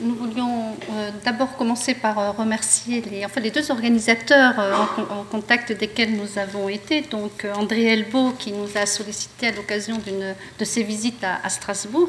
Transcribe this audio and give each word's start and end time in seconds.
nous 0.00 0.14
voulions 0.14 0.76
euh, 0.92 1.10
d'abord 1.24 1.56
commencer 1.56 1.94
par 1.94 2.18
euh, 2.18 2.30
remercier 2.30 3.02
les, 3.02 3.24
enfin, 3.24 3.40
les 3.40 3.50
deux 3.50 3.70
organisateurs 3.70 4.54
en, 5.10 5.24
contact 5.24 5.72
desquels 5.72 6.12
nous 6.12 6.38
avons 6.38 6.68
été. 6.68 7.02
Donc 7.02 7.46
André 7.56 7.84
Elbeau 7.84 8.32
qui 8.38 8.52
nous 8.52 8.68
a 8.76 8.86
sollicité 8.86 9.48
à 9.48 9.52
l'occasion 9.52 10.00
de 10.58 10.64
ses 10.64 10.82
visites 10.82 11.24
à, 11.24 11.48
Strasbourg. 11.48 12.08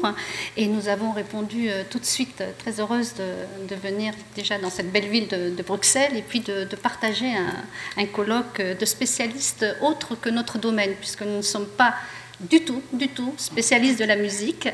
et 0.56 0.66
nous 0.66 0.88
avons 0.88 1.12
répondu 1.12 1.68
tout 1.90 1.98
de 1.98 2.04
suite, 2.04 2.42
très 2.58 2.80
heureuse 2.80 3.14
de, 3.14 3.74
venir 3.76 4.12
déjà 4.34 4.58
dans 4.58 4.70
cette 4.70 4.92
belle 4.92 5.08
ville 5.08 5.28
de, 5.28 5.62
Bruxelles 5.62 6.16
et 6.16 6.22
puis 6.22 6.40
de, 6.40 6.64
partager 6.76 7.34
un, 7.34 8.02
un 8.02 8.06
colloque 8.06 8.60
de 8.60 8.84
spécialistes 8.86 9.66
autres 9.80 10.14
que 10.14 10.28
notre 10.28 10.58
domaine, 10.58 10.94
puisque 11.00 11.22
nous 11.22 11.38
ne 11.38 11.42
sommes 11.42 11.66
pas 11.66 11.94
du 12.40 12.60
tout, 12.60 12.82
du 12.92 13.08
tout, 13.08 13.32
spécialiste 13.36 13.98
de 13.98 14.04
la 14.04 14.16
musique. 14.16 14.68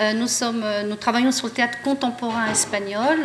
Euh, 0.00 0.12
euh, 0.42 0.82
nous 0.82 0.96
travaillons 0.96 1.30
sur 1.30 1.46
le 1.46 1.52
théâtre 1.52 1.78
contemporain 1.82 2.50
espagnol, 2.50 3.18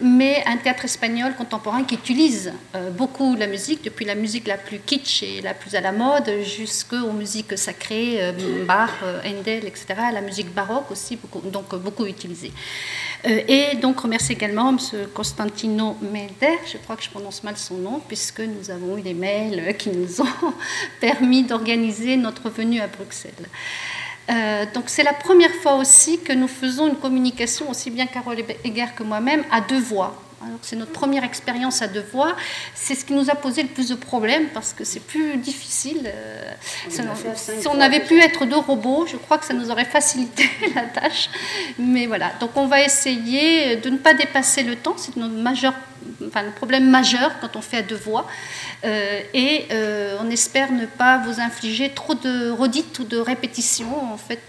mais 0.00 0.42
un 0.46 0.56
théâtre 0.56 0.84
espagnol 0.84 1.34
contemporain 1.34 1.82
qui 1.84 1.94
utilise 1.94 2.52
euh, 2.74 2.90
beaucoup 2.90 3.34
la 3.34 3.46
musique, 3.46 3.82
depuis 3.82 4.04
la 4.04 4.14
musique 4.14 4.46
la 4.46 4.56
plus 4.56 4.78
kitsch 4.78 5.22
et 5.22 5.40
la 5.40 5.54
plus 5.54 5.74
à 5.74 5.80
la 5.80 5.92
mode, 5.92 6.30
jusqu'aux 6.42 7.12
musiques 7.12 7.58
sacrées, 7.58 8.32
Bach, 8.66 8.90
Handel, 9.24 9.66
etc., 9.66 9.86
la 10.12 10.20
musique 10.20 10.52
baroque 10.52 10.90
aussi, 10.90 11.18
donc 11.44 11.74
beaucoup 11.76 12.06
utilisée. 12.06 12.52
et 13.24 13.76
donc 13.80 14.00
remercie 14.00 14.32
également 14.32 14.70
M. 14.70 14.78
Constantino 15.14 15.96
Melder, 16.00 16.58
je 16.70 16.78
crois 16.78 16.96
que 16.96 17.02
je 17.02 17.10
prononce 17.10 17.42
mal 17.42 17.56
son 17.56 17.76
nom, 17.76 18.00
puisque 18.06 18.40
nous 18.40 18.70
avons 18.70 18.98
eu 18.98 19.02
des 19.02 19.14
mails 19.14 19.76
qui 19.76 19.90
nous 19.90 20.20
ont 20.20 20.54
permis 21.00 21.42
d'organiser 21.42 22.16
notre 22.16 22.50
venue 22.50 22.80
à 22.80 22.86
Bruxelles. 22.86 23.48
Euh, 24.30 24.64
donc 24.72 24.84
c'est 24.86 25.02
la 25.02 25.12
première 25.12 25.54
fois 25.62 25.76
aussi 25.76 26.20
que 26.20 26.32
nous 26.32 26.48
faisons 26.48 26.88
une 26.88 26.96
communication, 26.96 27.68
aussi 27.70 27.90
bien 27.90 28.06
Carole 28.06 28.38
Eger 28.64 28.86
que 28.96 29.02
moi-même, 29.02 29.44
à 29.50 29.60
deux 29.60 29.80
voix. 29.80 30.22
C'est 30.62 30.74
notre 30.74 30.90
première 30.90 31.22
expérience 31.22 31.82
à 31.82 31.86
deux 31.86 32.04
voix. 32.12 32.34
C'est 32.74 32.96
ce 32.96 33.04
qui 33.04 33.12
nous 33.12 33.30
a 33.30 33.34
posé 33.36 33.62
le 33.62 33.68
plus 33.68 33.88
de 33.88 33.94
problèmes 33.94 34.48
parce 34.48 34.72
que 34.72 34.82
c'est 34.82 35.00
plus 35.00 35.36
difficile. 35.36 36.02
Euh, 36.04 36.52
si 36.88 37.68
on 37.68 37.80
avait 37.80 38.00
pu 38.00 38.20
être 38.20 38.44
deux 38.44 38.56
robots, 38.56 39.06
je 39.06 39.16
crois 39.16 39.38
que 39.38 39.44
ça 39.44 39.54
nous 39.54 39.70
aurait 39.70 39.84
facilité 39.84 40.50
la 40.74 40.82
tâche. 40.82 41.30
Mais 41.78 42.06
voilà, 42.06 42.32
donc 42.40 42.50
on 42.56 42.66
va 42.66 42.82
essayer 42.82 43.76
de 43.76 43.90
ne 43.90 43.98
pas 43.98 44.14
dépasser 44.14 44.64
le 44.64 44.76
temps. 44.76 44.94
C'est 44.96 45.16
notre 45.16 45.34
majeur, 45.34 45.74
enfin, 46.26 46.42
le 46.42 46.50
problème 46.50 46.88
majeur 46.88 47.38
quand 47.40 47.56
on 47.56 47.62
fait 47.62 47.78
à 47.78 47.82
deux 47.82 47.96
voix. 47.96 48.26
Euh, 48.84 49.20
et 49.34 49.66
euh, 49.70 50.16
on 50.20 50.30
espère 50.30 50.72
ne 50.72 50.86
pas 50.86 51.18
vous 51.18 51.40
infliger 51.40 51.90
trop 51.90 52.14
de 52.14 52.50
redites 52.50 52.98
ou 52.98 53.04
de 53.04 53.18
répétitions. 53.18 54.12
En 54.12 54.16
fait, 54.16 54.40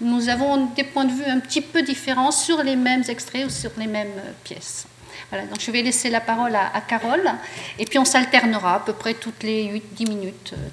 nous 0.00 0.28
avons 0.28 0.66
des 0.76 0.84
points 0.84 1.04
de 1.04 1.12
vue 1.12 1.24
un 1.24 1.40
petit 1.40 1.60
peu 1.60 1.82
différents 1.82 2.30
sur 2.32 2.62
les 2.62 2.76
mêmes 2.76 3.04
extraits 3.08 3.46
ou 3.46 3.50
sur 3.50 3.70
les 3.78 3.86
mêmes 3.86 4.12
pièces. 4.44 4.86
Voilà, 5.30 5.46
donc 5.46 5.60
je 5.60 5.70
vais 5.70 5.82
laisser 5.82 6.08
la 6.10 6.20
parole 6.20 6.54
à, 6.54 6.80
Carole, 6.80 7.30
et 7.78 7.84
puis 7.84 7.98
on 7.98 8.04
s'alternera 8.04 8.76
à 8.76 8.80
peu 8.80 8.94
près 8.94 9.14
toutes 9.14 9.42
les 9.42 9.82
8-10 9.98 10.08
minutes, 10.08 10.54
euh, 10.54 10.68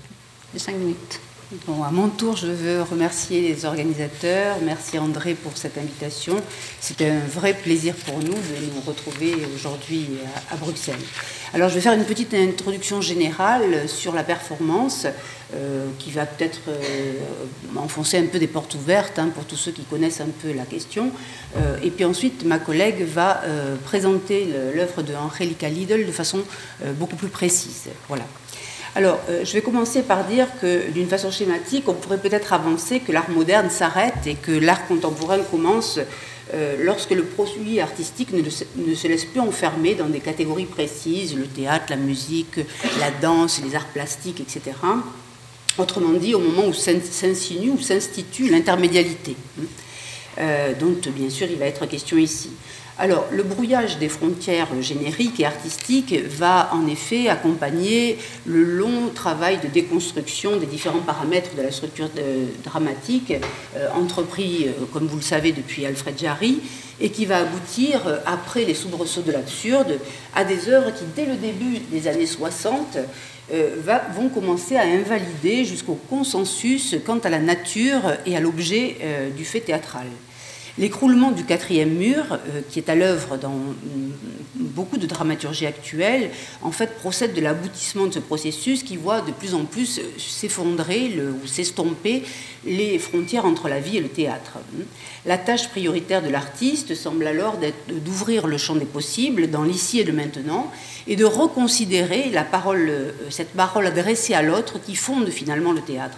les 0.54 0.60
5 0.60 0.76
minutes. 0.76 1.20
À 1.52 1.92
mon 1.92 2.10
tour, 2.10 2.36
je 2.36 2.48
veux 2.48 2.82
remercier 2.82 3.42
les 3.42 3.66
organisateurs. 3.66 4.58
Merci 4.64 4.98
André 4.98 5.36
pour 5.36 5.56
cette 5.58 5.78
invitation. 5.78 6.42
C'était 6.80 7.12
un 7.12 7.20
vrai 7.20 7.54
plaisir 7.54 7.94
pour 7.94 8.18
nous 8.18 8.34
de 8.34 8.74
nous 8.74 8.82
retrouver 8.82 9.36
aujourd'hui 9.54 10.08
à, 10.52 10.56
Bruxelles. 10.56 10.96
Alors, 11.54 11.70
je 11.70 11.76
vais 11.76 11.82
faire 11.82 11.94
une 11.94 12.04
petite 12.04 12.34
introduction 12.34 13.00
générale 13.00 13.88
sur 13.88 14.16
la 14.16 14.24
performance 14.24 15.06
euh, 15.54 15.86
qui 16.00 16.10
va 16.10 16.26
peut-être 16.26 16.62
euh, 16.68 17.14
enfoncer 17.76 18.18
un 18.18 18.26
peu 18.26 18.40
des 18.40 18.48
portes 18.48 18.74
ouvertes 18.74 19.20
hein, 19.20 19.30
pour 19.32 19.46
tous 19.46 19.56
ceux 19.56 19.72
qui 19.72 19.84
connaissent 19.84 20.22
un 20.22 20.32
peu 20.42 20.52
la 20.52 20.66
question. 20.66 21.12
Euh, 21.58 21.78
et 21.84 21.92
puis 21.92 22.06
ensuite, 22.06 22.44
ma 22.44 22.58
collègue 22.58 23.06
va 23.06 23.44
présenter 23.86 24.48
l'œuvre 24.74 25.04
de 25.04 25.14
Angelica 25.14 25.70
Lidl 25.70 26.08
de 26.08 26.12
façon 26.12 26.40
beaucoup 26.98 27.16
plus 27.16 27.28
précise. 27.28 27.90
Voilà. 28.08 28.26
Alors, 28.98 29.20
euh, 29.30 29.44
je 29.44 29.52
vais 29.52 29.62
commencer 29.62 30.04
par 30.04 30.24
dire 30.24 30.48
que, 30.62 30.90
d'une 30.90 31.10
façon 31.10 31.30
schématique, 31.30 31.84
on 31.90 31.94
pourrait 31.94 32.18
peut-être 32.18 32.54
avancer 32.54 33.02
que 33.02 33.12
l'art 33.12 33.30
moderne 33.30 33.70
s'arrête 33.70 34.26
et 34.26 34.36
que 34.36 34.54
l'art 34.54 34.88
contemporain 34.88 35.40
commence 35.40 36.00
euh, 36.54 36.78
lorsque 36.80 37.12
le 37.12 37.24
produit 37.24 37.82
artistique 37.82 38.32
ne, 38.32 38.50
se 38.50 39.08
laisse 39.10 39.26
plus 39.26 39.42
enfermer 39.42 39.96
dans 39.96 40.08
des 40.08 40.22
catégories 40.22 40.66
précises, 40.66 41.36
le 41.36 41.46
théâtre, 41.46 41.88
la 41.90 41.98
musique, 41.98 42.62
la 43.02 43.12
danse, 43.12 43.62
les 43.62 43.76
arts 43.76 43.88
plastiques, 43.88 44.40
etc. 44.40 44.78
Autrement 45.78 46.14
dit, 46.14 46.34
au 46.34 46.40
moment 46.40 46.66
où 46.66 46.74
s'insinue 46.74 47.72
ou 47.72 47.82
s'institue 47.82 48.48
l'intermédialité, 48.48 49.36
euh, 50.38 50.72
dont 50.80 50.96
bien 51.12 51.30
sûr 51.30 51.48
il 51.52 51.58
va 51.58 51.66
être 51.66 51.86
question 51.86 52.16
ici. 52.16 52.52
Alors, 52.98 53.26
le 53.30 53.44
brouillage 53.44 53.98
des 53.98 54.08
frontières 54.08 54.70
génériques 54.80 55.42
et 55.42 55.46
artistiques 55.46 56.16
va 56.30 56.70
en 56.74 56.88
effet 56.88 57.28
accompagner 57.28 58.18
le 58.46 58.64
long 58.64 59.10
travail 59.14 59.60
de 59.62 59.68
déconstruction 59.68 60.56
des 60.56 60.66
différents 60.66 61.02
paramètres 61.02 61.54
de 61.58 61.62
la 61.62 61.72
structure 61.72 62.10
dramatique, 62.64 63.34
euh, 63.76 63.90
entrepris, 63.94 64.68
euh, 64.68 64.86
comme 64.94 65.08
vous 65.08 65.18
le 65.18 65.22
savez, 65.22 65.52
depuis 65.52 65.86
Alfred 65.86 66.18
Jarry, 66.18 66.62
et 67.02 67.10
qui 67.10 67.26
va 67.26 67.40
aboutir, 67.40 68.08
euh, 68.08 68.20
après 68.26 68.64
les 68.64 68.74
soubresauts 68.74 69.24
de 69.24 69.34
l'absurde, 69.34 70.00
à 70.34 70.46
des 70.46 70.70
œuvres 70.70 70.92
qui, 70.92 71.04
dès 71.18 71.26
le 71.26 71.36
début 71.36 71.80
des 71.92 72.08
années 72.08 72.26
60, 72.26 72.98
vont 74.16 74.30
commencer 74.30 74.76
à 74.76 74.84
invalider 74.84 75.66
jusqu'au 75.66 76.00
consensus 76.10 76.96
quant 77.06 77.20
à 77.20 77.30
la 77.30 77.40
nature 77.40 78.02
et 78.26 78.36
à 78.36 78.40
l'objet 78.40 78.98
du 79.38 79.46
fait 79.46 79.60
théâtral. 79.60 80.08
L'écroulement 80.78 81.32
du 81.32 81.46
quatrième 81.46 81.94
mur, 81.94 82.26
euh, 82.34 82.62
qui 82.70 82.80
est 82.80 82.90
à 82.90 82.96
l'œuvre 82.96 83.38
dans 83.38 83.56
beaucoup 84.56 84.98
de 84.98 85.06
dramaturgie 85.06 85.66
actuelle, 85.66 86.32
en 86.62 86.72
fait 86.72 86.98
procède 86.98 87.34
de 87.34 87.40
l'aboutissement 87.40 88.08
de 88.08 88.14
ce 88.14 88.20
processus 88.20 88.84
qui 88.84 88.98
voit 88.98 89.22
de 89.22 89.32
plus 89.32 89.54
en 89.56 89.64
plus 89.64 90.02
s'effondrer 90.18 91.14
ou 91.44 91.48
s'estomper 91.48 92.24
les 92.66 93.00
frontières 93.00 93.46
entre 93.46 93.70
la 93.70 93.80
vie 93.80 93.98
et 93.98 94.02
le 94.02 94.10
théâtre. 94.10 94.58
La 95.26 95.38
tâche 95.38 95.70
prioritaire 95.70 96.22
de 96.22 96.30
l'artiste 96.30 96.94
semble 96.94 97.26
alors 97.26 97.58
d'ouvrir 97.88 98.46
le 98.46 98.58
champ 98.58 98.76
des 98.76 98.86
possibles 98.86 99.50
dans 99.50 99.64
l'ici 99.64 100.00
et 100.00 100.04
le 100.04 100.14
maintenant 100.14 100.70
et 101.08 101.16
de 101.16 101.26
reconsidérer 101.26 102.30
la 102.32 102.44
parole, 102.44 102.88
euh, 102.90 103.12
cette 103.30 103.54
parole 103.54 103.86
adressée 103.86 104.34
à 104.34 104.42
l'autre 104.42 104.80
qui 104.84 104.96
fonde 104.96 105.30
finalement 105.30 105.72
le 105.72 105.82
théâtre. 105.82 106.18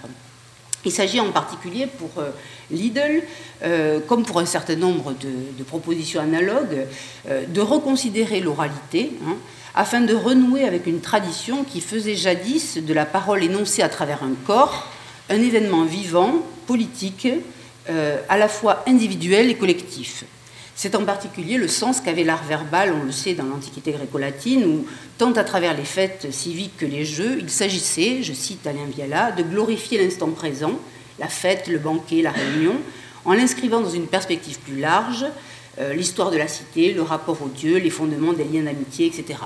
Il 0.86 0.92
s'agit 0.92 1.20
en 1.20 1.32
particulier 1.32 1.86
pour 1.86 2.10
euh, 2.18 2.32
Lidl, 2.72 3.22
euh, 3.64 4.00
comme 4.00 4.24
pour 4.24 4.40
un 4.40 4.46
certain 4.46 4.76
nombre 4.76 5.14
de, 5.14 5.64
propositions 5.64 6.22
analogues, 6.22 6.86
euh, 7.30 7.44
de 7.48 7.62
reconsidérer 7.62 8.40
l'oralité, 8.40 9.14
hein, 9.26 9.36
afin 9.76 10.02
de 10.02 10.14
renouer 10.14 10.64
avec 10.64 10.88
une 10.88 11.02
tradition 11.02 11.64
qui 11.64 11.82
faisait 11.82 12.16
jadis 12.16 12.78
de 12.78 12.94
la 12.94 13.06
parole 13.06 13.44
énoncée 13.44 13.82
à 13.82 13.90
travers 13.90 14.24
un 14.24 14.34
corps 14.46 14.88
un 15.30 15.42
événement 15.42 15.84
vivant, 15.84 16.36
politique, 16.68 17.28
à 18.30 18.38
la 18.38 18.48
fois 18.48 18.84
individuel 18.88 19.50
et 19.50 19.56
collectif. 19.56 20.24
C'est 20.78 20.94
en 20.94 21.04
particulier 21.04 21.58
le 21.58 21.68
sens 21.68 22.02
qu'avait 22.02 22.24
l'art 22.24 22.44
verbal, 22.44 22.94
on 22.94 23.04
le 23.04 23.12
sait 23.12 23.34
dans 23.34 23.46
l'Antiquité 23.46 23.92
gréco-latine, 23.94 24.64
où, 24.64 24.86
tant 25.18 25.32
à 25.32 25.44
travers 25.44 25.76
les 25.76 25.84
fêtes 25.84 26.28
civiques 26.32 26.78
que 26.78 26.86
les 26.86 27.04
jeux, 27.04 27.40
il 27.40 27.50
s'agissait, 27.50 28.22
je 28.22 28.32
cite 28.32 28.68
Alain 28.68 28.86
Viala, 28.86 29.32
de 29.32 29.42
glorifier 29.42 29.98
l'instant 29.98 30.30
présent, 30.30 30.74
la 31.18 31.30
fête, 31.30 31.68
le 31.68 31.80
banquet, 31.80 32.22
la 32.22 32.30
réunion, 32.30 32.76
en 33.28 33.34
l'inscrivant 33.34 33.82
dans 33.82 33.90
une 33.92 34.08
perspective 34.08 34.58
plus 34.60 34.80
large, 34.80 35.26
euh, 35.80 35.94
l'histoire 35.94 36.32
de 36.32 36.38
la 36.38 36.48
cité, 36.48 36.94
le 36.94 37.04
rapport 37.04 37.40
aux 37.44 37.50
dieux, 37.50 37.78
les 37.78 37.92
fondements 37.92 38.34
des 38.34 38.46
liens 38.46 38.64
d'amitié, 38.64 39.06
etc. 39.06 39.40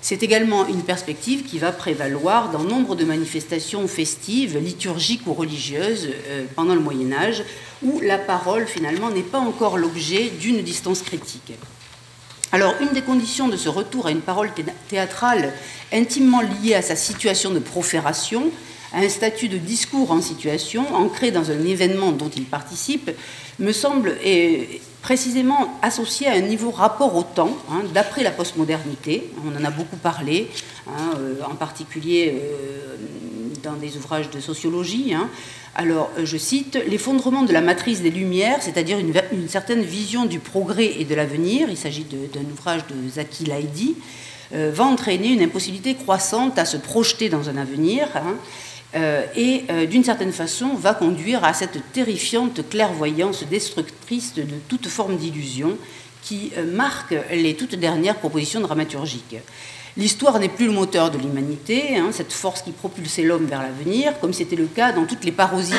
C'est 0.00 0.22
également 0.22 0.66
une 0.66 0.82
perspective 0.82 1.42
qui 1.42 1.58
va 1.58 1.72
prévaloir 1.72 2.50
dans 2.50 2.62
nombre 2.62 2.94
de 2.94 3.04
manifestations 3.04 3.88
festives, 3.88 4.56
liturgiques 4.58 5.26
ou 5.26 5.34
religieuses 5.34 6.10
euh, 6.28 6.44
pendant 6.54 6.74
le 6.74 6.80
Moyen 6.80 7.12
Âge, 7.12 7.42
où 7.82 8.00
la 8.00 8.18
parole 8.18 8.66
finalement 8.66 9.10
n'est 9.10 9.22
pas 9.22 9.40
encore 9.40 9.78
l'objet 9.78 10.30
d'une 10.30 10.62
distance 10.62 11.02
critique. 11.02 11.52
Alors, 12.52 12.74
une 12.80 12.90
des 12.90 13.02
conditions 13.02 13.48
de 13.48 13.56
ce 13.56 13.68
retour 13.68 14.06
à 14.06 14.12
une 14.12 14.20
parole 14.20 14.50
théâtrale 14.88 15.52
intimement 15.92 16.40
liée 16.40 16.74
à 16.74 16.82
sa 16.82 16.94
situation 16.94 17.50
de 17.50 17.58
profération, 17.58 18.52
un 18.94 19.08
statut 19.08 19.48
de 19.48 19.58
discours 19.58 20.10
en 20.10 20.20
situation, 20.20 20.94
ancré 20.94 21.30
dans 21.30 21.50
un 21.50 21.64
événement 21.64 22.12
dont 22.12 22.30
il 22.30 22.44
participe, 22.44 23.10
me 23.58 23.72
semble 23.72 24.16
précisément 25.04 25.78
associé 25.82 26.28
à 26.28 26.32
un 26.32 26.40
niveau 26.40 26.70
rapport 26.70 27.14
au 27.14 27.22
temps, 27.22 27.54
hein, 27.70 27.82
d'après 27.92 28.22
la 28.22 28.30
postmodernité. 28.30 29.30
On 29.46 29.54
en 29.54 29.62
a 29.62 29.70
beaucoup 29.70 29.98
parlé, 29.98 30.48
hein, 30.86 31.12
euh, 31.18 31.34
en 31.44 31.54
particulier 31.56 32.34
euh, 32.34 32.96
dans 33.62 33.74
des 33.74 33.98
ouvrages 33.98 34.30
de 34.30 34.40
sociologie. 34.40 35.12
Hein. 35.12 35.28
Alors, 35.74 36.10
euh, 36.16 36.24
je 36.24 36.38
cite, 36.38 36.78
l'effondrement 36.88 37.42
de 37.42 37.52
la 37.52 37.60
matrice 37.60 38.00
des 38.00 38.10
Lumières, 38.10 38.62
c'est-à-dire 38.62 38.98
une, 38.98 39.12
certaine 39.46 39.82
vision 39.82 40.24
du 40.24 40.38
progrès 40.38 40.98
et 40.98 41.04
de 41.04 41.14
l'avenir, 41.14 41.68
il 41.68 41.76
s'agit 41.76 42.06
d'un 42.32 42.50
ouvrage 42.50 42.86
de 42.86 43.10
Zaki 43.10 43.44
Laïdi, 43.44 43.96
va 44.52 44.84
entraîner 44.84 45.28
une 45.28 45.42
impossibilité 45.42 45.96
croissante 45.96 46.58
à 46.58 46.64
se 46.64 46.76
projeter 46.76 47.28
dans 47.28 47.48
un 47.48 47.56
avenir. 47.56 48.08
Et 48.94 49.64
euh, 49.70 49.86
d'une 49.86 50.04
certaine 50.04 50.32
façon 50.32 50.74
va 50.74 50.94
conduire 50.94 51.44
à 51.44 51.52
cette 51.52 51.92
terrifiante 51.92 52.68
clairvoyance 52.68 53.44
destructrice 53.44 54.34
de 54.34 54.44
toute 54.68 54.86
forme 54.88 55.16
d'illusion 55.16 55.76
qui 56.22 56.52
marque 56.72 57.14
les 57.32 57.54
toutes 57.54 57.74
dernières 57.74 58.16
propositions 58.16 58.60
dramaturgiques. 58.60 59.36
L'histoire 59.96 60.40
n'est 60.40 60.48
plus 60.48 60.66
le 60.66 60.72
moteur 60.72 61.10
de 61.10 61.18
l'humanité, 61.18 61.96
hein, 61.96 62.08
cette 62.12 62.32
force 62.32 62.62
qui 62.62 62.72
propulsait 62.72 63.22
l'homme 63.22 63.44
vers 63.44 63.62
l'avenir, 63.62 64.18
comme 64.20 64.32
c'était 64.32 64.56
le 64.56 64.66
cas 64.66 64.92
dans 64.92 65.04
toutes 65.04 65.22
les 65.22 65.32
parodies 65.32 65.72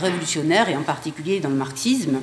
révolutionnaires 0.00 0.68
et 0.68 0.76
en 0.76 0.82
particulier 0.82 1.38
dans 1.38 1.50
le 1.50 1.54
marxisme. 1.54 2.20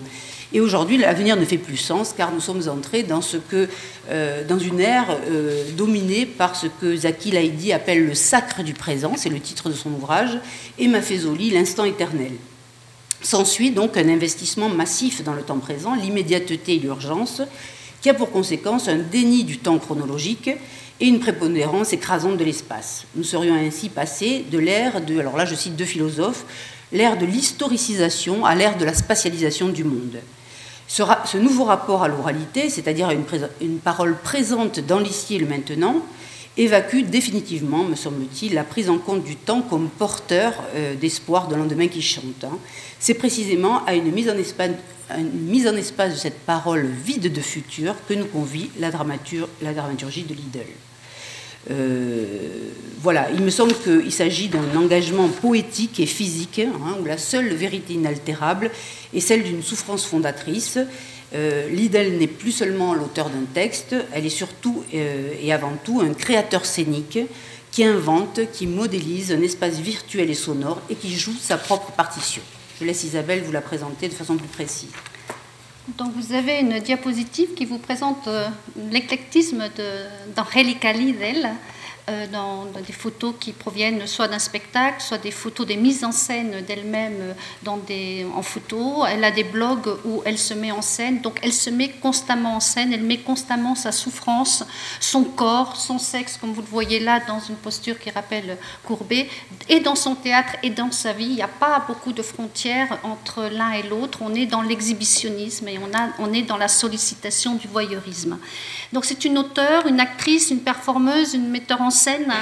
Et 0.51 0.61
aujourd'hui, 0.61 0.97
l'avenir 0.97 1.35
ne 1.35 1.45
fait 1.45 1.59
plus 1.59 1.77
sens 1.77 2.13
car 2.15 2.31
nous 2.31 2.39
sommes 2.39 2.67
entrés 2.69 3.03
dans, 3.03 3.21
ce 3.21 3.37
que, 3.37 3.69
euh, 4.09 4.43
dans 4.47 4.57
une 4.57 4.79
ère 4.79 5.15
euh, 5.27 5.63
dominée 5.77 6.25
par 6.25 6.55
ce 6.55 6.65
que 6.65 6.95
Zaki 6.95 7.31
Laïdi 7.31 7.71
appelle 7.71 8.05
le 8.05 8.15
sacre 8.15 8.63
du 8.63 8.73
présent, 8.73 9.13
c'est 9.15 9.29
le 9.29 9.39
titre 9.39 9.69
de 9.69 9.75
son 9.75 9.91
ouvrage, 9.91 10.39
et 10.79 10.87
Maffezoli, 10.87 11.51
l'instant 11.51 11.83
éternel. 11.83 12.31
S'ensuit 13.21 13.69
donc 13.69 13.95
un 13.97 14.09
investissement 14.09 14.69
massif 14.69 15.23
dans 15.23 15.33
le 15.33 15.43
temps 15.43 15.59
présent, 15.59 15.93
l'immédiateté 15.93 16.75
et 16.75 16.79
l'urgence, 16.79 17.43
qui 18.01 18.09
a 18.09 18.13
pour 18.15 18.31
conséquence 18.31 18.87
un 18.87 18.97
déni 18.97 19.43
du 19.43 19.59
temps 19.59 19.77
chronologique 19.77 20.49
et 20.99 21.07
une 21.07 21.19
prépondérance 21.19 21.93
écrasante 21.93 22.37
de 22.37 22.43
l'espace. 22.43 23.05
Nous 23.15 23.23
serions 23.23 23.53
ainsi 23.53 23.89
passés 23.89 24.45
de 24.49 24.57
l'ère 24.57 25.01
de, 25.01 25.19
alors 25.19 25.37
là 25.37 25.45
je 25.45 25.53
cite 25.53 25.75
deux 25.75 25.85
philosophes, 25.85 26.45
l'ère 26.91 27.17
de 27.17 27.25
l'historicisation 27.25 28.45
à 28.45 28.55
l'ère 28.55 28.77
de 28.77 28.85
la 28.85 28.93
spatialisation 28.93 29.69
du 29.69 29.83
monde. 29.83 30.19
Ce, 30.89 31.37
nouveau 31.37 31.65
rapport 31.65 32.01
à 32.01 32.07
l'oralité, 32.07 32.67
c'est-à-dire 32.67 33.09
à 33.09 33.13
une, 33.13 33.77
parole 33.77 34.17
présente 34.17 34.79
dans 34.79 34.97
l'ici 34.97 35.35
et 35.35 35.37
le 35.37 35.45
maintenant, 35.45 35.97
évacue 36.57 37.03
définitivement, 37.03 37.83
me 37.83 37.95
semble-t-il, 37.95 38.55
la 38.55 38.63
prise 38.63 38.89
en 38.89 38.97
compte 38.97 39.23
du 39.23 39.35
temps 39.35 39.61
comme 39.61 39.87
porteur 39.87 40.53
euh, 40.73 40.95
d'espoir 40.95 41.47
de 41.47 41.55
lendemain 41.55 41.87
qui 41.87 42.01
chante. 42.01 42.43
Hein. 42.43 42.57
C'est 42.99 43.13
précisément 43.13 43.85
à 43.85 43.93
une 43.93 44.11
mise, 44.11 44.29
en 44.29 45.75
espace, 45.75 46.11
de 46.11 46.17
cette 46.17 46.39
parole 46.39 46.87
vide 47.05 47.31
de 47.31 47.41
futur 47.41 47.93
que 48.07 48.15
nous 48.15 48.25
convie 48.25 48.71
la, 48.79 48.89
la 49.61 49.73
dramaturgie 49.73 50.23
de 50.23 50.33
Lidl. 50.33 50.65
Euh, 51.69 52.69
voilà, 53.01 53.29
il 53.33 53.41
me 53.41 53.49
semble 53.49 53.73
qu'il 53.75 54.11
s'agit 54.11 54.49
d'un 54.49 54.75
engagement 54.75 55.29
poétique 55.29 55.99
et 55.99 56.05
physique, 56.05 56.59
hein, 56.59 56.97
où 57.01 57.05
la 57.05 57.17
seule 57.17 57.53
vérité 57.53 57.93
inaltérable 57.93 58.71
est 59.13 59.19
celle 59.19 59.43
d'une 59.43 59.63
souffrance 59.63 60.05
fondatrice. 60.05 60.79
Euh, 61.35 61.69
n'est 61.69 62.27
plus 62.27 62.51
seulement 62.51 62.95
l'auteur 62.95 63.29
d'un 63.29 63.45
texte, 63.53 63.95
elle 64.13 64.25
est 64.25 64.29
surtout 64.29 64.83
euh, 64.95 65.31
et 65.39 65.53
avant 65.53 65.73
tout 65.83 66.01
un 66.01 66.13
créateur 66.13 66.65
scénique 66.65 67.19
qui 67.71 67.83
invente, 67.83 68.51
qui 68.51 68.65
modélise 68.65 69.31
un 69.31 69.41
espace 69.41 69.75
virtuel 69.75 70.31
et 70.31 70.33
sonore 70.33 70.81
et 70.89 70.95
qui 70.95 71.13
joue 71.13 71.35
sa 71.39 71.57
propre 71.57 71.91
partition. 71.91 72.41
Je 72.79 72.85
laisse 72.85 73.03
Isabelle 73.03 73.43
vous 73.43 73.51
la 73.51 73.61
présenter 73.61 74.07
de 74.07 74.13
façon 74.13 74.37
plus 74.37 74.47
précise. 74.47 74.89
Donc 75.97 76.13
vous 76.13 76.33
avez 76.33 76.59
une 76.59 76.79
diapositive 76.79 77.53
qui 77.53 77.65
vous 77.65 77.77
présente 77.77 78.27
euh, 78.27 78.47
l'éclectisme 78.91 79.63
d'Angelica 80.35 80.93
Lidl 80.93 81.49
euh, 82.09 82.27
dans, 82.27 82.65
des 82.65 82.93
photos 82.93 83.35
qui 83.39 83.51
proviennent 83.51 84.07
soit 84.07 84.27
d'un 84.27 84.39
spectacle, 84.39 84.99
soit 84.99 85.19
des 85.19 85.31
photos, 85.31 85.67
des 85.67 85.75
mises 85.75 86.03
en 86.03 86.11
scène 86.11 86.61
d'elle-même 86.67 87.35
euh, 87.67 88.23
en 88.35 88.41
photo. 88.41 89.05
Elle 89.05 89.23
a 89.23 89.31
des 89.31 89.43
blogs 89.43 89.87
où 90.05 90.23
elle 90.25 90.37
se 90.37 90.55
met 90.55 90.71
en 90.71 90.81
scène, 90.81 91.21
donc 91.21 91.39
elle 91.43 91.53
se 91.53 91.69
met 91.69 91.89
constamment 91.89 92.55
en 92.55 92.59
scène, 92.59 92.93
elle 92.93 93.03
met 93.03 93.17
constamment 93.17 93.75
sa 93.75 93.91
souffrance, 93.91 94.63
son 94.99 95.23
corps, 95.23 95.75
son 95.75 95.99
sexe, 95.99 96.37
comme 96.37 96.51
vous 96.51 96.61
le 96.61 96.67
voyez 96.67 96.99
là, 96.99 97.19
dans 97.27 97.39
une 97.39 97.55
posture 97.55 97.99
qui 97.99 98.09
rappelle 98.09 98.57
Courbet, 98.83 99.29
et 99.67 99.79
dans 99.79 99.95
son 99.95 100.15
théâtre 100.15 100.53
et 100.63 100.71
dans 100.71 100.91
sa 100.91 101.13
vie. 101.13 101.25
Il 101.25 101.35
n'y 101.35 101.41
a 101.43 101.47
pas 101.47 101.83
beaucoup 101.87 102.11
de 102.11 102.23
frontières 102.23 102.97
entre 103.03 103.49
l'un 103.51 103.71
et 103.71 103.83
l'autre. 103.83 104.19
On 104.21 104.33
est 104.33 104.47
dans 104.47 104.63
l'exhibitionnisme 104.63 105.67
et 105.67 105.79
on 106.19 106.33
est 106.33 106.43
dans 106.43 106.57
la 106.57 106.67
sollicitation 106.67 107.55
du 107.55 107.67
voyeurisme. 107.67 108.39
Donc 108.91 109.05
c'est 109.05 109.23
une 109.25 109.37
auteure, 109.37 109.85
une 109.85 109.99
actrice, 109.99 110.49
une 110.49 110.61
performeuse, 110.61 111.35
une 111.35 111.49
metteur 111.49 111.81
en 111.81 111.91
scène 111.91 112.33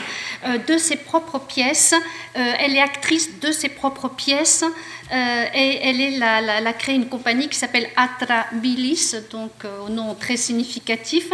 euh, 0.45 0.57
de 0.57 0.77
ses 0.77 0.95
propres 0.95 1.39
pièces. 1.39 1.93
Euh, 2.37 2.53
elle 2.59 2.75
est 2.75 2.81
actrice 2.81 3.39
de 3.39 3.51
ses 3.51 3.69
propres 3.69 4.07
pièces 4.07 4.63
euh, 5.11 5.45
et 5.53 5.79
elle, 5.83 6.23
a 6.23 6.73
créé 6.73 6.95
une 6.95 7.07
compagnie 7.07 7.47
qui 7.47 7.57
s'appelle 7.57 7.87
Atrabilis, 7.95 9.15
donc 9.31 9.51
au 9.85 9.89
nom 9.89 10.15
très 10.15 10.37
significatif, 10.37 11.29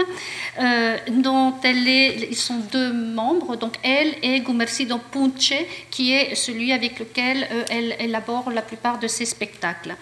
dont 1.10 1.54
elle 1.64 1.88
est, 1.88 2.28
ils 2.30 2.36
sont 2.36 2.60
deux 2.72 2.94
membres, 2.94 3.56
donc 3.56 3.76
elle 3.84 4.16
et 4.22 4.40
Gumercido 4.42 5.00
Punce, 5.12 5.54
qui 5.90 6.14
est 6.14 6.36
celui 6.36 6.72
avec 6.72 7.00
lequel 7.00 7.48
elle 7.70 7.96
élabore 8.00 8.52
la 8.52 8.62
plupart 8.62 9.00
de 9.00 9.08
ses 9.08 9.26
spectacles. 9.26 9.96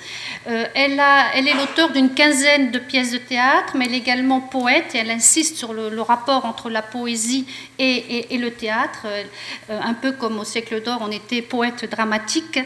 elle, 0.46 1.00
est 1.00 1.54
l'auteur 1.54 1.92
d'une 1.92 2.14
quinzaine 2.14 2.72
de 2.72 2.80
pièces 2.80 3.12
de 3.12 3.18
théâtre, 3.18 3.74
mais 3.76 3.86
elle 3.86 3.94
est 3.94 3.98
également 3.98 4.42
poète 4.42 4.96
et 4.96 5.00
elle 5.00 5.12
insiste 5.12 5.58
sur 5.58 5.74
le, 5.74 6.02
rapport 6.02 6.46
entre 6.46 6.70
la 6.70 6.82
poésie 6.82 7.46
et, 7.80 8.34
et, 8.34 8.38
le 8.38 8.52
théâtre, 8.52 9.06
euh, 9.06 9.24
un 9.70 9.94
peu 9.94 10.12
comme 10.14 10.40
au 10.40 10.44
siècle 10.44 10.82
d'or, 10.84 11.00
on 11.02 11.12
était 11.12 11.42
poète 11.42 11.90
dramatique. 11.90 12.60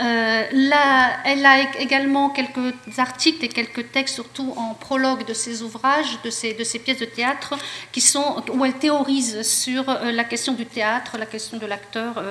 Euh, 0.00 0.44
là, 0.52 1.20
elle 1.24 1.44
a 1.44 1.78
également 1.78 2.30
quelques 2.30 2.74
articles 2.98 3.44
et 3.44 3.48
quelques 3.48 3.92
textes, 3.92 4.14
surtout 4.14 4.52
en 4.56 4.74
prologue 4.74 5.26
de 5.26 5.34
ses 5.34 5.62
ouvrages, 5.62 6.20
de 6.24 6.30
ses, 6.30 6.54
de 6.54 6.64
ses 6.64 6.78
pièces 6.78 6.98
de 6.98 7.04
théâtre, 7.04 7.54
qui 7.92 8.00
sont, 8.00 8.42
où 8.52 8.64
elle 8.64 8.74
théorise 8.74 9.42
sur 9.42 9.88
euh, 9.88 10.12
la 10.12 10.24
question 10.24 10.54
du 10.54 10.66
théâtre, 10.66 11.16
la 11.18 11.26
question 11.26 11.58
de 11.58 11.66
l'acteur, 11.66 12.22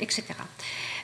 etc. 0.00 0.24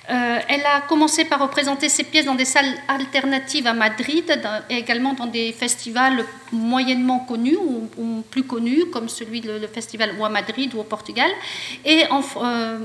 Euh, 0.08 0.38
elle 0.48 0.64
a 0.64 0.82
commencé 0.82 1.24
par 1.24 1.40
représenter 1.40 1.88
ses 1.88 2.04
pièces 2.04 2.26
dans 2.26 2.36
des 2.36 2.44
salles 2.44 2.72
alternatives 2.86 3.66
à 3.66 3.72
Madrid 3.72 4.40
et 4.70 4.76
également 4.76 5.14
dans 5.14 5.26
des 5.26 5.52
festivals 5.52 6.24
moyennement 6.52 7.20
connus 7.20 7.56
ou, 7.56 8.22
plus 8.30 8.44
connus, 8.44 8.84
comme 8.92 9.08
celui 9.08 9.40
le, 9.40 9.66
festival 9.66 10.14
ou 10.16 10.24
à 10.24 10.28
Madrid 10.28 10.72
ou 10.74 10.80
au 10.80 10.84
Portugal. 10.84 11.28
Et, 11.84 12.04
euh, 12.04 12.78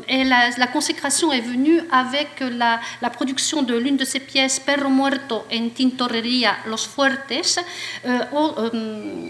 la, 0.57 0.67
consécration 0.67 1.31
est 1.31 1.41
venue 1.41 1.79
avec 1.91 2.39
la, 2.39 2.79
production 3.11 3.61
de 3.61 3.75
l'une 3.75 3.97
de 3.97 4.05
ses 4.05 4.19
pièces, 4.19 4.59
Perro 4.59 4.89
Muerto 4.89 5.43
en 5.53 5.69
Tintorería 5.69 6.55
Los 6.65 6.87
Fuertes, 6.87 7.59
euh, 8.05 8.79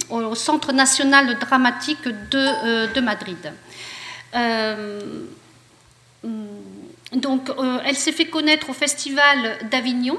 au, 0.09 0.35
Centre 0.35 0.71
national 0.71 1.37
dramatique 1.39 2.07
de, 2.07 2.93
de 2.93 3.01
Madrid. 3.01 3.51
Donc, 7.13 7.49
euh, 7.49 7.79
elle 7.85 7.95
s'est 7.95 8.13
fait 8.13 8.25
connaître 8.25 8.69
au 8.69 8.73
Festival 8.73 9.59
d'Avignon 9.69 10.17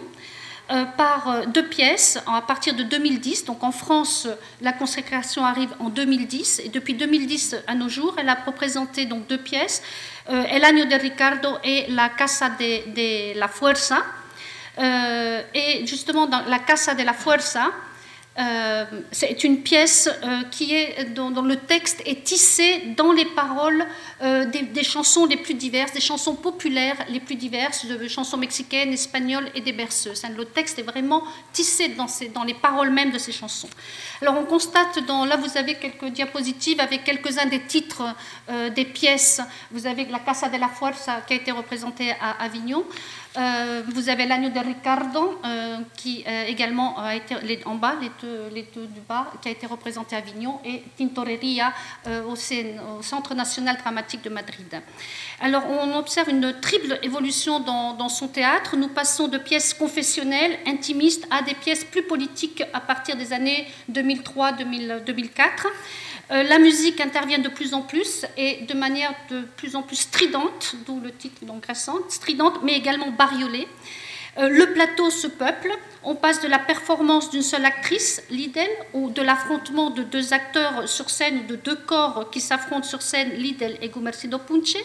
euh, 0.71 0.85
par 0.85 1.29
euh, 1.29 1.47
deux 1.47 1.65
pièces 1.65 2.19
à 2.27 2.43
partir 2.43 2.75
de 2.75 2.83
2010. 2.83 3.47
Donc, 3.47 3.63
en 3.63 3.73
France, 3.73 4.29
la 4.61 4.73
consécration 4.73 5.45
arrive 5.45 5.71
en 5.81 5.89
2010. 5.89 6.61
Et 6.65 6.69
depuis 6.69 6.95
2010 6.95 7.57
à 7.67 7.75
nos 7.75 7.89
jours, 7.89 8.15
elle 8.19 8.29
a 8.29 8.35
représenté 8.35 9.07
donc, 9.07 9.27
deux 9.27 9.39
pièces 9.39 9.83
El 10.29 10.65
Año 10.65 10.85
de 10.85 10.95
Ricardo 10.95 11.49
et 11.65 11.87
La 11.89 12.09
Casa 12.11 12.51
de, 12.51 13.39
la 13.39 13.49
Fuerza. 13.49 13.99
et 14.79 15.85
justement, 15.85 16.27
dans 16.27 16.43
La 16.47 16.61
Casa 16.61 16.95
de 16.95 17.03
la 17.03 17.13
Fuerza, 17.13 17.73
euh, 18.39 18.85
c'est 19.11 19.45
une 19.45 19.63
pièce 19.63 20.09
euh, 20.09 20.43
qui 20.51 20.75
est, 20.75 21.13
dont, 21.13 21.31
le 21.43 21.57
texte 21.57 22.03
est 22.07 22.25
tissé 22.25 22.95
dans 22.97 23.13
les 23.13 23.27
paroles 23.27 23.85
euh, 24.23 24.47
des, 24.47 24.83
chansons 24.83 25.27
les 25.27 25.37
plus 25.37 25.53
diverses, 25.53 25.93
des 25.93 26.01
chansons 26.01 26.35
populaires 26.35 26.97
les 27.11 27.21
plus 27.21 27.35
diverses, 27.35 27.85
de 27.85 28.09
chansons 28.09 28.39
mexicaines, 28.39 28.91
espagnoles 28.91 29.51
et 29.55 29.61
des 29.61 29.73
berceuses. 29.73 30.23
Le 30.35 30.47
texte 30.47 30.79
est 30.79 30.83
vraiment 30.83 31.23
tissé 31.53 31.89
dans, 31.89 32.45
les 32.45 32.55
paroles 32.55 32.91
même 32.91 33.11
de 33.11 33.19
ces 33.19 33.33
chansons. 33.33 33.69
Alors 34.23 34.37
on 34.39 34.45
constate, 34.45 35.05
dans, 35.07 35.27
là 35.27 35.37
vous 35.37 35.59
avez 35.59 35.75
quelques 35.75 36.07
diapositives 36.07 36.81
avec 36.81 37.05
quelques-uns 37.05 37.47
des 37.47 37.61
titres 37.61 38.03
des 38.75 38.85
pièces. 38.85 39.41
Vous 39.71 39.87
avez 39.87 40.07
La 40.07 40.21
Casa 40.21 40.49
de 40.49 40.57
la 40.57 40.69
Fuerza 40.69 41.21
qui 41.27 41.35
a 41.35 41.37
été 41.37 41.51
représentée 41.51 42.13
à 42.21 42.43
Avignon. 42.43 42.85
Euh, 43.37 43.83
vous 43.95 44.11
avez 44.11 44.27
l'agneau 44.27 44.51
de 44.51 44.59
Ricardo, 44.59 45.41
euh, 45.45 45.79
qui 45.97 46.23
euh, 46.27 46.45
également 46.47 46.99
a 46.99 47.15
été 47.15 47.35
en 47.65 47.77
bas, 47.77 47.95
les 48.01 48.11
deux, 48.75 48.87
du 48.87 49.01
bas, 49.09 49.33
qui 49.41 49.49
a 49.49 49.53
été 49.53 49.67
représenté 49.67 50.15
à 50.15 50.19
Avignon, 50.19 50.61
et 50.65 50.83
Tintoreria 50.99 51.73
au, 52.27 52.33
au, 52.33 53.03
Centre 53.03 53.35
national 53.35 53.79
dramatique 53.79 54.23
de 54.23 54.29
Madrid. 54.29 54.83
Alors, 55.41 55.65
on 55.69 55.97
observe 55.97 56.29
une 56.29 56.53
triple 56.61 56.99
évolution 57.03 57.61
dans, 57.61 58.09
son 58.09 58.29
théâtre. 58.29 58.77
Nous 58.77 58.89
passons 58.89 59.29
de 59.29 59.39
pièces 59.39 59.73
confessionnelles, 59.73 60.59
intimistes, 60.67 61.27
à 61.31 61.43
des 61.43 61.55
pièces 61.55 61.85
plus 61.85 62.03
politiques 62.03 62.63
à 62.73 62.81
partir 62.81 63.17
des 63.17 63.33
années 63.33 63.67
2003-2004. 63.91 65.41
Euh, 66.33 66.43
la 66.45 66.59
musique 66.59 67.01
intervient 67.01 67.39
de 67.39 67.49
plus 67.49 67.75
en 67.75 67.83
plus 67.83 68.25
et 68.39 68.63
de 68.63 68.75
manière 68.75 69.15
de 69.29 69.43
plus 69.57 69.77
en 69.77 69.83
plus 69.83 69.97
stridente, 69.97 70.77
d'où 70.87 70.99
le 71.01 71.13
titre 71.13 71.45
donc 71.45 71.67
récent, 71.67 71.99
stridente, 72.09 72.61
mais 72.63 72.73
également 72.73 73.11
bariolée. 73.11 73.69
Euh, 74.39 74.49
le 74.49 74.73
plateau 74.73 75.11
se 75.11 75.27
peuple, 75.27 75.71
on 76.05 76.15
passe 76.15 76.41
de 76.41 76.49
la 76.49 76.59
performance 76.59 77.31
d'une 77.31 77.43
seule 77.43 77.65
actrice, 77.65 78.23
Lidl, 78.31 78.69
ou 78.93 79.11
de 79.11 79.23
l'affrontement 79.23 79.91
de 79.91 80.03
deux 80.03 80.33
acteurs 80.33 80.89
sur 80.89 81.11
scène, 81.11 81.41
ou 81.45 81.47
de 81.47 81.57
deux 81.57 81.77
corps 81.77 82.31
qui 82.31 82.41
s'affrontent 82.41 82.87
sur 82.87 83.03
scène, 83.03 83.31
Lidl 83.31 83.77
et 83.81 83.89
Gumercido 83.89 84.39
Punche, 84.39 84.77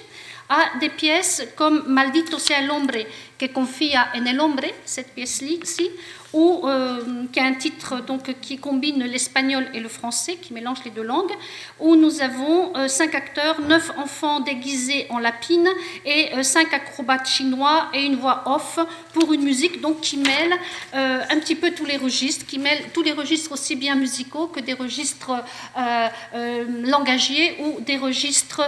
à 0.50 0.78
des 0.80 0.90
pièces 0.90 1.46
comme 1.58 1.84
Maldito 1.88 2.40
sea 2.40 2.60
el 2.60 2.72
hombre 2.72 3.06
que 3.38 3.48
confia 3.48 4.08
en 4.16 4.26
el 4.26 4.40
hombre, 4.40 4.68
cette 4.86 5.14
pièce-ci, 5.14 5.90
ou 6.34 6.66
qui 7.32 7.40
a 7.40 7.46
un 7.46 7.54
titre 7.54 8.02
donc, 8.02 8.34
qui 8.42 8.58
combine 8.58 9.04
l'espagnol 9.06 9.66
et 9.74 9.80
le 9.80 9.90
français, 9.90 10.38
qui 10.42 10.54
mélange 10.54 10.84
les 10.84 10.92
deux 10.92 11.04
langues, 11.04 11.32
où 11.80 11.96
nous 11.96 12.22
avons 12.22 12.74
cinq 12.88 13.16
acteurs, 13.16 13.62
neuf 13.62 13.92
enfants 13.98 14.40
déguisés 14.40 15.08
en 15.10 15.20
lapines 15.20 15.70
et 16.06 16.32
cinq 16.44 16.74
acrobates 16.74 17.28
chinois 17.28 17.90
et 17.94 18.06
une 18.06 18.16
voix 18.16 18.44
off 18.46 18.80
pour 19.14 19.34
une 19.34 19.44
musique 19.44 19.80
donc, 19.82 20.02
qui 20.02 20.18
mêle 20.18 20.54
un 21.30 21.40
petit 21.40 21.56
peu 21.56 21.72
tous 21.72 21.86
les 21.86 21.98
registres, 21.98 22.46
qui 22.46 22.60
mêle 22.60 22.80
tous 22.94 23.02
les 23.02 23.12
registres 23.12 23.52
aussi 23.52 23.76
bien 23.76 23.96
musicaux 23.96 24.48
que 24.48 24.60
des 24.60 24.74
registres 24.74 25.32
langagiers 26.84 27.58
ou 27.60 27.82
des 27.82 27.98
registres 27.98 28.62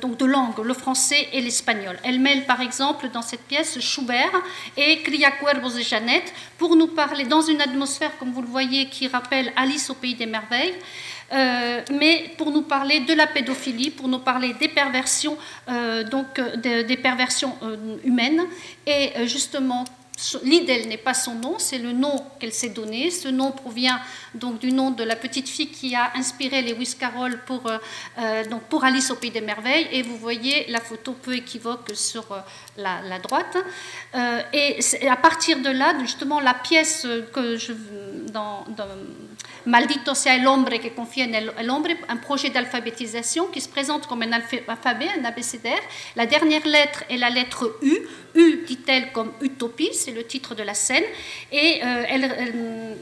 donc 0.00 0.16
de 0.16 0.24
langue, 0.24 0.58
le 0.62 0.74
français 0.74 1.28
et 1.32 1.40
l'espagnol. 1.40 1.98
Elle 2.04 2.20
mêle 2.20 2.44
par 2.44 2.60
exemple 2.60 3.08
dans 3.10 3.22
cette 3.22 3.42
pièce 3.42 3.78
Schubert 3.80 4.32
et 4.76 5.02
Cria 5.02 5.30
Cuervos 5.32 5.76
de 5.76 5.80
Jeannette 5.82 6.32
pour 6.58 6.76
nous 6.76 6.88
parler 6.88 7.24
dans 7.24 7.42
une 7.42 7.60
atmosphère, 7.60 8.16
comme 8.18 8.32
vous 8.32 8.42
le 8.42 8.48
voyez, 8.48 8.86
qui 8.86 9.08
rappelle 9.08 9.52
Alice 9.56 9.90
au 9.90 9.94
pays 9.94 10.14
des 10.14 10.26
merveilles. 10.26 10.74
Euh, 11.32 11.80
mais 11.90 12.30
pour 12.36 12.50
nous 12.50 12.62
parler 12.62 13.00
de 13.00 13.14
la 13.14 13.26
pédophilie, 13.26 13.90
pour 13.90 14.08
nous 14.08 14.18
parler 14.18 14.54
des 14.60 14.68
perversions, 14.68 15.36
euh, 15.68 16.04
donc 16.04 16.40
des 16.58 16.96
perversions 16.96 17.56
euh, 17.62 17.96
humaines, 18.04 18.42
et 18.86 19.26
justement 19.26 19.84
Lidl 20.42 20.88
n'est 20.88 20.96
pas 20.96 21.14
son 21.14 21.34
nom, 21.34 21.56
c'est 21.58 21.78
le 21.78 21.92
nom 21.92 22.24
qu'elle 22.38 22.52
s'est 22.52 22.68
donné. 22.68 23.10
Ce 23.10 23.28
nom 23.28 23.50
provient 23.50 24.00
donc 24.34 24.60
du 24.60 24.70
nom 24.72 24.90
de 24.90 25.02
la 25.02 25.16
petite 25.16 25.48
fille 25.48 25.68
qui 25.68 25.94
a 25.94 26.12
inspiré 26.14 26.62
Lewis 26.62 26.94
Carroll 26.98 27.40
pour, 27.46 27.66
euh, 27.66 27.78
euh, 28.18 28.80
Alice 28.82 29.10
au 29.10 29.16
Pays 29.16 29.30
des 29.30 29.40
Merveilles. 29.40 29.88
Et 29.90 30.02
vous 30.02 30.16
voyez 30.16 30.66
la 30.68 30.80
photo 30.80 31.12
peu 31.12 31.34
équivoque 31.34 31.90
sur 31.94 32.30
euh, 32.32 32.38
la, 32.76 33.18
droite. 33.18 33.56
et 34.52 34.78
à 35.08 35.16
partir 35.16 35.60
de 35.60 35.70
là, 35.70 35.94
justement, 36.00 36.40
la 36.40 36.54
pièce 36.54 37.06
que 37.32 37.56
je, 37.56 37.72
dans 38.32 38.64
Maldito 39.66 40.14
sea 40.14 40.34
el 40.36 40.46
hombre 40.46 40.80
que 40.80 40.92
confie 40.92 41.24
en 41.24 41.34
el 41.34 41.70
hombre, 41.70 41.96
un 42.08 42.16
projet 42.16 42.50
d'alphabétisation 42.50 43.46
qui 43.46 43.60
se 43.60 43.68
présente 43.68 44.06
comme 44.06 44.22
un 44.22 44.32
alphabet, 44.32 45.08
un 45.18 45.24
abécédaire. 45.24 45.80
La 46.16 46.26
dernière 46.26 46.66
lettre 46.66 47.04
est 47.08 47.16
la 47.16 47.30
lettre 47.30 47.78
U. 47.82 47.98
U, 48.34 48.64
dit-elle, 48.66 49.12
comme 49.12 49.32
utopie, 49.40 49.90
c'est 49.92 50.10
le 50.10 50.24
titre 50.24 50.54
de 50.54 50.62
la 50.62 50.74
scène. 50.74 51.04
Et, 51.52 51.80
euh, 51.84 52.94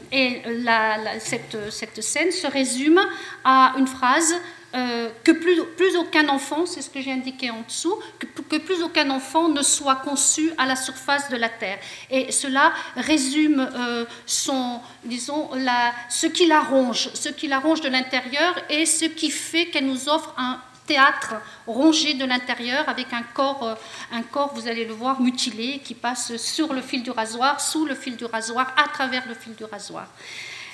cette, 1.19 1.57
cette, 1.71 2.01
scène 2.01 2.31
se 2.31 2.47
résume 2.47 3.01
à 3.43 3.73
une 3.77 3.87
phrase 3.87 4.35
euh, 4.75 5.09
que 5.23 5.31
plus, 5.31 5.95
aucun 5.97 6.27
enfant, 6.29 6.65
c'est 6.65 6.81
ce 6.81 6.89
que 6.89 6.99
j'ai 6.99 7.11
indiqué 7.11 7.51
en 7.51 7.61
dessous, 7.61 7.95
que, 8.17 8.25
que, 8.25 8.57
plus 8.57 8.81
aucun 8.81 9.09
enfant 9.11 9.47
ne 9.47 9.61
soit 9.61 9.97
conçu 9.97 10.51
à 10.57 10.65
la 10.65 10.75
surface 10.75 11.29
de 11.29 11.37
la 11.37 11.49
Terre. 11.49 11.77
Et 12.09 12.31
cela 12.31 12.73
résume 12.95 13.59
euh, 13.59 14.05
son, 14.25 14.79
disons, 15.05 15.49
la, 15.53 15.93
ce 16.09 16.25
qui 16.25 16.47
la 16.47 16.61
ronge, 16.61 17.09
ce 17.13 17.29
qui 17.29 17.47
la 17.47 17.59
ronge 17.59 17.81
de 17.81 17.89
l'intérieur 17.89 18.55
et 18.69 18.87
ce 18.87 19.05
qui 19.05 19.29
fait 19.29 19.67
qu'elle 19.67 19.85
nous 19.85 20.09
offre 20.09 20.33
un 20.37 20.59
théâtre 20.87 21.35
rongé 21.67 22.15
de 22.15 22.25
l'intérieur 22.25 22.89
avec 22.89 23.13
un 23.13 23.23
corps, 23.23 23.63
euh, 23.63 23.75
un 24.11 24.23
corps, 24.23 24.53
vous 24.55 24.67
allez 24.67 24.85
le 24.85 24.93
voir, 24.93 25.21
mutilé, 25.21 25.79
qui 25.83 25.93
passe 25.93 26.35
sur 26.37 26.73
le 26.73 26.81
fil 26.81 27.03
du 27.03 27.11
rasoir, 27.11 27.61
sous 27.61 27.85
le 27.85 27.95
fil 27.95 28.17
du 28.17 28.25
rasoir, 28.25 28.73
à 28.77 28.87
travers 28.89 29.27
le 29.27 29.35
fil 29.35 29.53
du 29.55 29.65
rasoir. 29.65 30.07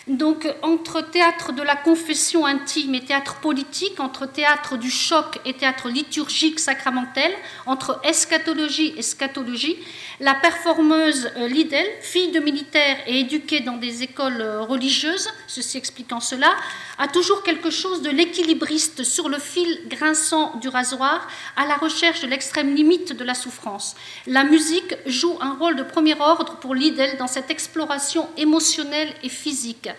Donc 0.10 0.51
entre 0.63 1.01
théâtre 1.01 1.54
de 1.54 1.62
la 1.62 1.75
confession 1.75 2.48
intime 2.48 2.96
et 2.96 3.01
théâtre 3.01 3.36
politique, 3.42 4.00
entre 4.00 4.25
théâtre 4.25 4.75
du 4.75 4.89
choc 4.89 5.39
et 5.46 5.54
théâtre 5.54 5.88
liturgique 5.88 6.60
sacramentel, 6.60 7.32
entre 7.68 8.01
eschatologie 8.04 8.96
et 8.98 9.04
scatologie, 9.04 9.78
la 10.20 10.34
performeuse 10.34 11.30
euh, 11.38 11.48
Lidl, 11.48 11.86
fille 12.01 12.32
de 12.32 12.39
militaire 12.39 12.98
et 13.06 13.20
éduquée 13.20 13.60
dans 13.60 13.78
des 13.78 14.01
écoles 14.01 14.42
euh, 14.42 14.62
religieuses, 14.62 15.30
ceci 15.46 15.78
expliquant 15.78 16.20
cela, 16.20 16.56
a 16.98 17.08
toujours 17.08 17.44
quelque 17.44 17.70
chose 17.70 18.01
de 18.01 18.10
l'équilibriste 18.10 19.04
sur 19.04 19.30
le 19.30 19.38
fil 19.38 19.80
grinçant 19.88 20.58
du 20.58 20.70
rasoir 20.70 21.28
à 21.56 21.68
la 21.68 21.75
recherche 21.75 22.22
de 22.22 22.28
l'extrême 22.28 22.74
limite 22.74 23.16
de 23.16 23.24
la 23.24 23.36
souffrance. 23.36 23.96
La 24.25 24.44
musique 24.44 24.96
joue 25.06 25.38
un 25.39 25.54
rôle 25.54 25.75
de 25.75 25.84
premier 25.84 26.20
ordre 26.20 26.58
pour 26.58 26.74
Lidl 26.74 27.18
dans 27.20 27.28
cette 27.28 27.51
exploration 27.51 28.28
émotionnelle 28.38 29.13
et 29.22 29.30
physique. 29.30 29.89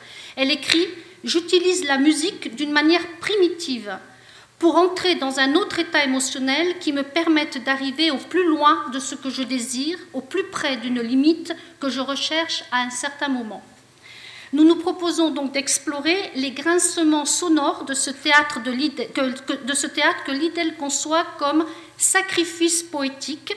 Elle 0.40 0.50
écrit 0.50 0.88
J'utilise 1.22 1.84
la 1.84 1.98
musique 1.98 2.56
d'une 2.56 2.72
manière 2.72 3.06
primitive 3.20 3.98
pour 4.58 4.76
entrer 4.76 5.16
dans 5.16 5.38
un 5.38 5.54
autre 5.54 5.80
état 5.80 6.02
émotionnel 6.02 6.78
qui 6.78 6.94
me 6.94 7.02
permette 7.02 7.62
d'arriver 7.62 8.10
au 8.10 8.16
plus 8.16 8.46
loin 8.46 8.88
de 8.90 8.98
ce 8.98 9.14
que 9.14 9.28
je 9.28 9.42
désire, 9.42 9.98
au 10.14 10.22
plus 10.22 10.44
près 10.44 10.78
d'une 10.78 11.02
limite 11.02 11.52
que 11.78 11.90
je 11.90 12.00
recherche 12.00 12.64
à 12.72 12.80
un 12.80 12.88
certain 12.88 13.28
moment. 13.28 13.62
Nous 14.54 14.64
nous 14.64 14.76
proposons 14.76 15.28
donc 15.28 15.52
d'explorer 15.52 16.30
les 16.34 16.52
grincements 16.52 17.26
sonores 17.26 17.84
de 17.84 17.92
ce 17.92 18.08
théâtre, 18.08 18.60
que, 18.62 19.32
que 19.42 20.76
conçoit 20.78 21.26
comme 21.38 21.66
sacrifice 21.98 22.82
poétique. 22.82 23.54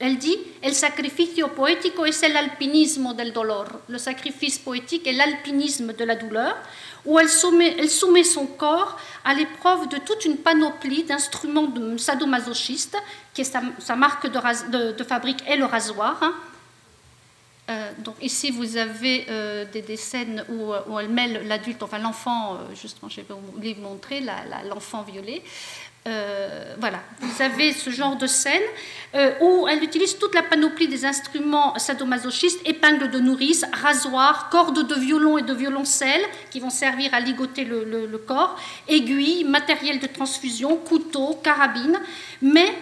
Elle 0.00 0.18
dit 0.18 0.38
El 0.62 0.74
sacrificio 0.74 1.54
poético 1.54 2.06
es 2.06 2.22
el 2.22 2.36
alpinismo 2.36 3.14
del 3.14 3.32
dolor. 3.32 3.82
Le 3.88 3.98
sacrifice 3.98 4.58
poétique 4.58 5.08
est 5.08 5.12
l'alpinisme 5.12 5.92
de 5.92 6.04
la 6.04 6.14
douleur, 6.14 6.56
où 7.04 7.18
elle 7.18 7.28
soumet, 7.28 8.24
son 8.24 8.46
corps 8.46 8.96
à 9.24 9.34
l'épreuve 9.34 9.88
de 9.88 9.98
toute 9.98 10.24
une 10.24 10.36
panoplie 10.36 11.02
d'instruments 11.02 11.72
sadomasochistes, 11.96 12.96
qui 13.34 13.40
est 13.40 13.44
sa, 13.78 13.96
marque 13.96 14.28
de, 14.28 15.04
fabrique 15.04 15.42
est 15.48 15.56
le 15.56 15.64
rasoir. 15.64 16.18
Hein. 16.22 16.34
Euh, 17.70 17.90
donc 17.98 18.14
ici, 18.22 18.50
vous 18.50 18.76
avez 18.76 19.26
euh, 19.28 19.64
des, 19.66 19.96
scènes 19.96 20.44
où, 20.48 20.98
elle 20.98 21.08
mêle 21.08 21.46
l'adulte, 21.46 21.82
enfin 21.82 21.98
l'enfant, 21.98 22.54
euh, 22.54 22.74
justement, 22.74 23.10
je 23.10 23.20
vais 23.20 23.26
vous 23.28 23.82
montrer, 23.82 24.22
l'enfant 24.64 25.02
violé. 25.02 25.42
Voilà, 26.04 27.00
vous 27.20 27.42
avez 27.42 27.72
ce 27.72 27.90
genre 27.90 28.16
de 28.16 28.26
scène 28.26 28.62
où 29.40 29.66
elle 29.68 29.82
utilise 29.82 30.16
toute 30.18 30.34
la 30.34 30.42
panoplie 30.42 30.88
des 30.88 31.04
instruments 31.04 31.78
sadomasochistes, 31.78 32.60
épingles 32.66 33.10
de 33.10 33.18
nourrice, 33.18 33.64
rasoirs, 33.72 34.48
cordes 34.50 34.86
de 34.86 34.94
violon 34.94 35.36
et 35.36 35.42
de 35.42 35.52
violoncelle 35.52 36.22
qui 36.50 36.60
vont 36.60 36.70
servir 36.70 37.12
à 37.12 37.20
ligoter 37.20 37.64
le, 37.64 37.84
le 37.84 38.18
corps, 38.18 38.58
aiguilles, 38.88 39.44
matériel 39.44 39.98
de 39.98 40.06
transfusion, 40.06 40.76
couteaux, 40.76 41.38
carabines, 41.42 42.00
mais 42.40 42.74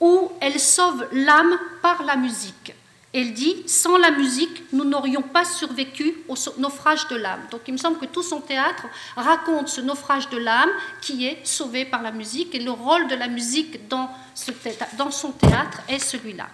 où 0.00 0.30
elle 0.40 0.60
sauve 0.60 1.06
l'âme 1.12 1.58
par 1.82 2.04
la 2.04 2.16
musique. 2.16 2.72
Elle 3.14 3.32
dit, 3.32 3.62
sans 3.66 3.96
la 3.96 4.10
musique, 4.10 4.64
nous 4.72 4.84
n'aurions 4.84 5.22
pas 5.22 5.44
survécu 5.44 6.14
au 6.28 6.34
naufrage 6.58 7.08
de 7.08 7.16
l'âme. 7.16 7.40
Donc 7.50 7.62
il 7.66 7.72
me 7.72 7.78
semble 7.78 7.98
que 7.98 8.04
tout 8.04 8.22
son 8.22 8.40
théâtre 8.40 8.84
raconte 9.16 9.68
ce 9.68 9.80
naufrage 9.80 10.28
de 10.28 10.36
l'âme 10.36 10.70
qui 11.00 11.26
est 11.26 11.40
sauvé 11.44 11.86
par 11.86 12.02
la 12.02 12.10
musique 12.10 12.54
et 12.54 12.58
le 12.58 12.70
rôle 12.70 13.08
de 13.08 13.14
la 13.14 13.28
musique 13.28 13.88
dans, 13.88 14.10
son 14.34 15.32
théâtre 15.32 15.80
est 15.88 15.98
celui-là. 15.98 16.48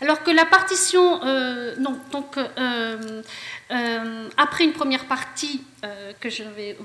Alors 0.00 0.22
que 0.22 0.30
la 0.30 0.44
partition, 0.44 1.20
euh, 1.24 1.76
donc 1.76 2.36
euh, 2.36 3.22
euh, 3.70 4.28
après 4.36 4.64
une 4.64 4.72
première 4.72 5.04
partie 5.06 5.62
que 6.18 6.30
je 6.30 6.44
vais, 6.44 6.78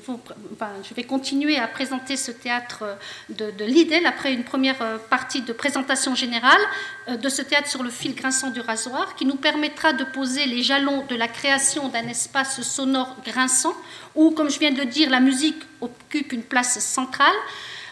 je 0.83 0.93
vais 0.93 1.03
continuer 1.03 1.57
à 1.57 1.69
présenter 1.69 2.17
ce 2.17 2.31
théâtre 2.31 2.83
de, 3.29 3.49
de 3.51 3.63
Lidl, 3.63 4.05
après 4.05 4.33
une 4.33 4.43
première 4.43 4.99
partie 5.09 5.41
de 5.41 5.53
présentation 5.53 6.15
générale 6.15 6.59
de 7.07 7.29
ce 7.29 7.41
théâtre 7.41 7.69
sur 7.69 7.81
le 7.81 7.91
fil 7.91 8.13
grinçant 8.13 8.49
du 8.49 8.59
rasoir, 8.59 9.15
qui 9.15 9.25
nous 9.25 9.37
permettra 9.37 9.93
de 9.93 10.03
poser 10.03 10.47
les 10.47 10.63
jalons 10.63 11.05
de 11.05 11.15
la 11.15 11.29
création 11.29 11.87
d'un 11.87 12.09
espace 12.09 12.61
sonore 12.61 13.15
grinçant, 13.25 13.73
où, 14.15 14.31
comme 14.31 14.49
je 14.49 14.59
viens 14.59 14.71
de 14.71 14.79
le 14.79 14.85
dire, 14.85 15.09
la 15.09 15.21
musique 15.21 15.63
occupe 15.79 16.33
une 16.33 16.43
place 16.43 16.79
centrale 16.79 17.37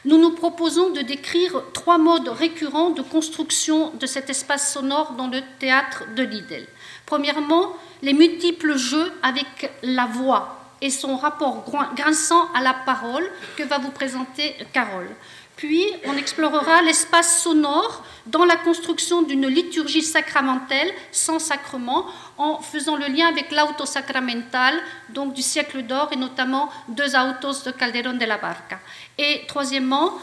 nous 0.07 0.17
nous 0.17 0.31
proposons 0.31 0.91
de 0.91 1.01
décrire 1.01 1.61
trois 1.73 1.97
modes 1.97 2.29
récurrents 2.29 2.91
de 2.91 3.01
construction 3.01 3.91
de 3.99 4.05
cet 4.05 4.29
espace 4.29 4.71
sonore 4.71 5.11
dans 5.11 5.27
le 5.27 5.41
théâtre 5.59 6.05
de 6.15 6.23
Lidl. 6.23 6.65
Premièrement, 7.05 7.73
les 8.01 8.13
multiples 8.13 8.77
jeux 8.77 9.11
avec 9.21 9.69
la 9.83 10.05
voix 10.05 10.57
et 10.81 10.89
son 10.89 11.17
rapport 11.17 11.65
grinçant 11.95 12.49
à 12.53 12.61
la 12.61 12.73
parole 12.73 13.29
que 13.57 13.63
va 13.63 13.79
vous 13.79 13.91
présenter 13.91 14.55
Carole. 14.71 15.09
Puis, 15.57 15.83
on 16.05 16.15
explorera 16.15 16.83
l'espace 16.83 17.41
sonore 17.41 18.05
dans 18.27 18.45
la 18.45 18.57
construction 18.57 19.23
d'une 19.23 19.47
liturgie 19.47 20.03
sacramentelle 20.03 20.93
sans 21.11 21.39
sacrement, 21.39 22.05
en 22.37 22.59
faisant 22.59 22.95
le 22.95 23.07
lien 23.07 23.27
avec 23.27 23.51
l'auto 23.51 23.87
sacramental, 23.87 24.75
donc 25.09 25.33
du 25.33 25.41
siècle 25.41 25.81
d'or, 25.81 26.09
et 26.11 26.15
notamment 26.15 26.69
deux 26.89 27.15
autos 27.15 27.63
de 27.65 27.71
Calderón 27.71 28.19
de 28.19 28.25
la 28.25 28.37
Barca. 28.37 28.79
Et 29.17 29.45
troisièmement, 29.47 30.13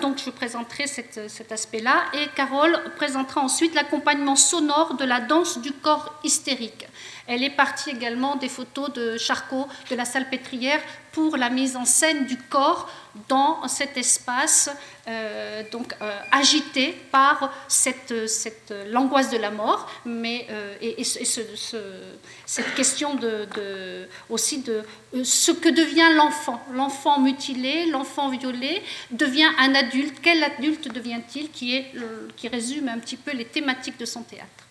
donc 0.00 0.18
je 0.18 0.30
présenterai 0.30 0.88
cet 0.88 1.52
aspect-là, 1.52 2.06
et 2.14 2.26
Carole 2.34 2.76
présentera 2.96 3.42
ensuite 3.42 3.76
l'accompagnement 3.76 4.34
sonore 4.34 4.94
de 4.94 5.04
la 5.04 5.20
danse 5.20 5.58
du 5.58 5.70
corps 5.72 6.18
hystérique. 6.24 6.88
Elle 7.28 7.44
est 7.44 7.50
partie 7.50 7.90
également 7.90 8.36
des 8.36 8.48
photos 8.48 8.90
de 8.92 9.18
Charcot 9.18 9.68
de 9.90 9.94
la 9.94 10.06
salle 10.06 10.30
pétrière 10.30 10.80
pour 11.12 11.36
la 11.36 11.50
mise 11.50 11.76
en 11.76 11.84
scène 11.84 12.24
du 12.24 12.38
corps 12.38 12.90
dans 13.28 13.68
cet 13.68 13.98
espace 13.98 14.70
euh, 15.08 15.62
donc 15.70 15.94
euh, 16.00 16.18
agité 16.32 16.92
par 17.10 17.52
cette, 17.68 18.28
cette 18.28 18.72
l'angoisse 18.90 19.30
de 19.30 19.36
la 19.36 19.50
mort, 19.50 19.90
mais 20.04 20.46
et, 20.80 21.04
cette 21.04 22.74
question 22.74 23.14
de, 23.14 24.08
aussi 24.30 24.62
de 24.62 24.82
ce 25.22 25.52
que 25.52 25.68
devient 25.68 26.14
l'enfant, 26.14 26.62
l'enfant 26.72 27.20
mutilé, 27.20 27.86
l'enfant 27.86 28.30
violé 28.30 28.82
devient 29.10 29.50
un 29.58 29.74
adulte. 29.74 30.18
Quel 30.22 30.42
adulte 30.42 30.92
devient-il 30.92 31.50
qui 31.50 31.76
est 31.76 31.92
qui 32.36 32.48
résume 32.48 32.88
un 32.88 32.98
petit 32.98 33.16
peu 33.16 33.32
les 33.32 33.44
thématiques 33.44 33.98
de 33.98 34.06
son 34.06 34.22
théâtre? 34.22 34.64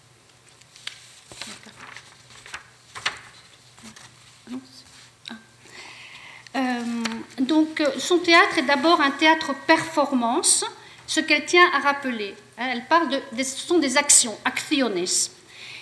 Donc, 7.39 7.83
son 7.97 8.17
théâtre 8.19 8.57
est 8.57 8.63
d'abord 8.63 9.01
un 9.01 9.11
théâtre 9.11 9.53
performance, 9.67 10.65
ce 11.05 11.19
qu'elle 11.19 11.45
tient 11.45 11.67
à 11.73 11.79
rappeler. 11.79 12.35
Hein, 12.57 12.69
elle 12.71 12.85
parle 12.85 13.09
de, 13.09 13.43
ce 13.43 13.59
sont 13.59 13.79
des 13.79 13.97
actions, 13.97 14.37
actiones. 14.43 15.05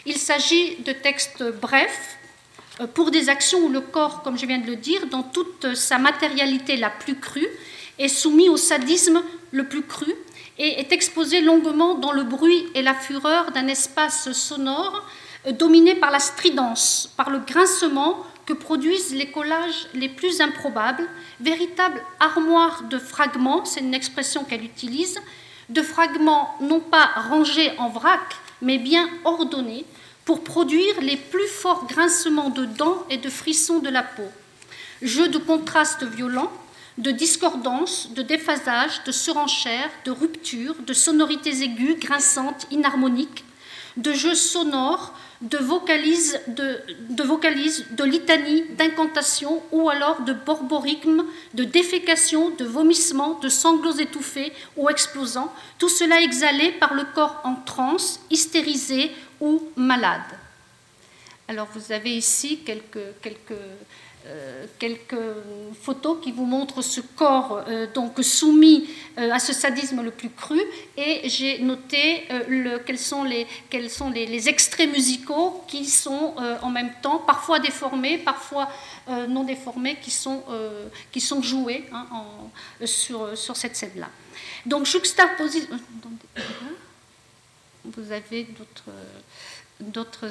Il 0.05 0.17
s'agit 0.17 0.77
de 0.77 0.91
textes 0.91 1.43
brefs 1.43 2.17
euh, 2.79 2.87
pour 2.87 3.11
des 3.11 3.29
actions 3.29 3.59
où 3.59 3.69
le 3.69 3.81
corps, 3.81 4.21
comme 4.21 4.37
je 4.37 4.45
viens 4.45 4.59
de 4.59 4.67
le 4.67 4.75
dire, 4.75 5.07
dans 5.07 5.23
toute 5.23 5.73
sa 5.75 5.97
matérialité 5.97 6.75
la 6.75 6.89
plus 6.89 7.15
crue, 7.15 7.47
est 7.97 8.07
soumis 8.07 8.49
au 8.49 8.57
sadisme 8.57 9.23
le 9.51 9.67
plus 9.67 9.83
cru 9.83 10.13
et 10.57 10.79
est 10.79 10.91
exposé 10.91 11.41
longuement 11.41 11.95
dans 11.95 12.11
le 12.11 12.23
bruit 12.23 12.65
et 12.75 12.81
la 12.81 12.93
fureur 12.93 13.51
d'un 13.51 13.67
espace 13.67 14.31
sonore 14.33 15.05
euh, 15.47 15.51
dominé 15.53 15.95
par 15.95 16.11
la 16.11 16.19
stridence, 16.19 17.13
par 17.17 17.29
le 17.29 17.39
grincement 17.39 18.25
que 18.45 18.53
produisent 18.53 19.13
les 19.13 19.31
collages 19.31 19.87
les 19.93 20.09
plus 20.09 20.41
improbables, 20.41 21.07
véritable 21.39 22.01
armoire 22.19 22.83
de 22.83 22.97
fragments, 22.97 23.65
c'est 23.65 23.81
une 23.81 23.93
expression 23.93 24.43
qu'elle 24.43 24.63
utilise, 24.63 25.19
de 25.69 25.81
fragments 25.81 26.55
non 26.61 26.79
pas 26.79 27.09
rangés 27.29 27.71
en 27.77 27.89
vrac, 27.89 28.35
mais 28.61 28.77
bien 28.77 29.09
ordonnés, 29.23 29.85
pour 30.25 30.43
produire 30.43 31.01
les 31.01 31.17
plus 31.17 31.47
forts 31.47 31.87
grincements 31.87 32.49
de 32.49 32.65
dents 32.65 33.03
et 33.09 33.17
de 33.17 33.29
frissons 33.29 33.79
de 33.79 33.89
la 33.89 34.03
peau. 34.03 34.27
Jeu 35.01 35.27
de 35.27 35.37
contrastes 35.37 36.03
violents, 36.03 36.51
de 36.97 37.11
discordance, 37.11 38.09
de 38.13 38.21
déphasage, 38.21 39.03
de 39.05 39.11
surenchère, 39.11 39.89
de 40.05 40.11
rupture, 40.11 40.75
de 40.85 40.93
sonorités 40.93 41.61
aiguës, 41.61 41.99
grinçantes, 41.99 42.67
inharmoniques, 42.71 43.43
de 43.97 44.13
jeux 44.13 44.35
sonores, 44.35 45.13
de 45.41 45.57
vocalises, 45.57 46.39
de, 46.47 46.79
de, 47.09 47.95
de 47.95 48.03
litanies, 48.03 48.63
d'incantations 48.77 49.61
ou 49.71 49.89
alors 49.89 50.21
de 50.21 50.33
borborigmes, 50.33 51.25
de 51.53 51.63
défécation, 51.63 52.51
de 52.51 52.65
vomissements, 52.65 53.39
de 53.39 53.49
sanglots 53.49 53.97
étouffés 53.97 54.53
ou 54.77 54.89
explosants, 54.89 55.53
tout 55.77 55.89
cela 55.89 56.21
exhalé 56.21 56.71
par 56.73 56.93
le 56.93 57.03
corps 57.13 57.41
en 57.43 57.55
transe, 57.55 58.19
hystérisé 58.29 59.11
ou 59.41 59.61
malade. 59.75 60.21
Alors 61.47 61.67
vous 61.73 61.91
avez 61.91 62.15
ici 62.15 62.59
quelques, 62.65 63.19
quelques 63.21 63.59
quelques 64.79 65.15
photos 65.81 66.17
qui 66.21 66.31
vous 66.31 66.45
montrent 66.45 66.81
ce 66.81 67.01
corps 67.01 67.63
euh, 67.67 67.87
donc 67.93 68.23
soumis 68.23 68.89
euh, 69.17 69.31
à 69.31 69.39
ce 69.39 69.53
sadisme 69.53 70.01
le 70.01 70.11
plus 70.11 70.29
cru 70.29 70.59
et 70.97 71.29
j'ai 71.29 71.59
noté 71.59 72.27
quels 72.85 72.97
sont, 72.97 73.23
les, 73.23 73.45
quels 73.69 73.89
sont 73.89 74.09
les, 74.09 74.49
extraits 74.49 74.89
musicaux 74.91 75.63
qui 75.67 75.85
sont 75.85 76.35
en 76.61 76.69
même 76.69 76.91
temps 77.01 77.19
parfois 77.19 77.59
déformés, 77.59 78.17
parfois 78.17 78.69
non 79.29 79.43
déformés, 79.43 79.97
qui 80.01 80.11
sont, 80.11 80.43
qui 81.11 81.19
sont 81.19 81.41
joués 81.41 81.85
hein, 81.91 82.05
sur, 82.85 83.37
sur 83.37 83.55
cette 83.55 83.75
scène-là. 83.75 84.09
Donc 84.65 84.85
juxtaposition. 84.85 85.79
Vous 87.83 88.11
avez 88.11 88.47
d'autres 89.79 90.29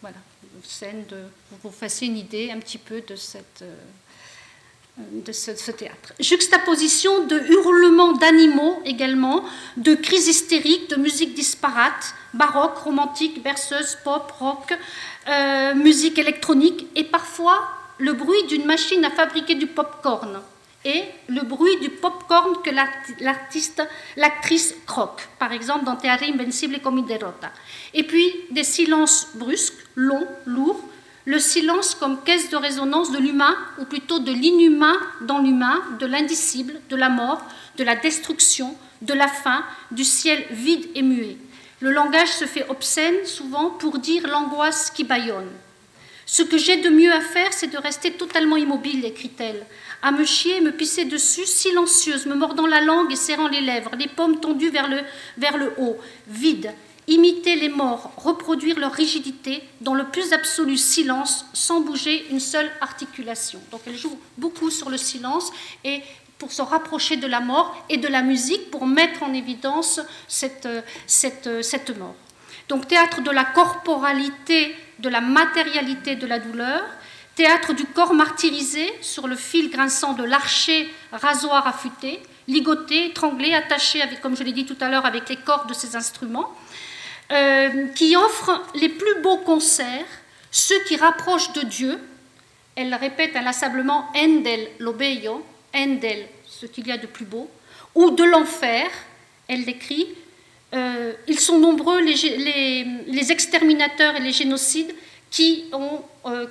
voilà, 0.00 0.16
scènes 0.62 1.04
de, 1.08 1.16
vous 1.62 1.70
fassiez 1.70 2.08
une 2.08 2.16
idée 2.16 2.50
un 2.50 2.58
petit 2.58 2.78
peu 2.78 3.00
de, 3.00 3.14
euh, 3.62 5.32
ce, 5.32 5.70
théâtre. 5.70 6.12
Juxtaposition 6.20 7.26
de 7.26 7.38
hurlements 7.38 8.12
d'animaux 8.12 8.80
également, 8.84 9.44
de 9.76 9.94
crises 9.94 10.28
hystériques, 10.28 10.90
de 10.90 10.96
musique 10.96 11.34
disparate, 11.34 12.14
baroque, 12.34 12.78
romantique, 12.78 13.42
berceuse, 13.42 13.98
pop, 14.04 14.30
rock, 14.38 14.76
euh, 15.28 15.74
musique 15.74 16.18
électronique 16.18 16.86
et 16.96 17.04
parfois 17.04 17.60
le 17.98 18.12
bruit 18.12 18.44
d'une 18.48 18.64
machine 18.64 19.04
à 19.04 19.10
fabriquer 19.10 19.54
du 19.54 19.66
pop-corn 19.66 20.40
et 20.84 21.04
le 21.28 21.42
bruit 21.42 21.78
du 21.78 21.90
pop-corn 21.90 22.56
que 22.62 22.70
l'artiste, 23.20 23.82
l'actrice 24.16 24.74
croque, 24.86 25.28
par 25.38 25.52
exemple 25.52 25.84
dans 25.84 25.96
Teatro 25.96 26.26
Invencible 26.26 26.80
comme 26.80 27.04
Derrota. 27.06 27.52
Et 27.94 28.02
puis 28.02 28.32
des 28.52 28.64
silences 28.64 29.28
brusques, 29.34 29.74
longs, 29.94 30.26
lourds, 30.46 30.80
le 31.24 31.38
silence 31.38 31.94
comme 31.94 32.22
caisse 32.24 32.50
de 32.50 32.56
résonance 32.56 33.12
de 33.12 33.18
l'humain, 33.18 33.56
ou 33.78 33.84
plutôt 33.84 34.18
de 34.18 34.32
l'inhumain 34.32 34.96
dans 35.20 35.38
l'humain, 35.38 35.82
de 36.00 36.06
l'indicible, 36.06 36.74
de 36.88 36.96
la 36.96 37.08
mort, 37.08 37.44
de 37.76 37.84
la 37.84 37.94
destruction, 37.94 38.76
de 39.02 39.14
la 39.14 39.28
faim, 39.28 39.64
du 39.90 40.04
ciel 40.04 40.44
vide 40.50 40.86
et 40.94 41.02
muet. 41.02 41.36
Le 41.80 41.90
langage 41.90 42.32
se 42.32 42.44
fait 42.44 42.68
obscène 42.68 43.24
souvent 43.24 43.70
pour 43.70 43.98
dire 43.98 44.26
l'angoisse 44.26 44.90
qui 44.90 45.04
bâillonne. 45.04 45.50
Ce 46.26 46.42
que 46.42 46.56
j'ai 46.56 46.76
de 46.76 46.88
mieux 46.88 47.12
à 47.12 47.20
faire, 47.20 47.52
c'est 47.52 47.72
de 47.72 47.78
rester 47.78 48.12
totalement 48.12 48.56
immobile, 48.56 49.04
écrit-elle, 49.04 49.66
à 50.02 50.12
me 50.12 50.24
chier, 50.24 50.60
me 50.60 50.72
pisser 50.72 51.04
dessus, 51.04 51.46
silencieuse, 51.46 52.26
me 52.26 52.34
mordant 52.34 52.66
la 52.66 52.80
langue 52.80 53.12
et 53.12 53.16
serrant 53.16 53.48
les 53.48 53.60
lèvres, 53.60 53.90
les 53.98 54.08
pommes 54.08 54.40
tendues 54.40 54.70
vers 54.70 54.88
le, 54.88 55.00
vers 55.38 55.56
le 55.56 55.72
haut, 55.78 55.98
vide, 56.28 56.72
imiter 57.08 57.56
les 57.56 57.68
morts, 57.68 58.12
reproduire 58.16 58.78
leur 58.78 58.92
rigidité 58.92 59.62
dans 59.80 59.94
le 59.94 60.04
plus 60.04 60.32
absolu 60.32 60.76
silence, 60.76 61.46
sans 61.52 61.80
bouger 61.80 62.26
une 62.30 62.40
seule 62.40 62.70
articulation. 62.80 63.60
Donc 63.70 63.80
elle 63.86 63.96
joue 63.96 64.18
beaucoup 64.38 64.70
sur 64.70 64.88
le 64.88 64.96
silence 64.96 65.50
et 65.84 66.02
pour 66.38 66.52
se 66.52 66.62
rapprocher 66.62 67.16
de 67.16 67.26
la 67.26 67.40
mort 67.40 67.84
et 67.88 67.96
de 67.96 68.08
la 68.08 68.22
musique 68.22 68.70
pour 68.70 68.86
mettre 68.86 69.22
en 69.22 69.32
évidence 69.32 70.00
cette, 70.28 70.68
cette, 71.06 71.62
cette 71.62 71.96
mort. 71.96 72.14
Donc 72.68 72.88
théâtre 72.88 73.20
de 73.20 73.30
la 73.30 73.44
corporalité, 73.44 74.74
de 74.98 75.08
la 75.08 75.20
matérialité 75.20 76.16
de 76.16 76.26
la 76.26 76.38
douleur, 76.38 76.82
théâtre 77.34 77.72
du 77.72 77.84
corps 77.84 78.14
martyrisé 78.14 78.92
sur 79.00 79.26
le 79.26 79.36
fil 79.36 79.70
grinçant 79.70 80.12
de 80.12 80.24
l'archer 80.24 80.92
rasoir 81.12 81.66
affûté, 81.66 82.20
ligoté, 82.48 83.06
étranglé, 83.06 83.54
attaché, 83.54 84.02
avec, 84.02 84.20
comme 84.20 84.36
je 84.36 84.42
l'ai 84.42 84.52
dit 84.52 84.66
tout 84.66 84.76
à 84.80 84.88
l'heure, 84.88 85.06
avec 85.06 85.28
les 85.28 85.36
cordes 85.36 85.68
de 85.68 85.74
ses 85.74 85.96
instruments, 85.96 86.50
euh, 87.30 87.88
qui 87.94 88.16
offre 88.16 88.62
les 88.74 88.88
plus 88.88 89.20
beaux 89.22 89.38
concerts, 89.38 90.06
ceux 90.50 90.82
qui 90.84 90.96
rapprochent 90.96 91.52
de 91.52 91.62
Dieu. 91.62 91.98
Elle 92.74 92.94
répète 92.94 93.36
inlassablement 93.36 94.08
Endel 94.14 94.68
l'obeyo, 94.78 95.44
Endel, 95.74 96.26
ce 96.46 96.66
qu'il 96.66 96.86
y 96.86 96.92
a 96.92 96.98
de 96.98 97.06
plus 97.06 97.24
beau, 97.24 97.50
ou 97.94 98.10
de 98.10 98.24
l'enfer. 98.24 98.90
Elle 99.48 99.64
décrit 99.64 100.08
euh, 100.74 101.12
ils 101.28 101.38
sont 101.38 101.58
nombreux, 101.58 102.00
les, 102.00 103.32
exterminateurs 103.32 104.16
et 104.16 104.20
les 104.20 104.32
génocides, 104.32 104.94
qui 105.30 105.64
ont, 105.72 106.02
euh, 106.26 106.46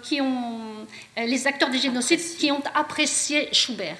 les 1.17 1.47
acteurs 1.47 1.69
des 1.69 1.79
génocides 1.79 2.19
qui 2.37 2.51
ont 2.51 2.63
apprécié 2.73 3.49
Schubert, 3.51 3.97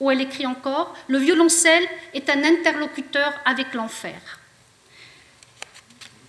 où 0.00 0.10
elle 0.10 0.20
écrit 0.20 0.46
encore 0.46 0.96
Le 1.08 1.18
violoncelle 1.18 1.84
est 2.14 2.28
un 2.28 2.42
interlocuteur 2.44 3.32
avec 3.44 3.74
l'enfer. 3.74 4.40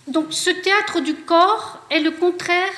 Donc 0.06 0.26
ce 0.32 0.50
théâtre 0.50 1.00
du 1.00 1.14
corps 1.14 1.80
est 1.90 2.00
le 2.00 2.10
contraire. 2.10 2.72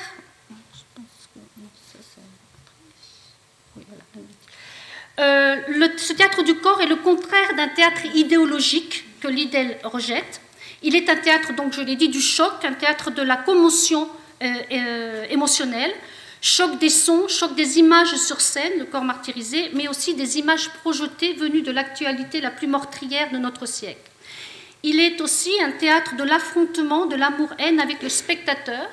Euh, 5.19 5.55
du 6.45 6.55
corps 6.55 6.81
est 6.81 6.85
le 6.85 6.95
contraire 6.97 7.55
d'un 7.55 7.67
théâtre 7.67 8.05
idéologique 8.13 9.05
que 9.19 9.27
Liddell 9.27 9.77
rejette. 9.83 10.41
Il 10.83 10.95
est 10.95 11.09
un 11.09 11.15
théâtre, 11.15 11.53
donc 11.53 11.73
je 11.73 11.81
l'ai 11.81 11.95
dit, 11.95 12.09
du 12.09 12.21
choc, 12.21 12.53
un 12.63 12.73
théâtre 12.73 13.11
de 13.11 13.23
la 13.23 13.35
commotion 13.35 14.07
euh, 14.43 14.47
euh, 14.71 15.25
émotionnel, 15.29 15.91
choc 16.39 16.77
des 16.77 16.89
sons, 16.89 17.27
choc 17.27 17.55
des 17.55 17.79
images 17.79 18.15
sur 18.15 18.39
scène, 18.39 18.73
le 18.77 18.85
corps 18.85 19.03
martyrisé, 19.03 19.71
mais 19.73 19.87
aussi 19.87 20.13
des 20.13 20.37
images 20.37 20.69
projetées 20.69 21.33
venues 21.33 21.63
de 21.63 21.71
l'actualité 21.71 22.39
la 22.39 22.51
plus 22.51 22.67
meurtrière 22.67 23.31
de 23.31 23.39
notre 23.39 23.65
siècle. 23.65 23.99
Il 24.83 24.99
est 24.99 25.19
aussi 25.21 25.51
un 25.61 25.71
théâtre 25.71 26.15
de 26.15 26.23
l'affrontement, 26.23 27.05
de 27.05 27.15
l'amour-haine 27.15 27.79
avec 27.79 28.01
le 28.03 28.09
spectateur. 28.09 28.87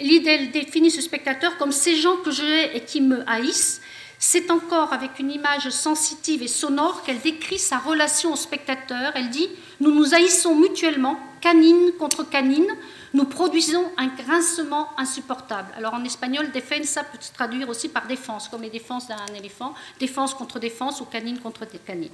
L'idée 0.00 0.46
définit 0.46 0.90
ce 0.90 1.00
spectateur 1.00 1.56
comme 1.56 1.72
ces 1.72 1.96
gens 1.96 2.16
que 2.16 2.30
je 2.30 2.44
hais 2.44 2.76
et 2.76 2.80
qui 2.80 3.00
me 3.00 3.28
haïssent. 3.28 3.80
C'est 4.18 4.50
encore 4.50 4.92
avec 4.92 5.18
une 5.18 5.30
image 5.30 5.70
sensitive 5.70 6.42
et 6.42 6.48
sonore 6.48 7.02
qu'elle 7.04 7.20
décrit 7.20 7.58
sa 7.58 7.78
relation 7.78 8.32
au 8.32 8.36
spectateur. 8.36 9.12
Elle 9.14 9.30
dit 9.30 9.48
Nous 9.80 9.92
nous 9.92 10.14
haïssons 10.14 10.54
mutuellement 10.54 11.18
canine 11.40 11.92
contre 11.98 12.28
canine, 12.28 12.68
nous 13.14 13.24
produisons 13.24 13.90
un 13.96 14.08
grincement 14.08 14.88
insupportable. 14.98 15.68
Alors 15.76 15.94
en 15.94 16.04
espagnol, 16.04 16.50
defensa 16.52 17.02
peut 17.02 17.18
se 17.18 17.32
traduire 17.32 17.68
aussi 17.68 17.88
par 17.88 18.06
défense, 18.06 18.48
comme 18.48 18.62
les 18.62 18.70
défenses 18.70 19.08
d'un 19.08 19.34
éléphant, 19.34 19.74
défense 19.98 20.34
contre 20.34 20.58
défense 20.58 21.00
ou 21.00 21.06
canine 21.06 21.38
contre 21.38 21.64
canine. 21.86 22.10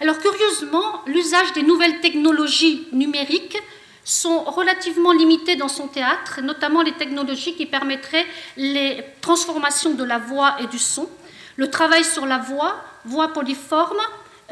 Alors 0.00 0.18
curieusement, 0.18 1.02
l'usage 1.06 1.52
des 1.54 1.62
nouvelles 1.62 2.00
technologies 2.00 2.86
numériques 2.92 3.58
sont 4.04 4.44
relativement 4.44 5.12
limités 5.12 5.56
dans 5.56 5.68
son 5.68 5.88
théâtre, 5.88 6.40
notamment 6.42 6.82
les 6.82 6.92
technologies 6.92 7.54
qui 7.54 7.66
permettraient 7.66 8.26
les 8.56 9.02
transformations 9.20 9.94
de 9.94 10.04
la 10.04 10.18
voix 10.18 10.56
et 10.60 10.66
du 10.66 10.78
son, 10.78 11.08
le 11.56 11.70
travail 11.70 12.04
sur 12.04 12.26
la 12.26 12.38
voix, 12.38 12.76
voix 13.04 13.32
polyforme, 13.32 14.00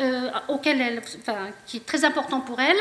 euh, 0.00 0.28
auquel 0.48 0.80
elle, 0.80 1.02
qui 1.66 1.76
est 1.76 1.87
très 1.87 2.04
important 2.04 2.40
pour 2.40 2.61
elle, 2.61 2.76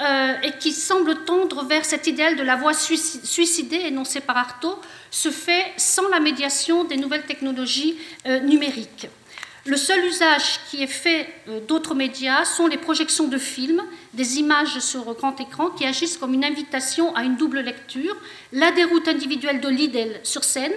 euh, 0.00 0.34
et 0.42 0.52
qui 0.58 0.72
semble 0.72 1.24
tendre 1.24 1.64
vers 1.64 1.86
cet 1.86 2.06
idéal 2.06 2.36
de 2.36 2.42
la 2.42 2.56
voix 2.56 2.74
suicidée 2.74 3.80
énoncée 3.86 4.20
par 4.20 4.36
Artaud, 4.36 4.78
se 5.10 5.30
fait 5.30 5.72
sans 5.78 6.08
la 6.08 6.20
médiation 6.20 6.84
des 6.84 6.98
nouvelles 6.98 7.24
technologies 7.24 7.98
euh, 8.26 8.40
numériques. 8.40 9.08
Le 9.66 9.76
seul 9.76 10.02
usage 10.06 10.60
qui 10.70 10.82
est 10.82 10.86
fait 10.86 11.28
euh, 11.48 11.60
d'autres 11.60 11.94
médias 11.94 12.46
sont 12.46 12.66
les 12.66 12.78
projections 12.78 13.28
de 13.28 13.36
films, 13.36 13.82
des 14.14 14.38
images 14.38 14.78
sur 14.78 15.12
grand 15.14 15.38
écran 15.38 15.68
qui 15.68 15.84
agissent 15.84 16.16
comme 16.16 16.32
une 16.32 16.46
invitation 16.46 17.14
à 17.14 17.24
une 17.24 17.36
double 17.36 17.60
lecture, 17.60 18.16
la 18.52 18.72
déroute 18.72 19.06
individuelle 19.06 19.60
de 19.60 19.68
Lidl 19.68 20.18
sur 20.22 20.44
scène, 20.44 20.72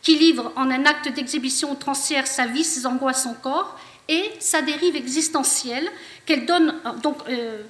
qui 0.00 0.16
livre 0.16 0.52
en 0.54 0.70
un 0.70 0.84
acte 0.84 1.12
d'exhibition 1.12 1.72
outrancière 1.72 2.28
sa 2.28 2.46
vie, 2.46 2.62
ses 2.62 2.86
angoisses, 2.86 3.24
son 3.24 3.34
corps, 3.34 3.78
et 4.08 4.30
sa 4.38 4.62
dérive 4.62 4.96
existentielle 4.96 5.88
qu'elle 6.24 6.46
donne, 6.46 6.74
euh, 6.86 6.92
donc, 7.02 7.16
euh, 7.28 7.62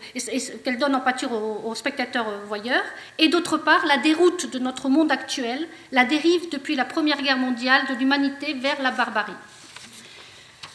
qu'elle 0.63 0.79
donne 0.79 0.95
en 0.95 1.01
pâture 1.01 1.33
aux, 1.33 1.75
spectateurs 1.75 2.27
voyeurs, 2.47 2.85
et 3.19 3.29
d'autre 3.29 3.57
part 3.57 3.87
la 3.87 3.97
déroute 3.97 4.51
de 4.51 4.59
notre 4.59 4.91
monde 4.91 5.11
actuel, 5.11 5.67
la 5.91 6.05
dérive 6.05 6.51
depuis 6.51 6.77
la 6.77 6.85
Première 6.85 7.23
Guerre 7.23 7.39
mondiale 7.39 7.83
de 7.89 7.95
l'humanité 7.95 8.53
vers 8.53 8.81
la 8.83 8.91
barbarie. 8.91 9.33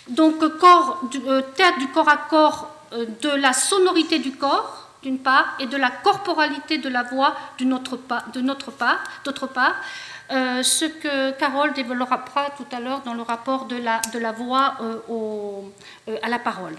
Donc, 0.08 0.40
corps, 0.60 1.02
euh, 1.28 1.42
théâtre 1.56 1.80
du 1.80 1.88
corps 1.88 2.10
à 2.10 2.18
corps 2.18 2.72
euh, 2.94 3.06
de 3.22 3.30
la 3.30 3.54
sonorité 3.54 4.20
du 4.20 4.34
corps, 4.34 4.90
d'une 5.02 5.18
part, 5.18 5.56
et 5.60 5.66
de 5.66 5.78
la 5.78 5.90
corporalité 5.90 6.78
de 6.78 6.90
la 6.90 7.04
voix 7.04 7.36
d'une 7.58 7.74
autre 7.74 7.98
part, 7.98 8.26
d'autre 8.32 9.48
part, 9.48 9.76
euh, 10.32 10.64
ce 10.64 10.86
que 10.86 11.32
Carole 11.32 11.74
développera 11.74 12.50
tout 12.58 12.66
à 12.72 12.80
l'heure 12.80 13.02
dans 13.02 13.14
le 13.14 13.22
rapport 13.22 13.66
de 13.66 13.78
la, 13.78 14.32
voix 14.32 14.78
à 16.22 16.30
la 16.30 16.40
parole. 16.40 16.76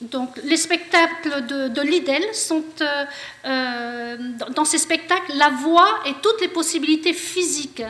donc, 0.00 0.36
les 0.44 0.56
spectacles 0.56 1.46
de, 1.46 1.68
de 1.68 1.80
Lidl 1.82 2.34
sont, 2.34 2.64
dans 3.44 4.64
ces 4.64 4.78
spectacles, 4.78 5.32
la 5.34 5.50
voix 5.50 6.00
et 6.06 6.14
toutes 6.22 6.40
les 6.40 6.48
possibilités 6.48 7.12
physiques 7.12 7.82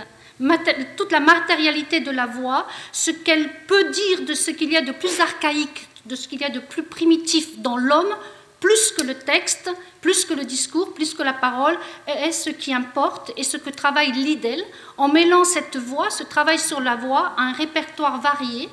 toute 0.97 1.13
la 1.13 1.21
matérialité 1.21 2.01
de 2.01 2.11
la 2.11 2.27
voix, 2.27 2.67
ce 2.93 3.11
qu'elle 3.11 3.51
peut 3.67 3.91
dire 3.91 4.23
de 4.23 4.35
ce 4.35 4.51
qu'il 4.51 4.73
y 4.73 4.77
a 4.77 4.83
de 4.83 4.93
plus 4.93 5.21
archaïque, 5.21 5.89
de 6.05 6.17
ce 6.17 6.29
qu'il 6.29 6.41
y 6.41 6.45
a 6.45 6.51
de 6.51 6.61
plus 6.61 6.83
primitif 6.83 7.59
dans 7.59 7.77
l'homme, 7.77 8.15
plus 8.61 8.93
que 8.93 9.03
le 9.03 9.15
texte, 9.15 9.71
plus 10.01 10.25
que 10.25 10.35
le 10.35 10.45
discours, 10.45 10.95
plus 10.95 11.15
que 11.15 11.23
la 11.23 11.33
parole, 11.33 11.79
est 12.07 12.33
ce 12.33 12.51
qui 12.51 12.73
importe 12.73 13.33
et 13.37 13.43
ce 13.43 13.57
que 13.57 13.71
travaille 13.71 14.13
Lidl 14.13 14.63
en 14.97 15.09
mêlant 15.09 15.45
cette 15.45 15.77
voix, 15.77 16.11
ce 16.11 16.23
travail 16.23 16.59
sur 16.59 16.81
la 16.81 16.97
voix, 16.97 17.33
à 17.37 17.43
un 17.43 17.53
répertoire 17.53 18.21
varié 18.21 18.69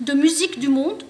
de 0.00 0.12
musique 0.14 0.58
du 0.58 0.68
monde, 0.68 1.04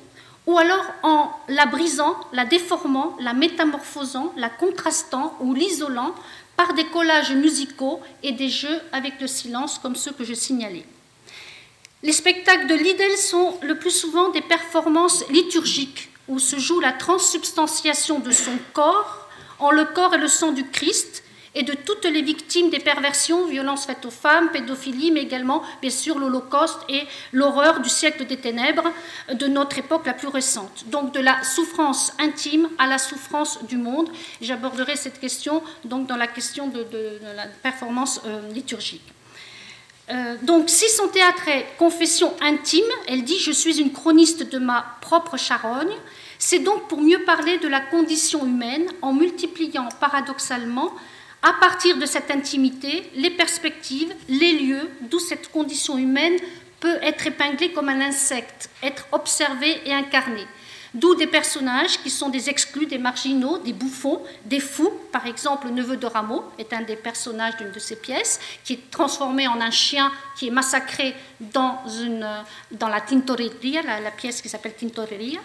ou 0.47 0.59
alors 0.59 0.85
en 1.03 1.31
la 1.49 1.67
brisant, 1.67 2.17
la 2.33 2.45
déformant, 2.45 3.17
la 3.21 3.33
métamorphosant, 3.33 4.33
la 4.37 4.49
contrastant 4.49 5.37
ou 5.41 5.55
l'isolant 5.55 6.15
par 6.61 6.75
des 6.75 6.85
collages 6.85 7.33
musicaux 7.33 8.03
et 8.23 8.33
des 8.33 8.51
jeux 8.51 8.83
avec 8.93 9.19
le 9.19 9.27
silence 9.27 9.79
comme 9.79 9.97
ceux 9.97 10.13
que 10.13 10.25
je 10.25 10.35
signalais. 10.35 10.85
Les 12.03 12.13
spectacles 12.13 12.67
de 12.67 12.75
Lidl 12.75 13.17
sont 13.17 13.57
le 13.63 13.79
plus 13.79 13.91
souvent 13.91 14.29
des 14.29 14.43
performances 14.43 15.27
liturgiques 15.31 16.11
où 16.29 16.39
se 16.39 16.59
joue 16.59 16.79
la 16.81 16.93
transsubstantiation 16.93 18.19
de 18.19 18.31
son 18.31 18.59
corps 18.75 19.27
en 19.59 19.71
le 19.71 19.87
corps 19.87 20.13
et 20.13 20.19
le 20.19 20.29
sang 20.29 20.53
du 20.53 20.67
Christ 20.67 21.23
et 21.55 21.65
de 21.65 21.73
toutes 21.73 22.05
les 22.05 22.23
victimes 22.23 22.71
des 22.71 22.79
perversions, 22.79 23.47
violences 23.47 23.87
faites 23.87 24.07
aux 24.07 24.11
femmes, 24.11 24.51
pédophilie, 24.51 25.11
mais 25.11 25.23
également, 25.23 25.63
bien 25.81 25.91
sûr, 25.91 26.19
l'Holocauste 26.19 26.79
et 26.89 27.03
l'horreur 27.33 27.81
du 27.81 27.89
siècle 27.89 28.25
des 28.27 28.37
ténèbres 28.37 28.93
de 29.33 29.47
notre 29.49 29.79
époque 29.79 30.07
la 30.07 30.15
plus 30.15 30.29
récente. 30.29 30.85
Donc, 30.87 31.13
de 31.13 31.21
la 31.21 31.43
souffrance 31.43 32.13
intime 32.21 32.69
à 32.79 32.87
la 32.87 32.99
souffrance 32.99 33.65
du 33.65 33.77
monde. 33.77 34.09
J'aborderai 34.41 34.95
cette 34.95 35.19
question 35.19 35.63
donc 35.85 36.07
dans 36.07 36.17
la 36.17 36.29
question 36.29 36.69
de, 36.69 36.87
la 37.35 37.47
performance 37.63 38.21
euh, 38.27 38.53
liturgique. 38.53 39.03
Euh, 40.11 40.37
donc, 40.43 40.71
si 40.71 40.89
son 40.89 41.09
théâtre 41.09 41.49
est 41.49 41.67
confession 41.79 42.33
intime, 42.41 42.85
elle 43.09 43.25
dit 43.25 43.39
Je 43.39 43.53
suis 43.53 43.81
une 43.81 43.93
chroniste 43.93 44.49
de 44.51 44.59
ma 44.59 44.85
propre 45.01 45.37
charogne. 45.37 45.95
C'est 46.39 46.61
donc 46.61 46.89
pour 46.89 47.01
mieux 47.01 47.23
parler 47.25 47.59
de 47.59 47.69
la 47.69 47.81
condition 47.81 48.47
humaine 48.47 48.87
en 49.03 49.13
multipliant 49.13 49.89
paradoxalement 50.01 50.93
à 51.43 51.55
partir 51.55 51.97
de 51.97 52.07
cette 52.07 52.31
intimité, 52.31 53.11
les 53.15 53.31
perspectives, 53.31 54.13
les 54.29 54.59
lieux 54.59 54.91
d'où 55.03 55.19
cette 55.19 55.51
condition 55.51 55.97
humaine 55.97 56.37
peut 56.81 56.99
être 57.03 57.27
épinglée 57.27 57.73
comme 57.73 57.89
un 57.89 58.01
insecte, 58.01 58.71
être 58.83 59.07
observée 59.13 59.81
et 59.85 59.95
incarnée. 59.95 60.47
D'où 60.93 61.15
des 61.15 61.29
personnages 61.29 62.03
qui 62.03 62.11
sont 62.11 62.31
des 62.31 62.51
exclus, 62.51 62.87
des 62.87 62.99
marginaux, 62.99 63.59
des 63.59 63.73
bouffons, 63.73 64.21
des 64.45 64.59
fous. 64.59 64.93
Par 65.13 65.25
exemple, 65.27 65.69
le 65.69 65.73
neveu 65.73 65.97
de 65.97 66.07
Rameau 66.07 66.43
est 66.59 66.73
un 66.73 66.83
des 66.83 66.97
personnages 66.97 67.57
d'une 67.59 67.71
de 67.71 67.79
ces 67.79 67.95
pièces, 67.95 68.41
qui 68.65 68.73
est 68.73 68.91
transformé 68.91 69.47
en 69.47 69.61
un 69.61 69.71
chien 69.71 70.11
qui 70.37 70.49
est 70.49 70.51
massacré 70.51 71.15
dans 71.39 71.79
la 72.81 73.01
Tintoreria, 73.01 73.83
la, 73.83 74.01
la 74.01 74.11
pièce 74.11 74.43
qui 74.43 74.49
s'appelle 74.49 74.75
Tintoreria. 74.75 75.39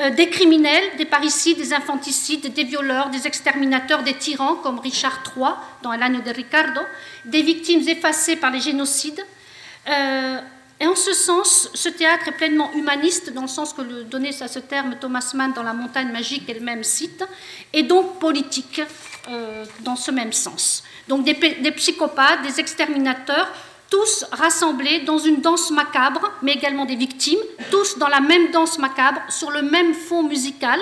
Euh, 0.00 0.08
des 0.08 0.30
criminels, 0.30 0.96
des 0.96 1.04
parricides, 1.04 1.58
des 1.58 1.74
infanticides, 1.74 2.50
des 2.54 2.64
violeurs, 2.64 3.10
des 3.10 3.26
exterminateurs, 3.26 4.02
des 4.02 4.14
tyrans 4.14 4.54
comme 4.54 4.78
Richard 4.78 5.22
III 5.36 5.50
dans 5.82 5.92
l'anneau 5.92 6.22
de 6.22 6.30
Ricardo, 6.30 6.80
des 7.26 7.42
victimes 7.42 7.86
effacées 7.86 8.36
par 8.36 8.50
les 8.50 8.60
génocides. 8.60 9.22
Euh, 9.88 10.38
et 10.80 10.86
en 10.86 10.96
ce 10.96 11.12
sens, 11.12 11.68
ce 11.74 11.90
théâtre 11.90 12.28
est 12.28 12.32
pleinement 12.32 12.72
humaniste, 12.72 13.34
dans 13.34 13.42
le 13.42 13.48
sens 13.48 13.74
que 13.74 13.82
le 13.82 14.04
donnait 14.04 14.42
à 14.42 14.48
ce 14.48 14.60
terme 14.60 14.96
Thomas 14.98 15.30
Mann 15.34 15.52
dans 15.52 15.62
La 15.62 15.74
montagne 15.74 16.10
magique, 16.10 16.48
elle-même 16.48 16.84
cite, 16.84 17.22
et 17.74 17.82
donc 17.82 18.18
politique 18.18 18.80
euh, 19.28 19.66
dans 19.80 19.96
ce 19.96 20.10
même 20.10 20.32
sens. 20.32 20.84
Donc 21.06 21.24
des, 21.24 21.34
des 21.34 21.72
psychopathes, 21.72 22.42
des 22.42 22.60
exterminateurs, 22.60 23.52
tous 23.92 24.24
rassemblés 24.32 25.00
dans 25.00 25.18
une 25.18 25.42
danse 25.42 25.70
macabre, 25.70 26.32
mais 26.40 26.52
également 26.52 26.86
des 26.86 26.96
victimes, 26.96 27.38
tous 27.70 27.98
dans 27.98 28.08
la 28.08 28.20
même 28.20 28.50
danse 28.50 28.78
macabre, 28.78 29.20
sur 29.28 29.50
le 29.50 29.60
même 29.60 29.92
fond 29.92 30.22
musical, 30.22 30.80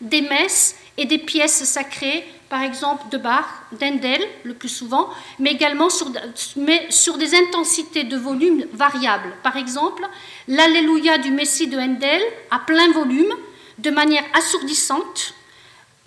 des 0.00 0.20
messes 0.20 0.76
et 0.96 1.04
des 1.04 1.18
pièces 1.18 1.64
sacrées, 1.64 2.24
par 2.48 2.62
exemple 2.62 3.08
de 3.10 3.18
Bach, 3.18 3.46
d'Endel 3.72 4.22
le 4.44 4.54
plus 4.54 4.68
souvent, 4.68 5.10
mais 5.40 5.50
également 5.50 5.88
sur, 5.90 6.08
des 6.10 7.34
intensités 7.34 8.04
de 8.04 8.16
volume 8.16 8.64
variables. 8.72 9.32
Par 9.42 9.56
exemple, 9.56 10.06
l'Alléluia 10.46 11.18
du 11.18 11.32
Messie 11.32 11.66
de 11.66 11.76
Handel 11.76 12.22
à 12.52 12.60
plein 12.60 12.92
volume, 12.92 13.34
de 13.78 13.90
manière 13.90 14.24
assourdissante, 14.34 15.34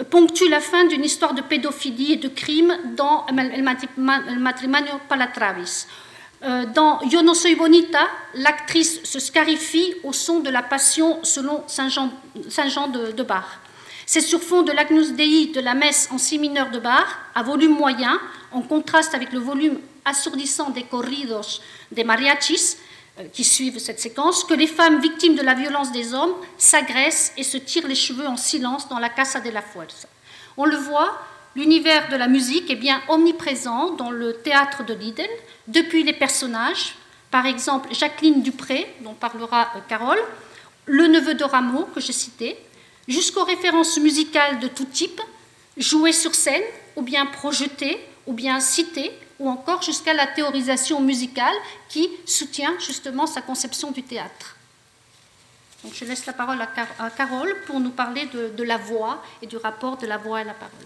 ponctue 0.09 0.47
la 0.49 0.61
fin 0.61 0.85
d'une 0.85 1.03
histoire 1.03 1.33
de 1.33 1.41
pédophilie 1.41 2.13
et 2.13 2.17
de 2.17 2.29
crime 2.29 2.77
dans 2.95 3.25
El 3.27 4.39
matrimonio 4.39 4.93
Palatravis 5.09 5.85
dans 6.73 7.01
Yo 7.01 7.21
no 7.23 7.33
soy 7.33 7.55
bonita, 7.55 8.07
l'actrice 8.35 9.03
se 9.03 9.19
scarifie 9.19 9.95
au 10.03 10.13
son 10.13 10.41
de 10.41 10.49
la 10.49 10.61
Passion 10.61 11.19
selon 11.23 11.63
Saint 11.67 11.89
Jean, 11.89 12.87
de, 12.87 13.23
Bach. 13.23 13.45
C'est 14.05 14.21
sur 14.21 14.41
fond 14.41 14.61
de 14.61 14.71
l'Agnus 14.71 15.13
Dei 15.13 15.47
de 15.47 15.59
la 15.59 15.73
messe 15.73 16.07
en 16.11 16.19
si 16.19 16.37
mineur 16.37 16.69
de 16.69 16.79
Bach, 16.79 17.07
à 17.33 17.41
volume 17.41 17.75
moyen, 17.75 18.19
en 18.51 18.61
contraste 18.61 19.15
avec 19.15 19.33
le 19.33 19.39
volume 19.39 19.79
assourdissant 20.05 20.69
des 20.69 20.83
corridos 20.83 21.61
des 21.91 22.03
mariachis 22.03 22.77
euh, 23.19 23.23
qui 23.33 23.43
suivent 23.43 23.79
cette 23.79 23.99
séquence, 23.99 24.43
que 24.43 24.53
les 24.53 24.67
femmes 24.67 25.01
victimes 25.01 25.35
de 25.35 25.41
la 25.41 25.55
violence 25.55 25.91
des 25.91 26.13
hommes 26.13 26.35
s'agressent 26.57 27.33
et 27.37 27.43
se 27.43 27.57
tirent 27.57 27.87
les 27.87 27.95
cheveux 27.95 28.27
en 28.27 28.37
silence 28.37 28.87
dans 28.87 28.99
la 28.99 29.09
Casa 29.09 29.39
de 29.39 29.49
la 29.49 29.61
Fuerza. 29.61 30.07
On 30.57 30.65
le 30.65 30.77
voit, 30.77 31.17
L'univers 31.55 32.09
de 32.09 32.17
la 32.17 32.27
musique 32.27 32.69
est 32.69 32.75
bien 32.75 33.01
omniprésent 33.07 33.91
dans 33.91 34.11
le 34.11 34.33
théâtre 34.33 34.83
de 34.83 34.93
Lidl, 34.93 35.29
depuis 35.67 36.03
les 36.03 36.13
personnages, 36.13 36.95
par 37.31 37.45
exemple 37.45 37.93
Jacqueline 37.93 38.41
Dupré, 38.41 38.93
dont 39.01 39.13
parlera 39.13 39.71
euh, 39.75 39.79
Carole, 39.87 40.19
le 40.85 41.07
neveu 41.07 41.33
de 41.33 41.45
Rameau, 41.45 41.85
que 41.95 42.01
j'ai 42.01 42.11
cité, 42.11 42.57
jusqu'aux 43.07 43.45
références 43.45 43.97
musicales 43.97 44.59
de 44.59 44.67
tout 44.67 44.85
type, 44.85 45.21
jouées 45.77 46.11
sur 46.11 46.35
scène, 46.35 46.63
ou 46.97 47.01
bien 47.01 47.25
projetées, 47.25 47.99
ou 48.27 48.33
bien 48.33 48.59
citées, 48.59 49.11
ou 49.39 49.49
encore 49.49 49.81
jusqu'à 49.81 50.13
la 50.13 50.27
théorisation 50.27 50.99
musicale 50.99 51.55
qui 51.87 52.09
soutient 52.25 52.73
justement 52.79 53.27
sa 53.27 53.41
conception 53.41 53.91
du 53.91 54.03
théâtre. 54.03 54.57
Je 55.93 56.03
laisse 56.03 56.25
la 56.25 56.33
parole 56.33 56.59
à, 56.61 57.09
Carole 57.11 57.55
pour 57.67 57.79
nous 57.79 57.91
parler 57.91 58.25
de, 58.25 58.63
la 58.63 58.77
voix 58.77 59.23
et 59.41 59.47
du 59.47 59.57
rapport 59.57 59.97
de 59.97 60.07
la 60.07 60.17
voix 60.17 60.39
à 60.39 60.43
la 60.43 60.53
parole. 60.53 60.85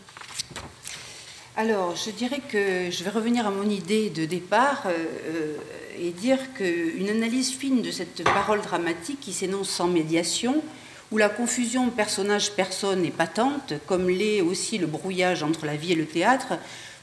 Alors, 1.55 1.95
je 1.95 2.12
dirais 2.12 2.41
que 2.47 2.89
je 2.89 3.03
vais 3.03 3.09
revenir 3.09 3.45
à 3.45 3.51
mon 3.51 3.69
idée 3.69 4.09
de 4.09 4.25
départ 4.25 4.83
euh, 4.85 4.93
euh, 5.27 5.57
et 5.99 6.12
dire 6.12 6.38
qu'une 6.53 7.09
analyse 7.09 7.51
fine 7.51 7.81
de 7.81 7.91
cette 7.91 8.23
parole 8.23 8.62
dramatique 8.62 9.19
qui 9.19 9.33
s'énonce 9.33 9.69
sans 9.69 9.88
médiation, 9.88 10.63
où 11.12 11.17
la 11.17 11.27
confusion 11.27 11.89
personnage-personne 11.89 13.03
est 13.03 13.12
patente, 13.12 13.73
comme 13.88 14.09
l'est 14.09 14.39
aussi 14.39 14.77
le 14.77 14.88
brouillage 14.88 15.43
entre 15.43 15.65
la 15.65 15.75
vie 15.75 15.91
et 15.91 15.95
le 15.95 16.05
théâtre, 16.05 16.53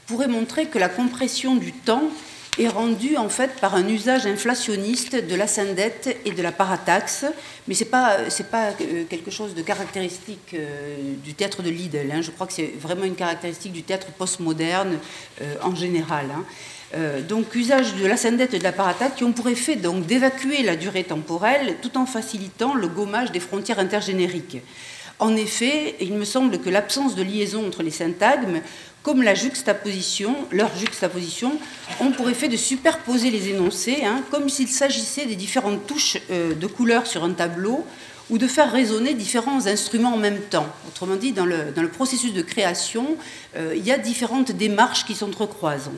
pourrait 0.07 0.27
montrer 0.27 0.65
que 0.65 0.79
la 0.79 0.89
compression 0.89 1.55
du 1.55 1.73
temps 1.73 2.09
est 2.59 2.67
rendu 2.67 3.17
en 3.17 3.29
fait 3.29 3.51
par 3.59 3.75
un 3.75 3.87
usage 3.87 4.25
inflationniste 4.25 5.15
de 5.15 5.35
la 5.35 5.47
syndette 5.47 6.17
et 6.25 6.31
de 6.31 6.41
la 6.41 6.51
parataxe, 6.51 7.25
mais 7.67 7.73
ce 7.73 7.83
n'est 7.83 7.89
pas, 7.89 8.17
pas 8.51 8.69
euh, 8.81 9.03
quelque 9.09 9.31
chose 9.31 9.53
de 9.53 9.61
caractéristique 9.61 10.53
euh, 10.53 10.97
du 11.23 11.33
théâtre 11.33 11.61
de 11.61 11.69
Lidl. 11.69 12.11
Hein. 12.11 12.21
Je 12.21 12.31
crois 12.31 12.47
que 12.47 12.53
c'est 12.53 12.73
vraiment 12.79 13.03
une 13.03 13.15
caractéristique 13.15 13.73
du 13.73 13.83
théâtre 13.83 14.07
postmoderne 14.17 14.97
euh, 15.41 15.55
en 15.61 15.75
général. 15.75 16.25
Hein. 16.31 16.43
donc 17.27 17.53
usage 17.53 17.95
de 17.95 18.05
la 18.07 18.15
syndette 18.15 18.53
et 18.53 18.59
de 18.59 18.63
la 18.63 18.71
parataxe 18.71 19.15
qui 19.17 19.23
ont 19.25 19.33
pour 19.33 19.49
effet 19.49 19.75
donc 19.75 20.05
d'évacuer 20.05 20.63
la 20.63 20.75
durée 20.77 21.03
temporelle 21.03 21.75
tout 21.81 21.97
en 21.97 22.05
facilitant 22.05 22.73
le 22.75 22.87
gommage 22.87 23.31
des 23.31 23.41
frontières 23.41 23.79
intergénériques. 23.79 24.59
En 25.19 25.35
effet, 25.35 25.95
il 25.99 26.13
me 26.13 26.25
semble 26.25 26.59
que 26.59 26.69
l'absence 26.69 27.15
de 27.15 27.23
liaison 27.23 27.65
entre 27.65 27.81
les 27.83 27.91
syntagmes 27.91 28.61
comme 29.07 29.23
la 29.23 29.35
juxtaposition, 29.35 30.35
leur 30.51 30.75
juxtaposition, 30.75 31.57
ont 32.01 32.11
pour 32.11 32.29
effet 32.29 32.49
de 32.49 32.57
superposer 32.57 33.31
les 33.31 33.47
énoncés, 33.47 34.03
hein, 34.03 34.21
comme 34.31 34.49
s'il 34.49 34.67
s'agissait 34.67 35.25
des 35.25 35.37
différentes 35.37 35.87
touches 35.87 36.17
euh, 36.29 36.53
de 36.53 36.67
couleurs 36.67 37.07
sur 37.07 37.23
un 37.23 37.31
tableau, 37.31 37.85
ou 38.29 38.37
de 38.37 38.47
faire 38.47 38.69
résonner 38.69 39.13
différents 39.13 39.67
instruments 39.67 40.13
en 40.13 40.17
même 40.17 40.41
temps. 40.41 40.67
Autrement 40.89 41.15
dit, 41.15 41.31
dans 41.31 41.45
le, 41.45 41.71
dans 41.73 41.81
le 41.81 41.87
processus 41.87 42.33
de 42.33 42.41
création, 42.41 43.15
euh, 43.55 43.73
il 43.77 43.85
y 43.85 43.91
a 43.93 43.97
différentes 43.97 44.51
démarches 44.51 45.05
qui 45.05 45.15
s'entrecroisent. 45.15 45.89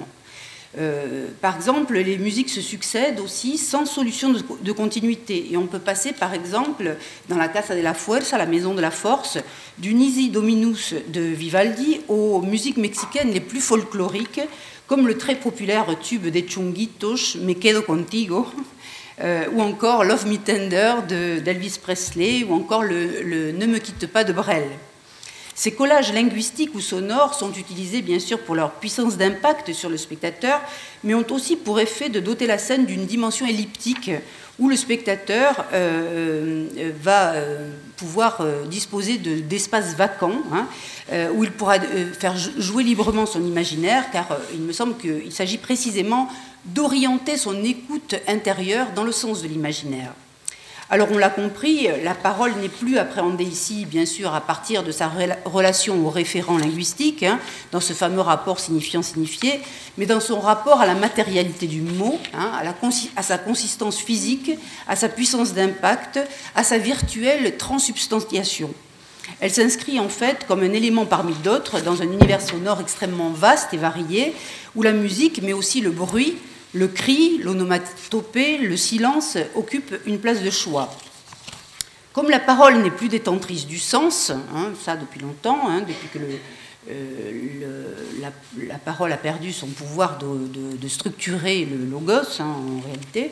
Euh, 0.77 1.27
par 1.41 1.55
exemple, 1.55 1.97
les 1.97 2.17
musiques 2.17 2.49
se 2.49 2.61
succèdent 2.61 3.19
aussi 3.19 3.57
sans 3.57 3.85
solution 3.85 4.31
de, 4.31 4.71
continuité. 4.71 5.51
Et 5.51 5.57
on 5.57 5.65
peut 5.65 5.79
passer, 5.79 6.13
par 6.13 6.33
exemple, 6.33 6.95
dans 7.27 7.37
la 7.37 7.47
Casa 7.47 7.75
de 7.75 7.81
la 7.81 7.93
Fuerza, 7.93 8.37
la 8.37 8.45
Maison 8.45 8.75
de 8.75 8.81
la 8.81 8.91
Force, 8.91 9.39
du 9.77 9.93
Nisi 9.93 10.29
Dominus 10.29 10.93
de 11.07 11.21
Vivaldi 11.21 12.01
aux 12.07 12.41
musiques 12.41 12.77
mexicaines 12.77 13.31
les 13.31 13.39
plus 13.39 13.61
folkloriques, 13.61 14.41
comme 14.85 15.07
le 15.07 15.17
très 15.17 15.35
populaire 15.35 15.87
tube 15.99 16.27
des 16.27 16.45
Chunguitos, 16.47 17.37
Me 17.41 17.53
Quedo 17.53 17.81
Contigo, 17.81 18.47
euh, 19.21 19.45
ou 19.53 19.61
encore 19.61 20.03
Love 20.03 20.27
Me 20.27 20.37
Tender 20.37 20.93
d'Elvis 21.43 21.79
Presley, 21.81 22.43
ou 22.43 22.53
encore 22.53 22.83
le 22.83 23.51
Ne 23.51 23.65
Me 23.65 23.79
quitte 23.79 24.05
pas 24.05 24.23
de 24.23 24.33
Brel. 24.33 24.67
Ces 25.59 25.73
collages 25.73 26.13
linguistiques 26.13 26.73
ou 26.73 26.79
sonores 26.79 27.33
sont 27.33 27.51
utilisés 27.51 28.01
bien 28.01 28.19
sûr 28.19 28.39
pour 28.39 28.55
leur 28.55 28.71
puissance 28.71 29.17
d'impact 29.17 29.73
sur 29.73 29.89
le 29.89 29.97
spectateur, 29.97 30.61
mais 31.03 31.13
ont 31.13 31.25
aussi 31.31 31.57
pour 31.57 31.81
effet 31.81 32.07
de 32.07 32.21
doter 32.21 32.47
la 32.47 32.57
scène 32.57 32.85
d'une 32.85 33.05
dimension 33.05 33.45
elliptique 33.45 34.09
où 34.57 34.69
le 34.69 34.77
spectateur 34.77 35.65
euh, 35.73 36.65
euh, 36.77 36.91
va 37.01 37.33
euh, 37.33 37.71
pouvoir 37.97 38.41
disposer 38.69 39.17
d'espaces 39.17 39.95
vacants, 39.97 40.41
hein, 40.53 40.65
où 41.35 41.43
il 41.43 41.51
pourra 41.51 41.75
faire 42.17 42.37
jouer 42.37 42.85
librement 42.85 43.25
son 43.25 43.43
imaginaire, 43.43 44.11
car 44.11 44.29
il 44.53 44.61
me 44.61 44.71
semble 44.71 44.95
qu'il 44.95 45.33
s'agit 45.33 45.57
précisément 45.57 46.29
d'orienter 46.63 47.35
son 47.35 47.61
écoute 47.65 48.15
intérieure 48.29 48.87
dans 48.95 49.03
le 49.03 49.11
sens 49.11 49.41
de 49.41 49.49
l'imaginaire. 49.49 50.13
Alors 50.91 51.09
on 51.11 51.19
l'a 51.19 51.29
compris, 51.29 51.87
la 52.03 52.15
parole 52.15 52.51
n'est 52.55 52.67
plus 52.67 52.97
appréhendée 52.97 53.43
ici, 53.43 53.85
bien 53.85 54.07
sûr, 54.07 54.33
à 54.33 54.41
partir 54.41 54.81
de 54.81 54.91
sa 54.91 55.11
relation 55.45 56.03
au 56.03 56.09
référent 56.09 56.57
linguistique, 56.57 57.21
hein, 57.21 57.39
dans 57.71 57.79
ce 57.79 57.93
fameux 57.93 58.21
rapport 58.21 58.59
signifiant-signifié, 58.59 59.61
mais 59.99 60.07
dans 60.07 60.19
son 60.19 60.39
rapport 60.39 60.81
à 60.81 60.87
la 60.87 60.95
matérialité 60.95 61.67
du 61.67 61.81
mot, 61.81 62.17
hein, 62.33 62.51
à, 63.15 63.21
sa 63.21 63.37
consistance 63.37 63.97
physique, 63.97 64.49
à 64.87 64.95
sa 64.95 65.09
puissance 65.09 65.53
d'impact, 65.53 66.19
à 66.55 66.63
sa 66.63 66.79
virtuelle 66.79 67.55
transsubstantiation. 67.57 68.73
Elle 69.41 69.51
s'inscrit 69.51 69.99
en 69.99 70.09
fait 70.09 70.47
comme 70.47 70.63
un 70.63 70.73
élément 70.73 71.05
parmi 71.05 71.35
d'autres 71.43 71.81
dans 71.81 72.01
un 72.01 72.05
univers 72.05 72.41
sonore 72.41 72.81
extrêmement 72.81 73.29
vaste 73.29 73.75
et 73.75 73.77
varié, 73.77 74.33
où 74.75 74.81
la 74.81 74.93
musique, 74.93 75.39
mais 75.43 75.53
aussi 75.53 75.81
le 75.81 75.91
bruit, 75.91 76.37
le 76.73 76.87
cri, 76.87 77.39
l'onomatopée, 77.43 78.57
le 78.59 78.77
silence 78.77 79.37
occupent 79.55 79.95
une 80.05 80.19
place 80.19 80.41
de 80.41 80.49
choix. 80.49 80.89
Comme 82.13 82.29
la 82.29 82.39
parole 82.39 82.77
n'est 82.81 82.91
plus 82.91 83.07
détentrice 83.07 83.65
du 83.65 83.79
sens, 83.79 84.31
hein, 84.53 84.71
ça 84.83 84.95
depuis 84.95 85.19
longtemps, 85.19 85.67
hein, 85.67 85.81
depuis 85.81 86.07
que 86.13 86.19
euh, 86.89 87.93
la, 88.19 88.75
parole 88.77 89.11
a 89.11 89.17
perdu 89.17 89.51
son 89.53 89.67
pouvoir 89.67 90.17
de, 90.17 90.87
structurer 90.87 91.65
le 91.65 91.85
logos 91.85 92.39
hein, 92.39 92.45
en 92.45 92.85
réalité, 92.85 93.31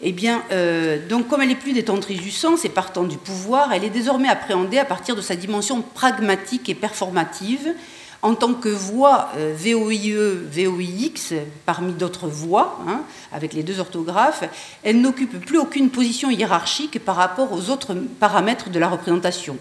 eh 0.00 0.12
bien, 0.12 0.42
euh, 0.50 0.98
donc 1.08 1.28
comme 1.28 1.42
elle 1.42 1.48
n'est 1.48 1.54
plus 1.54 1.72
détentrice 1.72 2.20
du 2.20 2.30
sens 2.30 2.64
et 2.64 2.68
partant 2.68 3.04
du 3.04 3.16
pouvoir, 3.16 3.72
elle 3.72 3.84
est 3.84 3.90
désormais 3.90 4.28
appréhendée 4.28 4.78
à 4.78 4.84
partir 4.84 5.14
de 5.16 5.20
sa 5.20 5.36
dimension 5.36 5.82
pragmatique 5.82 6.68
et 6.68 6.74
performative, 6.74 7.74
en 8.22 8.34
tant 8.36 8.54
que 8.54 8.68
voix 8.68 9.30
euh, 9.36 9.54
VOIE, 9.56 10.14
VOIX, 10.50 11.34
parmi 11.66 11.92
d'autres 11.92 12.28
voix, 12.28 12.78
hein, 12.86 13.02
avec 13.32 13.52
les 13.52 13.64
deux 13.64 13.80
orthographes, 13.80 14.44
elle 14.84 15.00
n'occupe 15.00 15.44
plus 15.44 15.58
aucune 15.58 15.90
position 15.90 16.30
hiérarchique 16.30 17.04
par 17.04 17.16
rapport 17.16 17.52
aux 17.52 17.70
autres 17.70 17.94
paramètres 18.20 18.70
de 18.70 18.78
la 18.78 18.88
représentation. 18.88 19.58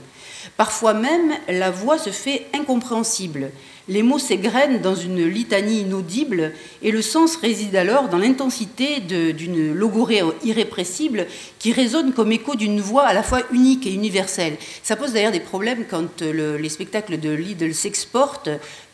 Parfois 0.57 0.93
même, 0.93 1.33
la 1.49 1.71
voix 1.71 1.97
se 1.97 2.11
fait 2.11 2.47
incompréhensible. 2.53 3.51
Les 3.87 4.03
mots 4.03 4.19
s'égrènent 4.19 4.81
dans 4.81 4.95
une 4.95 5.25
litanie 5.25 5.81
inaudible 5.81 6.53
et 6.81 6.91
le 6.91 7.01
sens 7.01 7.35
réside 7.35 7.75
alors 7.75 8.09
dans 8.09 8.17
l'intensité 8.17 8.99
d'une 8.99 9.73
logorée 9.73 10.21
irrépressible 10.43 11.27
qui 11.59 11.73
résonne 11.73 12.13
comme 12.13 12.31
écho 12.31 12.55
d'une 12.55 12.79
voix 12.79 13.03
à 13.03 13.13
la 13.13 13.23
fois 13.23 13.41
unique 13.51 13.87
et 13.87 13.93
universelle. 13.93 14.57
Ça 14.83 14.95
pose 14.95 15.13
d'ailleurs 15.13 15.31
des 15.31 15.39
problèmes 15.39 15.85
quand 15.89 16.21
les 16.21 16.69
spectacles 16.69 17.19
de 17.19 17.31
Lidl 17.31 17.73
s'exportent 17.73 18.49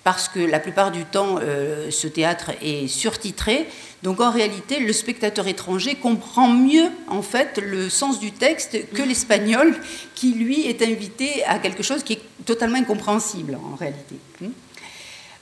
parce 0.08 0.30
que 0.30 0.40
la 0.40 0.62
plupart 0.62 0.92
du 0.92 1.04
temps, 1.04 1.38
euh, 1.42 1.92
ce 1.92 2.08
théâtre 2.08 2.52
est 2.62 2.88
surtitré. 2.88 3.68
Donc 4.04 4.22
en 4.22 4.32
réalité, 4.32 4.80
le 4.80 4.94
spectateur 4.94 5.50
étranger 5.50 5.96
comprend 5.96 6.48
mieux 6.48 6.88
en 7.10 7.22
fait 7.22 7.60
le 7.62 7.90
sens 7.90 8.18
du 8.18 8.32
texte 8.32 8.90
que 8.94 9.04
l'espagnol, 9.04 9.76
qui 10.16 10.32
lui 10.32 10.66
est 10.66 10.82
invité 10.82 11.44
à 11.44 11.60
quelque 11.60 11.84
chose 11.84 12.04
qui 12.04 12.14
est 12.14 12.22
totalement 12.46 12.78
incompréhensible 12.78 13.60
en 13.62 13.76
réalité. 13.76 14.16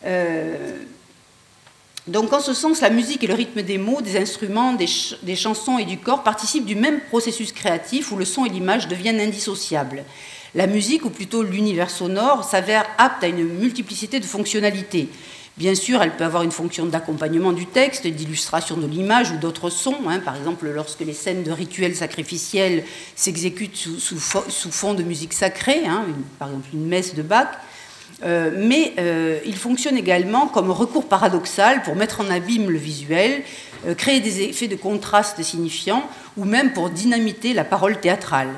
Euh, 0.06 0.78
donc 2.08 2.34
en 2.34 2.40
ce 2.40 2.54
sens, 2.54 2.82
la 2.82 2.92
musique 2.92 3.24
et 3.24 3.28
le 3.28 3.34
rythme 3.34 3.64
des 3.64 3.80
mots, 3.80 4.02
des 4.02 4.18
instruments, 4.18 4.74
des, 4.74 5.36
chansons 5.36 5.80
et 5.80 5.86
du 5.86 5.98
corps 5.98 6.24
participent 6.24 6.66
du 6.66 6.76
même 6.76 7.00
processus 7.10 7.52
créatif 7.52 8.12
où 8.12 8.16
le 8.16 8.26
son 8.26 8.46
et 8.46 8.50
l'image 8.50 8.88
deviennent 8.88 9.20
indissociables. 9.20 10.04
La 10.54 10.68
musique, 10.68 11.04
ou 11.04 11.10
plutôt 11.10 11.42
l'univers 11.42 11.90
sonore, 11.90 12.44
s'avère 12.44 12.86
apte 13.00 13.24
à 13.24 13.28
une 13.28 13.44
multiplicité 13.44 14.20
de 14.20 14.26
fonctionnalités. 14.26 15.10
Bien 15.58 15.74
sûr, 15.74 16.02
elle 16.04 16.16
peut 16.16 16.26
avoir 16.26 16.44
une 16.44 16.52
fonction 16.52 16.86
d'accompagnement 16.86 17.54
du 17.54 17.66
texte, 17.66 18.06
d'illustration 18.06 18.78
de 18.78 18.86
l'image 18.86 19.32
ou 19.32 19.38
d'autres 19.38 19.70
sons. 19.70 20.08
Hein. 20.08 20.20
Par 20.20 20.36
exemple, 20.36 20.70
lorsque 20.70 21.00
les 21.00 21.14
scènes 21.14 21.44
de 21.44 21.52
rituels 21.52 21.96
sacrificiels 21.96 22.84
s'exécutent 23.16 23.76
sous, 23.76 24.20
fond 24.20 24.94
de 24.94 25.04
musique 25.04 25.34
sacrée, 25.34 25.86
hein, 25.88 26.06
par 26.40 26.50
exemple 26.50 26.68
une 26.74 26.86
messe 26.86 27.16
de 27.16 27.22
Bach, 27.22 27.48
euh, 28.24 28.52
mais 28.56 28.94
euh, 28.98 29.40
il 29.46 29.56
fonctionne 29.56 29.98
également 29.98 30.48
comme 30.48 30.72
recours 30.72 31.08
paradoxal 31.08 31.84
pour 31.84 31.96
mettre 31.96 32.22
en 32.22 32.30
abîme 32.30 32.70
le 32.70 32.78
visuel, 32.78 33.44
euh, 33.86 33.94
créer 33.94 34.22
des 34.22 34.42
effets 34.42 34.70
de 34.70 34.78
contraste 34.78 35.42
signifiants 35.44 36.04
ou 36.38 36.46
même 36.46 36.72
pour 36.72 36.90
dynamiter 36.90 37.54
la 37.54 37.66
parole 37.66 38.00
théâtrale. 38.00 38.50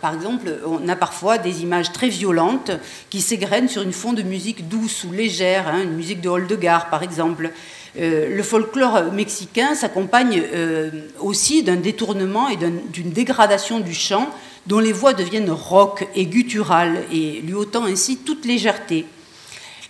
Par, 0.00 0.14
exemple, 0.14 0.60
on 0.66 0.88
a 0.88 0.94
parfois 0.94 1.38
des 1.38 1.62
images 1.62 1.90
très 1.90 2.08
violentes 2.08 2.70
qui 3.10 3.20
s'égrènent 3.20 3.68
sur 3.68 3.82
une 3.82 3.92
fond 3.92 4.12
de 4.12 4.22
musique 4.22 4.68
douce 4.68 5.02
ou 5.02 5.10
légère, 5.10 5.66
hein, 5.66 5.82
une 5.82 5.94
musique 5.96 6.20
de 6.20 6.28
Holdegard 6.28 6.90
par 6.90 7.02
exemple. 7.02 7.50
Le 7.96 8.42
folklore 8.42 9.12
mexicain 9.12 9.74
s'accompagne 9.74 10.42
aussi 11.20 11.62
d'un 11.62 11.76
détournement 11.76 12.48
et 12.48 12.56
d'une 12.56 13.10
dégradation 13.10 13.80
du 13.80 13.94
chant 13.94 14.28
dont 14.66 14.80
les 14.80 14.92
voix 14.92 15.12
deviennent 15.12 15.50
rock 15.50 16.08
et 16.14 16.26
gutturales 16.26 17.04
et 17.12 17.40
lui 17.42 17.54
ôtant 17.54 17.84
ainsi 17.84 18.18
toute 18.18 18.44
légèreté. 18.44 19.06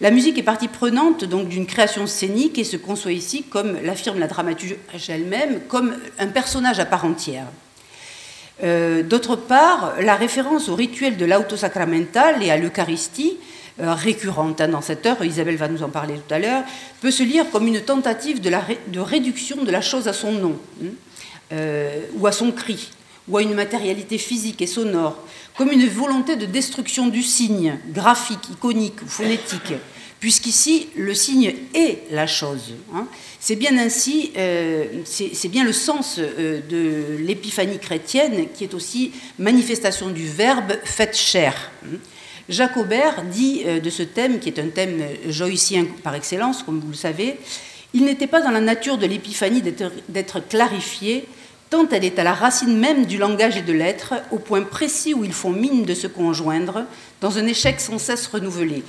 La 0.01 0.11
musique 0.11 0.39
est 0.39 0.43
partie 0.43 0.69
prenante 0.69 1.25
donc 1.25 1.49
d'une 1.49 1.67
création 1.67 2.07
scénique 2.07 2.59
et 2.59 2.65
se 2.65 2.77
conçoit 2.77 3.13
ici, 3.13 3.45
comme 3.45 3.79
l'affirme 3.83 4.19
la 4.19 4.27
dramaturge 4.27 4.77
elle-même, 5.09 5.61
comme 5.69 5.95
un 6.19 6.27
personnage 6.27 6.81
à 6.81 6.85
part 6.85 7.05
entière. 7.05 7.47
Euh, 8.63 9.03
d'autre 9.03 9.37
part, 9.37 9.95
la 10.01 10.17
référence 10.17 10.69
au 10.69 10.75
rituel 10.75 11.17
de 11.17 11.25
l'auto 11.25 11.57
sacramental 11.57 12.43
et 12.43 12.51
à 12.51 12.57
l'Eucharistie, 12.57 13.37
euh, 13.37 13.45
récurrente 13.79 14.61
hein, 14.61 14.69
dans 14.69 14.81
cette 14.81 15.05
heure, 15.07 15.25
Isabelle 15.25 15.57
va 15.57 15.69
nous 15.69 15.83
en 15.83 15.89
parler 15.89 16.15
tout 16.15 16.35
à 16.35 16.39
l'heure, 16.39 16.63
peut 17.01 17.11
se 17.11 17.23
lire 17.23 17.51
comme 17.51 17.67
une 17.67 17.81
tentative 17.81 18.41
de, 18.41 19.01
réduction 19.01 19.65
de 19.65 19.71
la 19.71 19.81
chose 19.81 20.09
à 20.09 20.13
son 20.13 20.33
nom 20.33 20.59
hein, 20.83 20.89
euh, 21.53 22.01
ou 22.15 22.27
à 22.27 22.33
son 22.33 22.53
cri 22.53 22.91
ou 23.29 23.39
à 23.39 23.43
une 23.43 23.55
matérialité 23.55 24.19
physique 24.19 24.61
et 24.61 24.67
sonore, 24.67 25.17
comme 25.57 25.73
une 25.73 25.87
volonté 25.89 26.37
de 26.37 26.45
destruction 26.45 27.07
du 27.07 27.23
signe, 27.23 27.79
graphique, 27.89 28.51
iconique 28.51 29.01
ou 29.03 29.07
phonétique, 29.07 29.73
puisqu'ici 30.21 30.89
le 30.95 31.15
signe 31.15 31.55
est 31.75 32.03
la 32.11 32.27
chose. 32.27 32.75
Hein. 32.95 33.07
C'est 33.41 33.57
bien 33.57 33.79
ainsi, 33.79 34.33
euh, 34.37 34.85
c'est 35.05 35.49
bien 35.49 35.65
le 35.65 35.73
sens 35.73 36.19
euh, 36.19 36.61
de 36.69 37.23
l'épiphanie 37.23 37.79
chrétienne 37.79 38.47
qui 38.55 38.65
est 38.65 38.75
aussi 38.75 39.13
manifestation 39.39 40.11
du 40.11 40.27
verbe 40.27 40.75
fait 40.85 41.17
chair. 41.17 41.71
Jacques 42.49 42.77
Aubert 42.77 43.23
dit 43.25 43.63
euh, 43.67 43.81
de 43.81 43.91
ce 43.91 44.03
thème, 44.03 44.39
qui 44.39 44.49
est 44.49 44.59
un 44.59 44.69
thème 44.69 45.03
joïcien 45.29 45.87
par 46.03 46.15
excellence, 46.15 46.63
comme 46.63 46.81
vous 46.81 46.91
le 46.91 46.95
savez, 46.95 47.39
il 47.95 48.05
n'était 48.05 48.27
pas 48.27 48.41
dans 48.41 48.51
la 48.51 48.61
nature 48.61 48.99
de 48.99 49.07
l'épiphanie 49.07 49.63
d'être 49.63 50.49
clarifié, 50.49 51.27
tant 51.71 51.89
elle 51.91 52.05
est 52.05 52.19
à 52.19 52.25
la 52.25 52.35
racine 52.35 52.77
même 52.77 53.07
du 53.07 53.19
langage 53.19 53.57
et 53.57 53.63
de 53.63 53.73
l'être, 53.73 54.15
au 54.33 54.39
point 54.39 54.63
précis 54.63 55.15
où 55.15 55.25
ils 55.25 55.33
font 55.33 55.51
mine 55.51 55.85
de 55.85 55.95
se 55.95 56.09
conjoindre, 56.09 56.87
dans 57.21 57.39
un 57.39 57.47
échec 57.47 57.81
sans 57.81 57.99
cesse 57.99 58.27
renouvelé. 58.27 58.83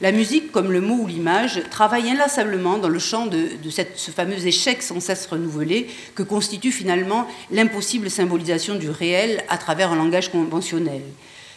La 0.00 0.12
musique, 0.12 0.50
comme 0.50 0.72
le 0.72 0.80
mot 0.80 0.94
ou 0.94 1.06
l'image, 1.06 1.60
travaille 1.70 2.08
inlassablement 2.08 2.78
dans 2.78 2.88
le 2.88 2.98
champ 2.98 3.26
de, 3.26 3.48
ce 3.96 4.10
fameux 4.10 4.46
échec 4.46 4.82
sans 4.82 5.00
cesse 5.00 5.26
renouvelé 5.26 5.88
que 6.14 6.22
constitue 6.22 6.72
finalement 6.72 7.26
l'impossible 7.50 8.08
symbolisation 8.08 8.76
du 8.76 8.88
réel 8.88 9.44
à 9.50 9.58
travers 9.58 9.92
un 9.92 9.96
langage 9.96 10.30
conventionnel. 10.30 11.02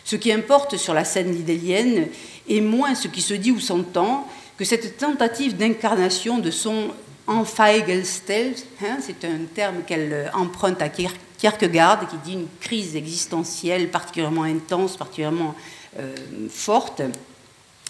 Ce 0.05 0.15
qui 0.15 0.31
importe 0.31 0.77
sur 0.77 0.93
la 0.93 1.05
scène 1.05 1.31
lidélienne 1.31 2.07
est 2.49 2.61
moins 2.61 2.95
ce 2.95 3.07
qui 3.07 3.21
se 3.21 3.33
dit 3.33 3.51
ou 3.51 3.59
s'entend 3.59 4.27
que 4.57 4.65
cette 4.65 4.97
tentative 4.97 5.55
d'incarnation 5.57 6.39
de 6.39 6.51
son 6.51 6.89
Enfeigelstel, 7.25 8.53
hein, 8.83 8.97
c'est 8.99 9.23
un 9.23 9.45
terme 9.55 9.83
qu'elle 9.87 10.29
emprunte 10.33 10.81
à 10.81 10.89
Kierkegaard, 10.89 12.09
qui 12.09 12.17
dit 12.17 12.33
une 12.33 12.47
crise 12.59 12.97
existentielle 12.97 13.89
particulièrement 13.89 14.43
intense, 14.43 14.97
particulièrement 14.97 15.55
euh, 15.99 16.13
forte, 16.49 17.01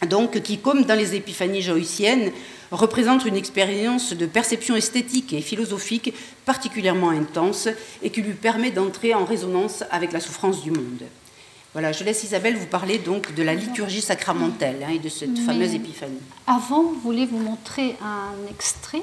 donc 0.08 0.40
qui, 0.44 0.60
comme 0.60 0.84
dans 0.84 0.94
les 0.94 1.16
épiphanies 1.16 1.64
joïciennes, 1.64 2.32
représente 2.70 3.26
une 3.26 3.36
expérience 3.36 4.14
de 4.14 4.28
perception 4.28 4.76
esthétique 4.76 5.34
et 5.34 5.42
philosophique 5.42 6.14
particulièrement 6.46 7.10
intense 7.10 7.70
et 8.04 8.12
qui 8.12 8.22
lui 8.22 8.34
permet 8.34 8.70
d'entrer 8.70 9.16
en 9.16 9.26
résonance 9.26 9.84
avec 9.90 10.12
la 10.12 10.20
souffrance 10.20 10.62
du 10.62 10.70
monde. 10.70 11.04
Voilà, 11.74 11.92
je 11.92 12.04
laisse 12.04 12.24
Isabelle 12.24 12.56
vous 12.56 12.68
parler 12.68 13.00
donc 13.00 13.34
de 13.34 13.42
la 13.42 13.56
liturgie 13.56 14.02
sacramentelle 14.02 14.86
hein, 14.86 14.92
et 14.94 15.00
de 15.00 15.10
cette 15.10 15.38
fameuse 15.40 15.74
épiphanie. 15.74 16.20
Avant, 16.46 16.84
vous 16.84 17.00
voulez 17.00 17.26
vous 17.26 17.40
montrer 17.40 17.96
un 18.02 18.50
extrait 18.52 19.02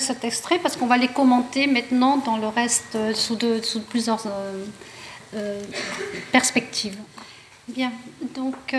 cet 0.00 0.24
extrait 0.24 0.58
parce 0.58 0.76
qu'on 0.76 0.86
va 0.86 0.96
les 0.96 1.08
commenter 1.08 1.66
maintenant 1.66 2.18
dans 2.18 2.36
le 2.36 2.48
reste 2.48 2.94
euh, 2.94 3.14
sous, 3.14 3.36
de, 3.36 3.60
sous 3.62 3.80
plusieurs 3.80 4.26
euh, 4.26 4.64
euh, 5.34 5.62
perspectives. 6.32 6.98
Bien, 7.68 7.92
donc 8.34 8.76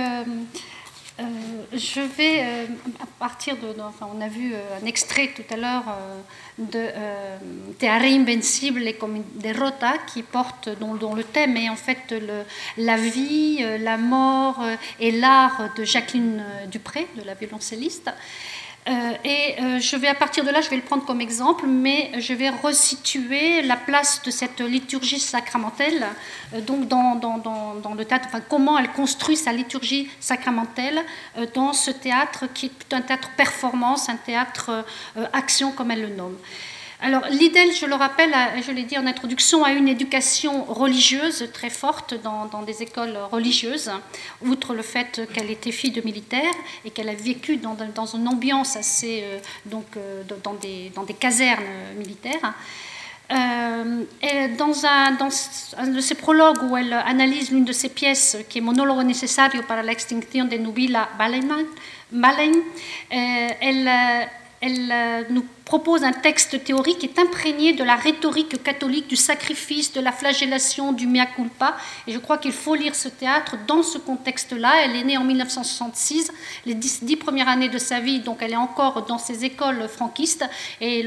je 1.74 2.02
vais, 2.02 2.42
à 2.42 3.08
partir 3.18 3.56
de. 3.58 3.70
Enfin, 3.82 4.08
on 4.16 4.22
a 4.22 4.28
vu 4.28 4.54
un 4.54 4.86
extrait 4.86 5.32
tout 5.36 5.42
à 5.52 5.58
l'heure 5.58 5.86
de 6.60 6.86
Théâtre 7.80 8.06
Invincible 8.06 8.88
et 8.88 8.94
comme 8.94 9.24
des 9.34 9.54
Rota 9.54 9.94
qui 10.14 10.22
porte, 10.22 10.70
dont, 10.80 10.94
dont, 10.94 11.16
le 11.16 11.24
thème 11.24 11.58
est 11.58 11.70
en 11.70 11.76
fait 11.76 12.12
le, 12.12 12.44
la 12.78 12.98
vie, 12.98 13.66
la 13.80 13.98
mort 13.98 14.64
et 15.00 15.12
l'art 15.12 15.74
de 15.76 15.84
Jacqueline 15.84 16.44
Dupré, 16.70 17.08
de 17.18 17.24
la 17.24 17.34
violoncelliste. 17.34 18.12
Euh, 18.88 19.14
et 19.24 19.56
euh, 19.60 19.80
je 19.80 19.96
vais 19.96 20.08
à 20.08 20.14
partir 20.14 20.44
de 20.44 20.52
là, 20.52 20.62
je 20.62 20.70
vais 20.70 20.76
le 20.76 20.84
prendre 20.84 21.06
comme 21.06 21.20
exemple, 21.20 21.66
mais 21.66 22.12
je 22.20 22.34
vais 22.34 22.50
resituer 22.50 23.64
la 23.64 23.78
place 23.78 24.22
de 24.24 24.30
cette 24.30 24.62
liturgie 24.62 25.20
sacramentelle, 25.20 26.06
euh, 26.54 26.62
donc 26.62 26.88
dans, 26.88 27.16
dans, 27.16 27.40
dans, 27.40 27.94
le 27.96 28.06
théâtre, 28.06 28.28
comment 28.48 28.78
elle 28.78 28.92
construit 28.92 29.38
sa 29.38 29.54
liturgie 29.54 30.08
sacramentelle 30.20 31.04
dans 31.56 31.74
ce 31.74 31.90
théâtre 31.90 32.46
qui 32.54 32.68
est 32.68 32.94
un 32.94 33.02
théâtre 33.02 33.30
performance, 33.36 34.10
un 34.10 34.18
théâtre 34.18 34.86
action 35.34 35.72
comme 35.72 35.92
elle 35.92 36.02
le 36.02 36.16
nomme. 36.16 36.38
Alors, 37.06 37.28
l'IDEL, 37.30 37.72
je 37.72 37.86
le 37.86 37.94
rappelle, 37.94 38.34
je 38.66 38.72
l'ai 38.72 38.82
dit 38.82 38.98
en 38.98 39.06
introduction, 39.06 39.64
a 39.64 39.74
une 39.74 39.88
éducation 39.88 40.64
religieuse 40.64 41.48
très 41.54 41.70
forte 41.70 42.16
dans, 42.24 42.64
des 42.64 42.82
écoles 42.82 43.16
religieuses, 43.32 43.92
outre 44.44 44.74
le 44.74 44.82
fait 44.82 45.22
qu'elle 45.32 45.52
était 45.52 45.72
fille 45.72 45.92
de 45.92 46.02
militaire 46.02 46.52
et 46.84 46.90
qu'elle 46.90 47.10
a 47.10 47.14
vécu 47.14 47.58
dans, 47.58 47.76
une 48.08 48.28
ambiance 48.28 48.76
assez. 48.76 49.22
Euh, 49.24 49.38
donc, 49.68 49.86
euh, 49.98 50.24
dans, 50.44 50.56
des, 50.56 51.14
casernes 51.14 51.64
militaires. 51.96 52.56
Euh, 53.32 54.04
dans, 54.58 54.86
un, 54.88 55.12
de 55.86 56.00
ses 56.00 56.16
prologues 56.16 56.64
où 56.64 56.76
elle 56.76 56.94
analyse 56.94 57.52
l'une 57.52 57.66
de 57.66 57.74
ses 57.74 57.90
pièces, 57.90 58.36
qui 58.50 58.58
est 58.58 58.62
Monólogo 58.62 59.04
necesario 59.04 59.62
para 59.62 59.84
la 59.84 59.92
extinción 59.92 60.50
de 60.50 60.58
Nubila 60.58 61.10
Balein, 61.20 61.68
elle, 63.62 64.28
elle 64.60 65.28
nous 65.30 65.46
propose 65.66 66.04
un 66.04 66.14
texte 66.14 66.64
théorique 66.64 67.00
qui 67.00 67.08
est 67.08 67.20
imprégné 67.20 67.74
de 67.74 67.84
la 67.84 67.96
rhétorique 67.96 68.62
catholique 68.62 69.08
du 69.08 69.16
sacrifice, 69.16 69.92
de 69.92 70.00
la 70.00 70.12
flagellation, 70.12 70.94
du 70.94 71.08
mea 71.08 71.26
culpa. 71.26 71.76
Et 72.06 72.14
je 72.14 72.20
crois 72.20 72.38
qu'il 72.38 72.54
faut 72.54 72.76
lire 72.76 72.94
ce 72.94 73.10
théâtre 73.10 73.56
dans 73.68 73.82
ce 73.82 73.98
contexte-là. 73.98 74.84
Elle 74.84 74.96
est 74.96 75.04
née 75.04 75.18
en 75.18 75.24
1966, 75.24 76.32
les 76.68 76.76
dix, 76.76 77.16
premières 77.16 77.50
années 77.50 77.70
de 77.70 77.80
sa 77.80 78.00
vie, 78.00 78.20
donc 78.20 78.38
elle 78.42 78.54
est 78.54 78.58
encore 78.58 79.06
dans 79.08 79.18
ses 79.18 79.44
écoles 79.44 79.88
franquistes. 79.88 80.46
Et 80.82 81.06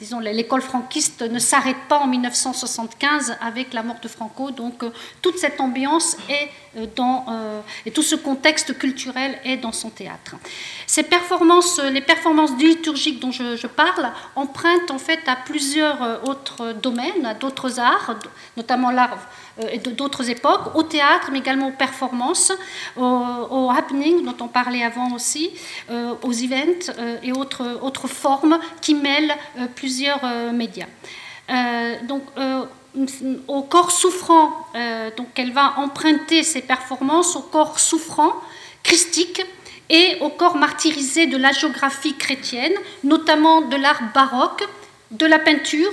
disons, 0.00 0.20
l'école 0.20 0.62
franquiste 0.62 1.22
ne 1.22 1.38
s'arrête 1.38 1.76
pas 1.88 1.98
en 1.98 2.06
1975 2.06 3.36
avec 3.40 3.74
la 3.74 3.82
mort 3.82 4.00
de 4.02 4.08
Franco. 4.08 4.50
Donc 4.50 4.82
euh, 4.82 4.90
toute 5.20 5.38
cette 5.38 5.60
ambiance 5.60 6.16
est 6.28 6.48
euh, 6.78 6.86
dans, 6.96 7.26
euh, 7.28 7.60
et 7.84 7.90
tout 7.90 8.02
ce 8.02 8.14
contexte 8.14 8.78
culturel 8.78 9.38
est 9.44 9.58
dans 9.58 9.72
son 9.72 9.90
théâtre. 9.90 10.36
Ces 10.86 11.02
performances, 11.02 11.78
les 11.78 12.00
performances 12.00 12.52
liturgiques 12.58 13.20
dont 13.20 13.32
je 13.32 13.66
parle, 13.66 13.81
emprunte 14.36 14.90
en 14.90 14.98
fait 14.98 15.20
à 15.26 15.36
plusieurs 15.36 16.02
euh, 16.02 16.16
autres 16.24 16.72
domaines, 16.72 17.26
à 17.26 17.34
d'autres 17.34 17.78
arts, 17.80 18.16
notamment 18.56 18.90
l'art 18.90 19.18
euh, 19.60 19.68
et 19.72 19.78
d'autres 19.78 20.28
époques, 20.30 20.74
au 20.74 20.82
théâtre, 20.82 21.28
mais 21.32 21.38
également 21.38 21.68
aux 21.68 21.76
performances, 21.76 22.52
aux, 22.96 23.70
happenings 23.70 24.24
dont 24.24 24.36
on 24.44 24.48
parlait 24.48 24.82
avant 24.82 25.12
aussi, 25.14 25.50
euh, 25.90 26.14
aux 26.22 26.32
events 26.32 26.92
et 27.22 27.32
autres, 27.32 27.78
autres 27.82 28.08
formes 28.08 28.58
qui 28.80 28.94
mêlent 28.94 29.34
plusieurs 29.74 30.24
médias. 30.52 30.86
donc, 32.04 32.22
au 33.48 33.62
corps 33.62 33.90
souffrant, 33.90 34.66
donc 35.16 35.28
elle 35.36 35.52
va 35.52 35.74
emprunter 35.78 36.42
ses 36.42 36.62
performances 36.62 37.36
au 37.36 37.40
corps 37.40 37.78
souffrant, 37.78 38.32
christique, 38.82 39.42
et 39.92 40.16
au 40.20 40.30
corps 40.30 40.56
martyrisé 40.56 41.26
de 41.26 41.36
la 41.36 41.52
géographie 41.52 42.16
chrétienne, 42.16 42.72
notamment 43.04 43.60
de 43.60 43.76
l'art 43.76 44.02
baroque, 44.14 44.64
de 45.10 45.26
la 45.26 45.38
peinture, 45.38 45.92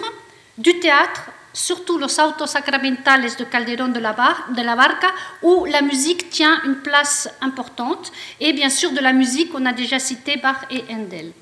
du 0.58 0.80
théâtre, 0.80 1.26
surtout 1.54 1.98
los 1.98 2.20
autos 2.20 2.48
sacramentales 2.48 3.36
de 3.38 3.44
Calderón 3.44 3.90
de 3.90 4.00
la, 4.00 4.14
Barca, 4.14 5.12
où 5.44 5.66
la 5.66 5.82
musique 5.82 6.30
tient 6.30 6.62
une 6.64 6.78
place 6.78 7.30
importante, 7.42 8.12
et 8.40 8.54
bien 8.54 8.70
sûr 8.70 8.92
de 8.92 9.00
la 9.00 9.12
musique, 9.12 9.52
on 9.54 9.66
a 9.66 9.74
déjà 9.74 10.00
cité 10.00 10.38
Bach 10.38 10.62
et 10.72 10.84
Handel. 10.90 11.34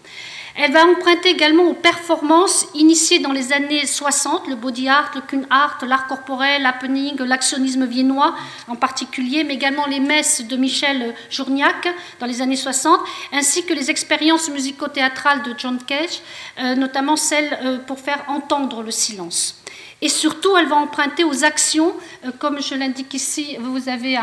Elle 0.60 0.72
va 0.72 0.88
emprunter 0.88 1.30
également 1.30 1.66
aux 1.66 1.76
performances 1.76 2.66
initiées 2.74 3.20
dans 3.20 3.32
les 3.32 3.54
années 3.54 3.86
60, 3.86 4.48
le 4.48 4.56
body 4.56 4.90
art, 4.90 5.12
le 5.14 5.22
kun 5.22 5.44
art, 5.52 5.78
l'art 5.86 6.08
corporel, 6.08 6.64
l'happening, 6.64 7.16
l'actionnisme 7.20 7.86
viennois 7.86 8.36
en 8.68 8.76
particulier, 8.76 9.44
mais 9.44 9.54
également 9.54 9.86
les 9.86 10.00
messes 10.00 10.42
de 10.42 10.58
Michel 10.58 11.14
Journiac 11.30 11.88
dans 12.20 12.26
les 12.26 12.42
années 12.42 12.56
60, 12.56 13.00
ainsi 13.34 13.66
que 13.68 13.74
les 13.76 13.92
expériences 13.92 14.50
musico-théâtrales 14.50 15.44
de 15.44 15.54
John 15.56 15.78
Cage, 15.86 16.22
euh, 16.58 16.74
notamment 16.74 17.18
celles 17.18 17.56
euh, 17.64 17.78
pour 17.78 18.00
faire 18.00 18.24
entendre 18.28 18.82
le 18.82 18.90
silence. 18.90 19.62
Et 20.02 20.10
surtout, 20.10 20.58
elle 20.58 20.68
va 20.68 20.78
emprunter 20.78 21.24
aux 21.24 21.44
actions, 21.44 21.94
euh, 22.26 22.32
comme 22.40 22.64
je 22.64 22.74
l'indique 22.74 23.14
ici, 23.14 23.58
vous 23.60 23.90
avez 23.90 24.18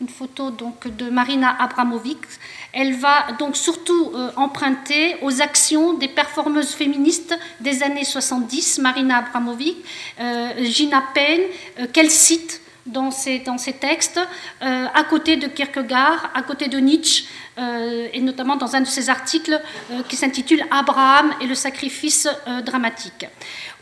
une 0.00 0.08
photo 0.08 0.50
donc 0.50 0.88
de 0.88 1.08
Marina 1.08 1.56
Abramovic, 1.60 2.18
elle 2.72 2.94
va 2.94 3.32
donc 3.38 3.56
surtout 3.56 4.12
euh, 4.14 4.30
emprunter 4.36 5.16
aux 5.22 5.42
actions 5.42 5.94
des 5.94 6.08
performeuses 6.08 6.70
féministes 6.70 7.38
des 7.60 7.82
années 7.82 8.04
70, 8.04 8.78
Marina 8.78 9.18
Abramovic, 9.18 9.76
euh, 10.20 10.64
Gina 10.64 11.02
Payne, 11.14 11.42
euh, 11.80 11.86
qu'elle 11.92 12.10
cite 12.10 12.61
dans 12.86 13.10
ses, 13.10 13.40
dans 13.40 13.58
ses 13.58 13.74
textes, 13.74 14.20
à 14.60 15.04
côté 15.04 15.36
de 15.36 15.46
Kierkegaard, 15.46 16.30
à 16.34 16.42
côté 16.42 16.68
de 16.68 16.78
Nietzsche, 16.78 17.24
et 17.58 18.20
notamment 18.20 18.56
dans 18.56 18.74
un 18.74 18.80
de 18.80 18.86
ses 18.86 19.10
articles 19.10 19.60
qui 20.08 20.16
s'intitule 20.16 20.64
Abraham 20.70 21.32
et 21.40 21.46
le 21.46 21.54
sacrifice 21.54 22.28
dramatique 22.64 23.26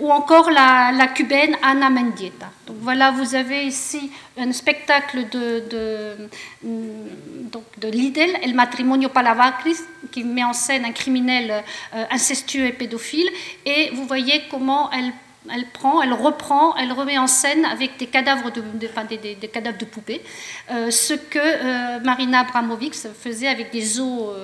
ou 0.01 0.11
encore 0.11 0.51
la, 0.51 1.07
cubaine 1.15 1.57
Ana 1.63 1.91
Mendieta. 1.91 2.51
Donc 2.67 2.77
voilà, 2.81 3.11
vous 3.11 3.35
avez 3.35 3.65
ici 3.65 4.11
un 4.39 4.51
spectacle 4.53 5.29
de, 5.29 5.63
de, 5.71 6.29
donc 6.63 7.65
de 7.79 7.89
Lidl, 7.89 8.31
El 8.43 8.55
Matrimonio 8.55 9.11
Palavacris, 9.11 9.77
qui 10.11 10.25
met 10.25 10.43
en 10.43 10.55
scène 10.55 10.85
un 10.87 10.93
criminel 10.93 11.63
euh, 11.95 12.05
incestueux 12.11 12.67
et 12.67 12.73
pédophile, 12.73 13.29
et 13.67 13.91
vous 13.95 14.07
voyez 14.07 14.43
comment 14.51 14.91
elle 14.91 15.13
elle 15.55 15.67
prend, 15.67 16.03
elle 16.03 16.13
reprend, 16.13 16.77
elle 16.77 16.93
remet 16.93 17.19
en 17.19 17.27
scène 17.27 17.65
avec 17.65 17.97
des 17.99 18.07
cadavres 18.07 18.51
de, 18.51 19.47
cadavres 19.47 19.79
de 19.79 19.85
poupées, 19.85 20.23
euh, 20.71 20.91
ce 20.91 21.15
que 21.15 21.39
euh, 21.39 22.01
Marina 22.01 22.41
Abramovic 22.41 22.95
faisait 22.95 23.49
avec 23.49 23.71
des 23.73 24.01
os 24.01 24.35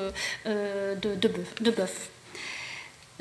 de, 0.44 1.14
de 1.14 1.70
bœuf. 1.70 2.10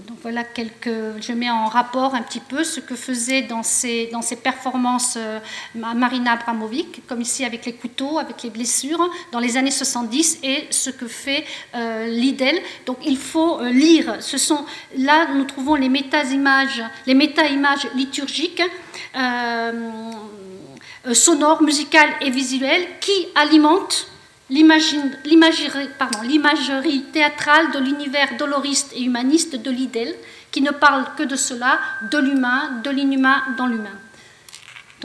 Donc 0.03 0.17
voilà 0.21 0.43
quelques, 0.43 0.89
je 1.21 1.31
mets 1.31 1.49
en 1.49 1.67
rapport 1.67 2.15
un 2.15 2.21
petit 2.21 2.41
peu 2.41 2.65
ce 2.65 2.81
que 2.81 2.95
faisait 2.95 3.43
dans 3.43 3.63
ses, 3.63 4.07
dans 4.11 4.21
ses 4.21 4.35
performances 4.35 5.15
euh, 5.15 5.39
Marina 5.73 6.33
Abramovic, 6.33 7.07
comme 7.07 7.21
ici 7.21 7.45
avec 7.45 7.65
les 7.65 7.71
couteaux, 7.71 8.19
avec 8.19 8.43
les 8.43 8.49
blessures, 8.49 9.09
dans 9.31 9.39
les 9.39 9.55
années 9.55 9.71
70, 9.71 10.39
et 10.43 10.67
ce 10.69 10.89
que 10.89 11.07
fait 11.07 11.45
euh. 11.75 12.11
Donc 12.85 12.97
il 13.05 13.17
faut 13.17 13.61
euh, 13.61 13.69
lire. 13.69 14.17
Ce 14.19 14.37
sont, 14.37 14.65
là, 14.97 15.33
nous 15.33 15.45
trouvons 15.45 15.75
les 15.75 15.87
méta-images, 15.87 16.83
les 17.07 17.13
méta-images 17.13 17.87
liturgiques. 17.95 18.63
sonores, 21.13 21.61
musicales 21.61 22.09
et 22.19 22.31
visuelles 22.31 22.85
qui 22.99 23.27
alimentent 23.35 24.07
l'imagerie 24.49 25.89
théâtrale 27.11 27.71
de 27.71 27.79
l'univers 27.79 28.37
doloriste 28.37 28.93
et 28.95 29.03
humaniste 29.03 29.55
de 29.55 29.71
Lidl, 29.71 30.13
qui 30.51 30.61
ne 30.61 30.71
parle 30.71 31.05
que 31.17 31.23
de 31.23 31.35
cela, 31.35 31.79
de 32.11 32.17
l'humain, 32.17 32.81
de 32.83 32.89
l'inhumain 32.89 33.43
dans 33.57 33.67
l'humain. 33.67 33.97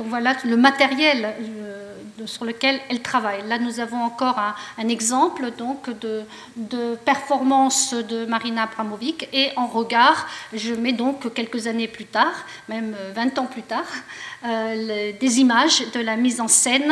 Donc 0.00 0.08
voilà 0.08 0.34
le 0.46 0.56
matériel 0.56 1.28
euh, 1.38 2.26
sur 2.26 2.46
lequel 2.46 2.80
elle 2.88 3.02
travaille. 3.02 3.46
Là, 3.46 3.58
nous 3.58 3.80
avons 3.80 4.02
encore 4.02 4.38
un, 4.78 4.88
exemple 4.88 5.50
donc 5.58 5.90
de, 5.90 6.24
performance 7.04 7.92
de 7.92 8.24
Marina 8.24 8.62
Abramovic 8.62 9.28
et 9.34 9.50
en 9.56 9.66
regard, 9.66 10.26
je 10.54 10.72
mets 10.72 10.94
donc 10.94 11.34
quelques 11.34 11.66
années 11.66 11.86
plus 11.86 12.06
tard, 12.06 12.46
même 12.70 12.96
20 13.14 13.38
ans 13.40 13.44
plus 13.44 13.60
tard, 13.60 13.84
euh, 14.46 15.12
des 15.20 15.40
images 15.40 15.84
de 15.92 16.00
la 16.00 16.16
mise 16.16 16.40
en 16.40 16.48
scène 16.48 16.90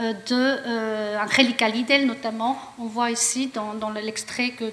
euh, 0.00 0.12
de 0.12 0.32
euh, 0.32 1.22
Angelica 1.22 1.68
Lidl 1.68 2.06
notamment. 2.06 2.58
On 2.80 2.86
voit 2.86 3.12
ici 3.12 3.52
dans, 3.54 3.90
l'extrait 3.90 4.50
que, 4.50 4.64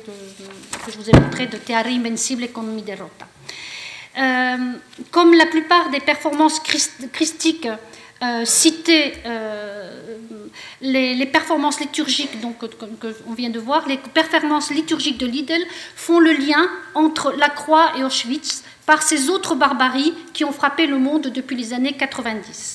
je 0.88 0.98
vous 0.98 1.08
ai 1.08 1.14
montré 1.14 1.46
de 1.46 1.58
Teare 1.58 1.86
Invencible 1.86 2.48
con 2.48 2.64
mi 2.64 2.82
derrota. 2.82 3.28
Comme 5.12 5.34
la 5.34 5.46
plupart 5.46 5.90
des 5.90 6.00
performances 6.00 6.60
christiques 6.60 7.68
euh, 8.24 8.46
citer 8.46 9.14
euh, 9.26 9.92
les, 10.80 11.26
performances 11.26 11.82
liturgiques 11.82 12.40
donc, 12.40 12.60
que, 12.60 13.08
on 13.28 13.34
vient 13.34 13.50
de 13.50 13.60
voir. 13.60 13.86
Les 13.90 13.98
performances 13.98 14.72
liturgiques 14.72 15.18
de 15.18 15.26
Lidl 15.26 15.62
font 15.98 16.20
le 16.20 16.32
lien 16.32 16.70
entre 16.94 17.34
la 17.38 17.50
croix 17.50 17.92
et 17.98 18.06
Auschwitz 18.06 18.64
par 18.86 19.04
ces 19.04 19.30
autres 19.30 19.54
barbaries 19.56 20.14
qui 20.34 20.46
ont 20.46 20.54
frappé 20.54 20.88
le 20.88 20.98
monde 20.98 21.28
depuis 21.28 21.58
les 21.58 21.74
années 21.74 21.92
90. 21.92 22.75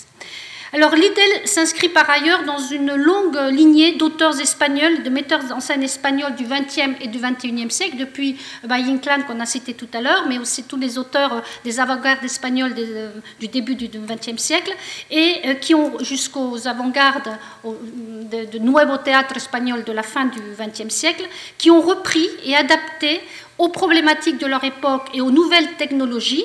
Alors 0.72 0.94
Liddell 0.94 1.46
s'inscrit 1.46 1.88
par 1.88 2.08
ailleurs 2.08 2.44
dans 2.44 2.58
une 2.58 2.94
longue 2.94 3.36
lignée 3.50 3.96
d'auteurs 3.96 4.40
espagnols, 4.40 5.02
de 5.02 5.10
metteurs 5.10 5.42
en 5.52 5.58
scène 5.58 5.82
espagnols 5.82 6.36
du 6.36 6.44
XXe 6.44 6.96
et 7.00 7.08
du 7.08 7.18
XXIe 7.18 7.68
siècle, 7.68 7.96
depuis 7.96 8.36
Inclán 8.68 9.24
qu'on 9.24 9.40
a 9.40 9.46
cité 9.46 9.74
tout 9.74 9.88
à 9.92 10.00
l'heure, 10.00 10.26
mais 10.28 10.38
aussi 10.38 10.62
tous 10.62 10.76
les 10.76 10.96
auteurs 10.96 11.32
euh, 11.32 11.40
des 11.64 11.80
avant-gardes 11.80 12.22
espagnols 12.22 12.72
euh, 12.78 13.10
du 13.40 13.48
début 13.48 13.74
du 13.74 13.88
XXe 13.88 14.40
siècle, 14.40 14.72
et 15.10 15.40
euh, 15.44 15.54
qui 15.54 15.74
ont 15.74 15.98
jusqu'aux 16.04 16.68
avant-gardes 16.68 17.36
de, 17.64 18.44
de 18.44 18.58
Nuevo 18.60 18.96
Théâtre 18.98 19.36
espagnol 19.38 19.82
de 19.82 19.92
la 19.92 20.04
fin 20.04 20.26
du 20.26 20.38
XXe 20.56 20.94
siècle, 20.94 21.24
qui 21.58 21.72
ont 21.72 21.80
repris 21.80 22.28
et 22.44 22.54
adapté 22.54 23.20
aux 23.58 23.70
problématiques 23.70 24.38
de 24.38 24.46
leur 24.46 24.62
époque 24.62 25.08
et 25.14 25.20
aux 25.20 25.32
nouvelles 25.32 25.74
technologies 25.78 26.44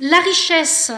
la 0.00 0.18
richesse 0.20 0.92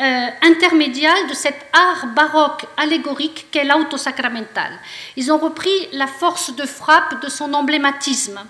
euh, 0.00 0.26
intermédiaire 0.42 1.28
de 1.28 1.34
cet 1.34 1.54
art 1.72 2.08
baroque 2.16 2.66
allégorique 2.76 3.46
qu'est 3.52 3.64
l'auto 3.64 3.96
sacramental. 3.96 4.72
Ils 5.16 5.30
ont 5.30 5.38
repris 5.38 5.70
la 5.92 6.08
force 6.08 6.56
de 6.56 6.66
frappe 6.66 7.22
de 7.22 7.28
son 7.28 7.54
emblématisme, 7.54 8.40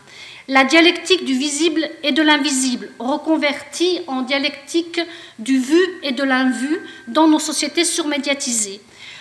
la 0.48 0.64
dialectique 0.64 1.26
du 1.26 1.34
visible 1.34 1.86
et 2.02 2.12
de 2.12 2.22
l'invisible, 2.22 2.88
reconvertie 2.98 4.00
en 4.06 4.22
dialectique 4.22 5.00
du 5.38 5.58
vu 5.58 5.80
et 6.02 6.12
de 6.12 6.22
l'invu 6.22 6.80
dans 7.08 7.28
nos 7.28 7.38
sociétés 7.38 7.84
surmédiatisées. 7.84 8.80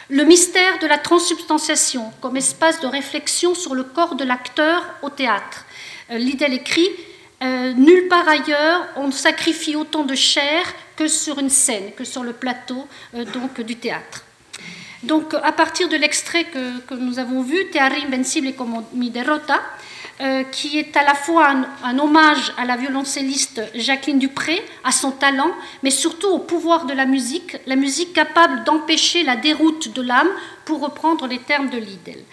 Le 0.09 0.23
mystère 0.23 0.79
de 0.79 0.87
la 0.87 0.97
transsubstantiation 0.97 2.11
comme 2.21 2.37
espace 2.37 2.79
de 2.79 2.87
réflexion 2.87 3.53
sur 3.53 3.75
le 3.75 3.83
corps 3.83 4.15
de 4.15 4.23
l'acteur 4.23 4.81
au 5.01 5.09
théâtre. 5.09 5.65
Euh, 6.11 6.17
Liddell 6.17 6.53
écrit 6.53 6.89
euh, 7.43 7.73
Nulle 7.73 8.07
part 8.07 8.27
ailleurs 8.27 8.87
on 8.95 9.11
sacrifie 9.11 9.75
autant 9.75 10.03
de 10.03 10.15
chair 10.15 10.63
que 10.95 11.07
sur 11.07 11.39
une 11.39 11.49
scène, 11.49 11.91
que 11.95 12.03
sur 12.03 12.23
le 12.23 12.33
plateau 12.33 12.87
euh, 13.15 13.25
donc, 13.25 13.61
du 13.61 13.75
théâtre. 13.75 14.23
Donc, 15.03 15.33
à 15.33 15.51
partir 15.51 15.89
de 15.89 15.97
l'extrait 15.97 16.45
que, 16.45 16.95
nous 16.95 17.19
avons 17.19 17.41
vu, 17.41 17.69
Teari 17.71 18.05
Invencible 18.05 18.47
et 18.47 18.53
como 18.53 18.87
mi 18.93 19.09
derrota, 19.09 19.61
euh, 20.21 20.43
qui 20.43 20.79
est 20.79 20.95
à 20.95 21.03
la 21.03 21.13
fois 21.13 21.53
un, 21.83 21.99
hommage 21.99 22.53
à 22.57 22.63
la 22.63 22.77
violoncelliste 22.77 23.61
Jacqueline 23.75 24.19
Dupré, 24.19 24.63
à 24.85 24.93
son 24.93 25.11
talent, 25.11 25.51
mais 25.81 25.89
surtout 25.89 26.27
au 26.27 26.39
pouvoir 26.39 26.85
de 26.85 26.93
la 26.93 27.05
musique, 27.05 27.57
la 27.65 27.75
musique 27.75 28.13
capable 28.13 28.63
d'empêcher 28.63 29.23
la 29.23 29.35
déroute 29.35 29.93
de 29.93 30.01
l'âme, 30.01 30.29
pour 30.63 30.79
reprendre 30.79 31.27
les 31.27 31.39
termes 31.39 31.69
de 31.69 31.77
Liddell. 31.77 32.23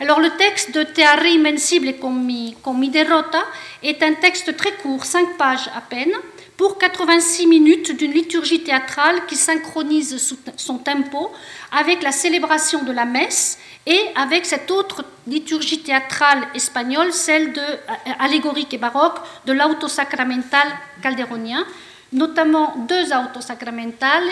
Alors 0.00 0.20
le 0.20 0.30
texte 0.36 0.72
de 0.72 0.84
Teari 0.84 1.38
Invencible 1.38 1.88
et 1.88 1.96
con 1.96 2.12
mi, 2.12 2.56
mi 2.76 2.88
derrota 2.88 3.42
est 3.82 4.00
un 4.04 4.14
texte 4.14 4.56
très 4.56 4.72
court, 4.74 5.04
cinq 5.04 5.36
pages 5.36 5.68
à 5.74 5.80
peine, 5.80 6.12
pour 6.56 6.78
86 6.78 7.48
minutes 7.48 7.96
d'une 7.96 8.12
liturgie 8.12 8.62
théâtrale 8.62 9.26
qui 9.26 9.34
synchronise 9.34 10.36
son 10.56 10.78
tempo 10.78 11.32
avec 11.72 12.02
la 12.04 12.12
célébration 12.12 12.84
de 12.84 12.92
la 12.92 13.06
messe 13.06 13.58
et 13.86 14.00
avec 14.14 14.46
cette 14.46 14.70
autre 14.70 15.04
liturgie 15.26 15.80
théâtrale 15.80 16.46
espagnole, 16.54 17.12
celle 17.12 17.52
de, 17.52 17.60
euh, 17.60 18.12
allégorique 18.20 18.74
et 18.74 18.78
baroque 18.78 19.18
de 19.46 19.52
l'auto 19.52 19.88
sacramental 19.88 20.68
calderonien, 21.02 21.66
notamment 22.12 22.74
deux 22.88 23.12
autos 23.12 23.40
sacramentales, 23.40 24.28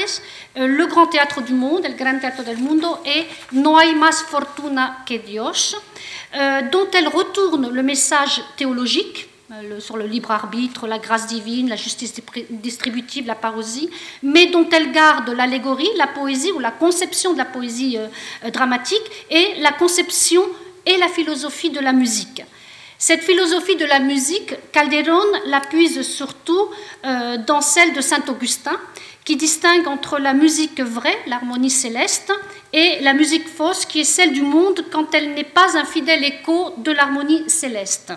euh, 0.57 0.67
le 0.67 0.87
Grand 0.87 1.07
Théâtre 1.07 1.43
du 1.43 1.53
Monde, 1.53 1.85
le 1.85 1.95
Gran 1.95 2.19
Teatro 2.19 2.43
del 2.43 2.59
Mundo, 2.59 2.99
et 3.05 3.27
No 3.53 3.77
hay 3.77 3.95
más 3.95 4.23
fortuna 4.23 4.99
que 5.07 5.15
Dios, 5.15 5.77
euh, 6.35 6.63
dont 6.71 6.89
elle 6.93 7.09
retourne 7.09 7.71
le 7.71 7.83
message 7.83 8.43
théologique 8.57 9.29
euh, 9.53 9.79
sur 9.79 9.97
le 9.97 10.07
libre 10.07 10.31
arbitre, 10.31 10.87
la 10.87 10.99
grâce 10.99 11.27
divine, 11.27 11.69
la 11.69 11.77
justice 11.77 12.15
distributive, 12.51 13.27
la 13.27 13.35
parosie, 13.35 13.91
mais 14.23 14.47
dont 14.47 14.69
elle 14.71 14.93
garde 14.93 15.29
l'allégorie, 15.31 15.89
la 15.97 16.07
poésie 16.07 16.53
ou 16.53 16.59
la 16.59 16.71
conception 16.71 17.33
de 17.33 17.39
la 17.39 17.45
poésie 17.45 17.99
dramatique 18.53 19.05
et 19.31 19.61
la 19.61 19.73
conception 19.73 20.43
et 20.85 20.97
la 20.97 21.09
philosophie 21.09 21.71
de 21.71 21.81
la 21.81 21.93
musique. 21.93 22.43
Cette 22.99 23.23
philosophie 23.23 23.77
de 23.77 23.85
la 23.85 23.99
musique, 23.99 24.55
Calderon 24.73 25.21
la 25.47 25.61
puise 25.61 26.01
surtout 26.03 26.71
dans 27.47 27.61
celle 27.61 27.93
de 27.93 28.01
Saint 28.01 28.25
Augustin, 28.29 28.79
qui 29.27 29.37
distingue 29.37 29.87
entre 29.87 30.19
la 30.19 30.33
musique 30.33 30.81
vraie, 30.81 31.19
l'harmonie 31.27 31.69
céleste, 31.69 32.33
et 32.73 33.01
la 33.01 33.13
musique 33.13 33.49
fausse, 33.49 33.85
qui 33.85 34.01
est 34.01 34.05
celle 34.05 34.33
du 34.33 34.43
monde 34.43 34.85
quand 34.91 35.15
elle 35.15 35.35
n'est 35.35 35.45
pas 35.45 35.77
un 35.77 35.85
fidèle 35.85 36.25
écho 36.25 36.73
de 36.79 36.93
l'harmonie 36.93 37.43
céleste. 37.49 38.13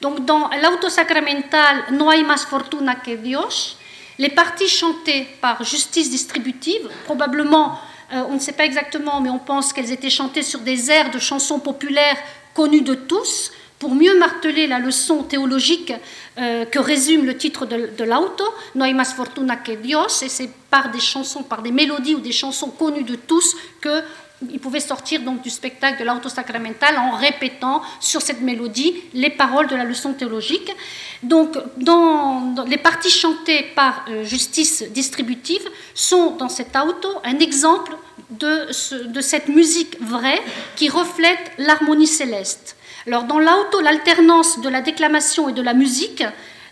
Donc 0.00 0.24
dans 0.24 0.50
l'auto 0.62 0.88
sacramental 0.88 1.84
No 1.92 2.10
hay 2.10 2.22
más 2.24 2.44
fortuna 2.44 2.96
que 2.96 3.16
Dios, 3.16 3.76
les 4.18 4.28
parties 4.28 4.68
chantées 4.68 5.26
par 5.40 5.62
justice 5.64 6.10
distributive, 6.10 6.90
probablement, 7.04 7.78
euh, 8.12 8.24
on 8.28 8.34
ne 8.34 8.38
sait 8.38 8.52
pas 8.52 8.64
exactement, 8.64 9.20
mais 9.20 9.30
on 9.30 9.38
pense 9.38 9.72
qu'elles 9.72 9.92
étaient 9.92 10.10
chantées 10.10 10.42
sur 10.42 10.60
des 10.60 10.90
airs 10.90 11.10
de 11.10 11.18
chansons 11.18 11.60
populaires 11.60 12.18
connues 12.54 12.82
de 12.82 12.94
tous, 12.94 13.52
pour 13.80 13.94
mieux 13.94 14.16
marteler 14.18 14.66
la 14.66 14.78
leçon 14.78 15.22
théologique 15.22 15.92
euh, 16.38 16.66
que 16.66 16.78
résume 16.78 17.24
le 17.24 17.36
titre 17.36 17.64
de, 17.66 18.04
l'auto, 18.04 18.44
No 18.74 18.84
hay 18.84 18.92
más 18.92 19.14
fortuna 19.14 19.56
que 19.56 19.72
Dios, 19.72 20.22
et 20.22 20.28
c'est 20.28 20.50
par 20.70 20.90
des 20.90 21.00
chansons, 21.00 21.42
par 21.42 21.62
des 21.62 21.72
mélodies 21.72 22.14
ou 22.14 22.20
des 22.20 22.30
chansons 22.30 22.70
connues 22.70 23.02
de 23.02 23.16
tous 23.16 23.56
que 23.80 24.02
il 24.50 24.58
pouvait 24.58 24.80
sortir 24.80 25.20
donc 25.20 25.42
du 25.42 25.50
spectacle 25.50 26.00
de 26.00 26.04
l'auto 26.04 26.30
sacramental 26.30 26.96
en 26.96 27.10
répétant 27.10 27.82
sur 28.00 28.22
cette 28.22 28.40
mélodie 28.40 28.94
les 29.12 29.28
paroles 29.28 29.66
de 29.66 29.76
la 29.76 29.84
leçon 29.84 30.14
théologique. 30.14 30.74
Donc, 31.22 31.58
dans, 31.76 32.54
les 32.66 32.78
parties 32.78 33.10
chantées 33.10 33.66
par 33.74 34.06
euh, 34.08 34.24
Justice 34.24 34.82
Distributive 34.90 35.68
sont 35.94 36.36
dans 36.36 36.48
cet 36.48 36.74
auto 36.74 37.08
un 37.24 37.38
exemple 37.38 37.94
de 38.30 39.20
cette 39.20 39.48
musique 39.48 40.00
vraie 40.00 40.40
qui 40.76 40.88
reflète 40.88 41.52
l'harmonie 41.58 42.06
céleste. 42.06 42.76
Alors, 43.06 43.24
dans 43.24 43.38
l'auto, 43.38 43.80
l'alternance 43.80 44.60
de 44.60 44.68
la 44.68 44.82
déclamation 44.82 45.48
et 45.48 45.52
de 45.52 45.62
la 45.62 45.74
musique 45.74 46.24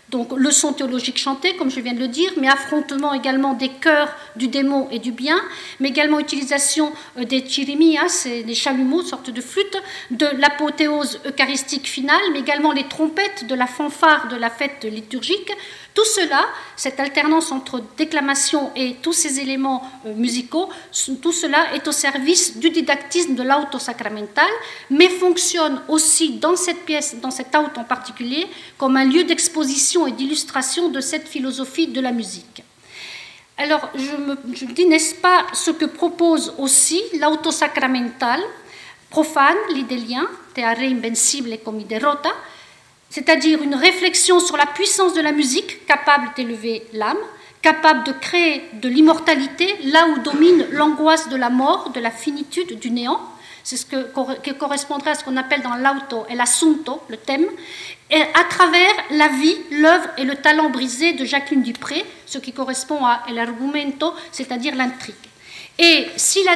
donc 0.09 0.31
leçon 0.35 0.73
théologique 0.73 1.19
chantée, 1.19 1.55
comme 1.55 1.69
je 1.69 1.79
viens 1.79 1.93
de 1.93 1.99
le 1.99 2.07
dire, 2.07 2.31
mais 2.37 2.47
affrontement 2.47 3.13
également 3.13 3.53
des 3.53 3.69
chœurs 3.69 4.15
du 4.35 4.47
démon 4.47 4.87
et 4.91 4.99
du 4.99 5.11
bien, 5.11 5.39
mais 5.79 5.89
également 5.89 6.19
utilisation 6.19 6.91
euh, 7.17 7.25
des 7.25 7.47
chirimias, 7.47 8.25
des 8.25 8.55
chalumeaux, 8.55 9.03
sorte 9.03 9.29
de 9.29 9.41
flûte, 9.41 9.77
de 10.11 10.25
l'apothéose 10.39 11.19
eucharistique 11.25 11.87
finale, 11.87 12.21
mais 12.33 12.39
également 12.39 12.71
les 12.71 12.85
trompettes 12.85 13.45
de 13.47 13.55
la 13.55 13.67
fanfare 13.67 14.27
de 14.29 14.35
la 14.35 14.49
fête 14.49 14.83
liturgique, 14.83 15.51
tout 15.99 16.05
cela, 16.05 16.47
cette 16.77 16.97
alternance 17.01 17.51
entre 17.51 17.83
déclamation 17.97 18.71
et 18.73 18.95
tous 19.01 19.11
ces 19.11 19.41
éléments 19.41 19.83
euh, 20.05 20.13
musicaux, 20.13 20.69
tout 21.21 21.33
cela 21.33 21.75
est 21.75 21.85
au 21.89 21.91
service 21.91 22.55
du 22.55 22.69
didactisme 22.69 23.35
de 23.35 23.43
l'auto 23.43 23.79
sacramental, 23.79 24.47
mais 24.89 25.09
fonctionne 25.09 25.81
aussi 25.89 26.37
dans 26.37 26.55
cette 26.55 26.85
pièce, 26.85 27.17
dans 27.21 27.31
cette 27.31 27.53
auto 27.53 27.81
en 27.81 27.83
particulier, 27.83 28.47
comme 28.77 28.95
un 28.95 29.03
lieu 29.03 29.25
d'exposition 29.25 30.07
et 30.07 30.13
d'illustration 30.13 30.87
de 30.87 31.01
cette 31.01 31.27
philosophie 31.27 31.87
de 31.87 31.99
la 31.99 32.13
musique. 32.13 32.63
Alors, 33.57 33.89
je 33.93 34.15
me 34.15 34.73
dis, 34.73 34.85
n'est-ce 34.85 35.15
pas 35.15 35.47
ce 35.51 35.71
que 35.71 35.83
propose 35.83 36.53
aussi 36.59 37.01
l'auto 37.19 37.51
sacramental 37.51 38.39
profane, 39.09 39.57
l'idélien, 39.73 40.29
Teare 40.53 40.79
invencible 40.79 41.57
comme 41.65 41.83
derrota, 41.83 42.31
c'est-à-dire 43.09 43.61
une 43.61 43.75
réflexion 43.75 44.39
sur 44.39 44.57
la 44.57 44.65
puissance 44.65 45.13
de 45.13 45.21
la 45.21 45.31
musique 45.31 45.85
capable 45.85 46.29
d'élever 46.35 46.85
l'âme, 46.93 47.17
capable 47.61 48.03
de 48.03 48.11
créer 48.11 48.63
de 48.73 48.87
l'immortalité 48.87 49.75
là 49.85 50.07
où 50.07 50.19
domine 50.19 50.65
l'angoisse 50.71 51.29
de 51.29 51.35
la 51.35 51.49
mort, 51.49 51.91
de 51.91 51.99
la 51.99 52.11
finitude, 52.11 52.79
du 52.79 52.91
néant. 52.91 53.19
C'est 53.63 53.77
ce 53.77 53.85
que, 53.85 54.39
qui 54.41 54.53
correspondrait 54.55 55.11
à 55.11 55.15
ce 55.15 55.23
qu'on 55.23 55.37
appelle 55.37 55.61
dans 55.61 55.75
l'auto 55.75 56.25
et 56.29 56.35
l'assunto, 56.35 57.01
le 57.09 57.17
thème, 57.17 57.45
et 58.09 58.21
à 58.21 58.43
travers 58.49 58.93
la 59.11 59.27
vie, 59.27 59.57
l'œuvre 59.71 60.07
et 60.17 60.23
le 60.23 60.35
talent 60.35 60.69
brisé 60.69 61.13
de 61.13 61.25
Jacqueline 61.25 61.61
Dupré, 61.61 62.05
ce 62.25 62.37
qui 62.37 62.53
correspond 62.53 63.05
à 63.05 63.23
l'argumento, 63.31 64.13
c'est-à-dire 64.31 64.75
l'intrigue. 64.75 65.15
Et 65.77 66.07
si 66.15 66.43
la, 66.43 66.55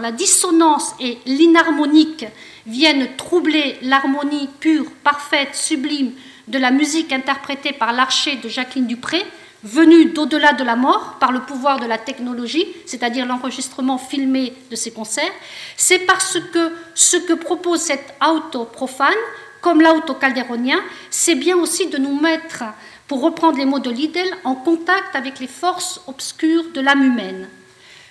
la 0.00 0.12
dissonance 0.12 0.94
et 1.00 1.18
l'inharmonique 1.26 2.24
viennent 2.66 3.08
troubler 3.16 3.78
l'harmonie 3.82 4.48
pure, 4.60 4.86
parfaite, 5.04 5.54
sublime 5.54 6.12
de 6.48 6.58
la 6.58 6.70
musique 6.70 7.12
interprétée 7.12 7.72
par 7.72 7.92
l'archer 7.92 8.36
de 8.36 8.48
Jacqueline 8.48 8.86
Dupré, 8.86 9.24
venue 9.64 10.06
d'au-delà 10.06 10.52
de 10.52 10.62
la 10.62 10.76
mort 10.76 11.16
par 11.18 11.32
le 11.32 11.40
pouvoir 11.40 11.80
de 11.80 11.86
la 11.86 11.98
technologie, 11.98 12.66
c'est-à-dire 12.86 13.26
l'enregistrement 13.26 13.98
filmé 13.98 14.52
de 14.70 14.76
ces 14.76 14.92
concerts, 14.92 15.32
c'est 15.76 16.00
parce 16.00 16.38
que 16.52 16.72
ce 16.94 17.16
que 17.16 17.32
propose 17.32 17.80
cet 17.80 18.14
auto 18.24 18.64
profane, 18.64 19.14
comme 19.60 19.82
l'auto 19.82 20.14
calderonien, 20.14 20.80
c'est 21.10 21.34
bien 21.34 21.56
aussi 21.56 21.88
de 21.88 21.98
nous 21.98 22.20
mettre, 22.20 22.64
pour 23.08 23.22
reprendre 23.22 23.58
les 23.58 23.64
mots 23.64 23.80
de 23.80 23.90
Liddell, 23.90 24.30
en 24.44 24.54
contact 24.54 25.16
avec 25.16 25.40
les 25.40 25.48
forces 25.48 26.00
obscures 26.06 26.70
de 26.72 26.80
l'âme 26.80 27.02
humaine. 27.02 27.48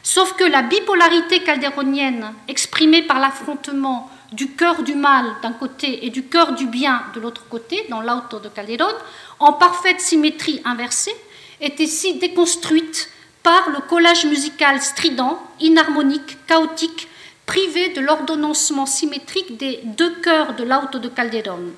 Sauf 0.04 0.34
que 0.34 0.44
la 0.44 0.62
bipolarité 0.62 1.40
caldéronienne, 1.40 2.34
exprimée 2.48 3.02
par 3.02 3.20
l'affrontement 3.20 4.10
du 4.34 4.52
cœur 4.52 4.84
du 4.84 4.96
mal 4.96 5.26
d'un 5.42 5.52
côté 5.52 6.06
et 6.06 6.10
du 6.10 6.24
cœur 6.24 6.54
du 6.54 6.68
bien 6.68 7.04
de 7.14 7.20
l'autre 7.20 7.46
côté, 7.50 7.86
dans 7.90 8.02
l'auto 8.02 8.40
de 8.40 8.50
Calderon, 8.50 8.94
en 9.40 9.54
parfaite 9.54 10.02
symétrie 10.02 10.62
inversée, 10.66 11.16
est 11.62 11.80
ici 11.80 12.16
déconstruite 12.16 13.10
par 13.44 13.70
le 13.70 13.80
collage 13.80 14.26
musical 14.26 14.82
strident, 14.82 15.40
inharmonique, 15.60 16.38
chaotique, 16.48 17.08
privé 17.46 17.90
de 17.90 18.02
l'ordonnancement 18.02 18.86
symétrique 18.86 19.58
des 19.58 19.80
deux 19.84 20.16
cœurs 20.16 20.56
de 20.56 20.64
l'auto 20.64 21.00
de 21.00 21.10
Calderon. 21.10 21.72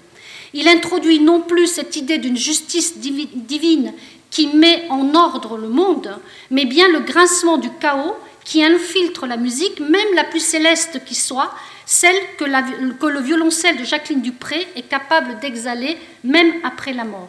Il 0.53 0.67
introduit 0.67 1.19
non 1.19 1.41
plus 1.41 1.67
cette 1.67 1.95
idée 1.95 2.17
d'une 2.17 2.37
justice 2.37 2.97
divine 2.97 3.93
qui 4.29 4.47
met 4.47 4.85
en 4.89 5.13
ordre 5.13 5.57
le 5.57 5.67
monde, 5.67 6.17
mais 6.51 6.65
bien 6.65 6.87
le 6.87 6.99
grincement 7.01 7.57
du 7.57 7.69
chaos 7.79 8.15
qui 8.47 8.63
infiltre 8.63 9.27
la 9.27 9.35
musique, 9.35 9.81
même 9.81 10.13
la 10.15 10.23
plus 10.23 10.39
céleste 10.39 11.03
qui 11.03 11.15
soit, 11.15 11.53
celle 11.85 12.15
que, 12.37 12.45
le 12.45 13.19
violoncelle 13.19 13.75
de 13.75 13.83
Jacqueline 13.83 14.21
Dupré 14.21 14.65
est 14.77 14.87
capable 14.87 15.37
d'exhaler 15.39 15.97
même 16.23 16.53
après 16.63 16.93
la 16.93 17.03
mort. 17.03 17.27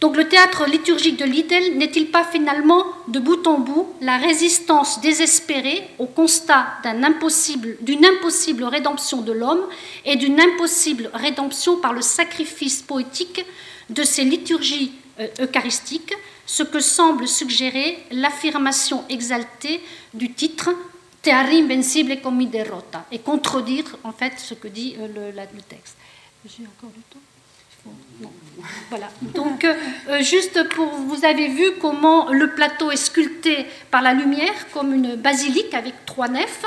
Donc 0.00 0.16
le 0.16 0.28
théâtre 0.28 0.66
liturgique 0.66 1.16
de 1.16 1.24
Liddell 1.24 1.76
n'est-il 1.76 2.06
pas 2.06 2.22
finalement, 2.22 2.84
de 3.08 3.18
bout 3.18 3.44
en 3.48 3.58
bout, 3.58 3.88
la 4.00 4.16
résistance 4.16 5.00
désespérée 5.00 5.88
au 5.98 6.06
constat 6.06 6.68
d'une 6.84 7.04
impossible, 7.04 7.76
impossible 7.88 8.62
rédemption 8.62 9.22
de 9.22 9.32
l'homme 9.32 9.66
et 10.04 10.14
d'une 10.14 10.40
impossible 10.40 11.10
rédemption 11.14 11.78
par 11.78 11.92
le 11.92 12.00
sacrifice 12.00 12.80
poétique 12.80 13.44
de 13.90 14.04
ces 14.04 14.22
liturgies 14.22 14.92
euh, 15.22 15.44
eucharistiques, 15.44 16.14
ce 16.46 16.62
que 16.62 16.80
semble 16.80 17.28
suggérer 17.28 17.98
l'affirmation 18.10 19.04
exaltée 19.08 19.80
du 20.12 20.32
titre 20.32 20.70
Te 21.22 21.30
invincible 21.30 22.20
comme 22.20 22.44
derrota 22.46 23.06
et 23.12 23.20
contredire 23.20 23.84
en 24.02 24.12
fait 24.12 24.32
ce 24.38 24.54
que 24.54 24.68
dit 24.68 24.96
euh, 24.98 25.06
le, 25.06 25.30
le 25.30 25.62
texte. 25.62 25.96
J'ai 26.44 26.64
encore 26.64 26.90
du 26.90 27.00
temps 27.02 27.20
voilà. 28.90 29.08
Donc, 29.34 29.64
euh, 29.64 29.74
euh, 30.08 30.22
juste 30.22 30.68
pour 30.68 30.86
vous 30.86 31.24
avez 31.24 31.48
vu 31.48 31.72
comment 31.80 32.30
le 32.30 32.54
plateau 32.54 32.90
est 32.90 32.96
sculpté 32.96 33.66
par 33.90 34.02
la 34.02 34.14
lumière 34.14 34.70
comme 34.72 34.94
une 34.94 35.16
basilique 35.16 35.74
avec 35.74 35.94
trois 36.06 36.28
nefs, 36.28 36.64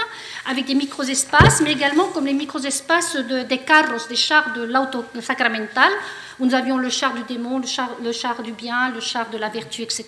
avec 0.49 0.65
des 0.65 0.75
micro-espaces, 0.75 1.61
mais 1.61 1.71
également 1.71 2.05
comme 2.07 2.25
les 2.25 2.33
micro-espaces 2.33 3.15
des 3.15 3.57
carros, 3.59 4.07
des 4.09 4.15
chars 4.15 4.53
de 4.53 4.63
l'auto 4.63 5.05
sacramental, 5.21 5.91
où 6.39 6.45
nous 6.45 6.55
avions 6.55 6.77
le 6.77 6.89
char 6.89 7.13
du 7.13 7.23
démon, 7.23 7.59
le 7.59 8.11
char, 8.11 8.41
du 8.41 8.51
bien, 8.51 8.89
le 8.89 8.99
char 8.99 9.29
de 9.29 9.37
la 9.37 9.49
vertu, 9.49 9.81
etc. 9.81 10.05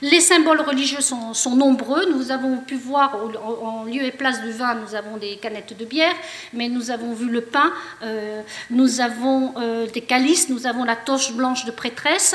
Les 0.00 0.20
symboles 0.20 0.60
religieux 0.60 1.00
sont, 1.00 1.56
nombreux. 1.56 2.06
Nous 2.12 2.30
avons 2.30 2.58
pu 2.58 2.76
voir 2.76 3.16
en, 3.62 3.84
lieu 3.84 4.02
et 4.02 4.10
place 4.10 4.42
du 4.42 4.50
vin, 4.52 4.74
nous 4.74 4.94
avons 4.94 5.16
des 5.16 5.36
canettes 5.36 5.76
de 5.76 5.84
bière, 5.84 6.14
mais 6.52 6.68
nous 6.68 6.90
avons 6.90 7.12
vu 7.12 7.28
le 7.28 7.42
pain, 7.42 7.72
euh, 8.02 8.42
nous 8.70 9.00
avons 9.00 9.54
euh, 9.56 9.86
des 9.86 10.00
calices, 10.00 10.48
nous 10.48 10.66
avons 10.66 10.84
la 10.84 10.96
torche 10.96 11.32
blanche 11.32 11.64
de 11.64 11.70
prêtresse. 11.70 12.34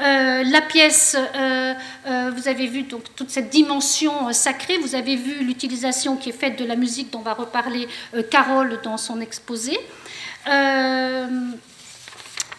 Euh, 0.00 0.44
la 0.44 0.60
pièce, 0.60 1.16
vous 2.04 2.48
avez 2.48 2.66
vu 2.66 2.84
toute 2.86 3.30
cette 3.30 3.50
dimension 3.50 4.32
sacrée, 4.32 4.78
vous 4.78 4.94
avez 4.94 5.16
vu 5.16 5.44
l'utilisation 5.44 6.16
qui 6.16 6.30
est 6.30 6.38
faite 6.38 6.58
de 6.58 6.64
la 6.64 6.76
musique 6.76 7.10
dont 7.10 7.20
va 7.20 7.34
reparler 7.34 7.88
Carole 8.30 8.80
dans 8.82 8.96
son 8.96 9.20
exposé. 9.20 9.78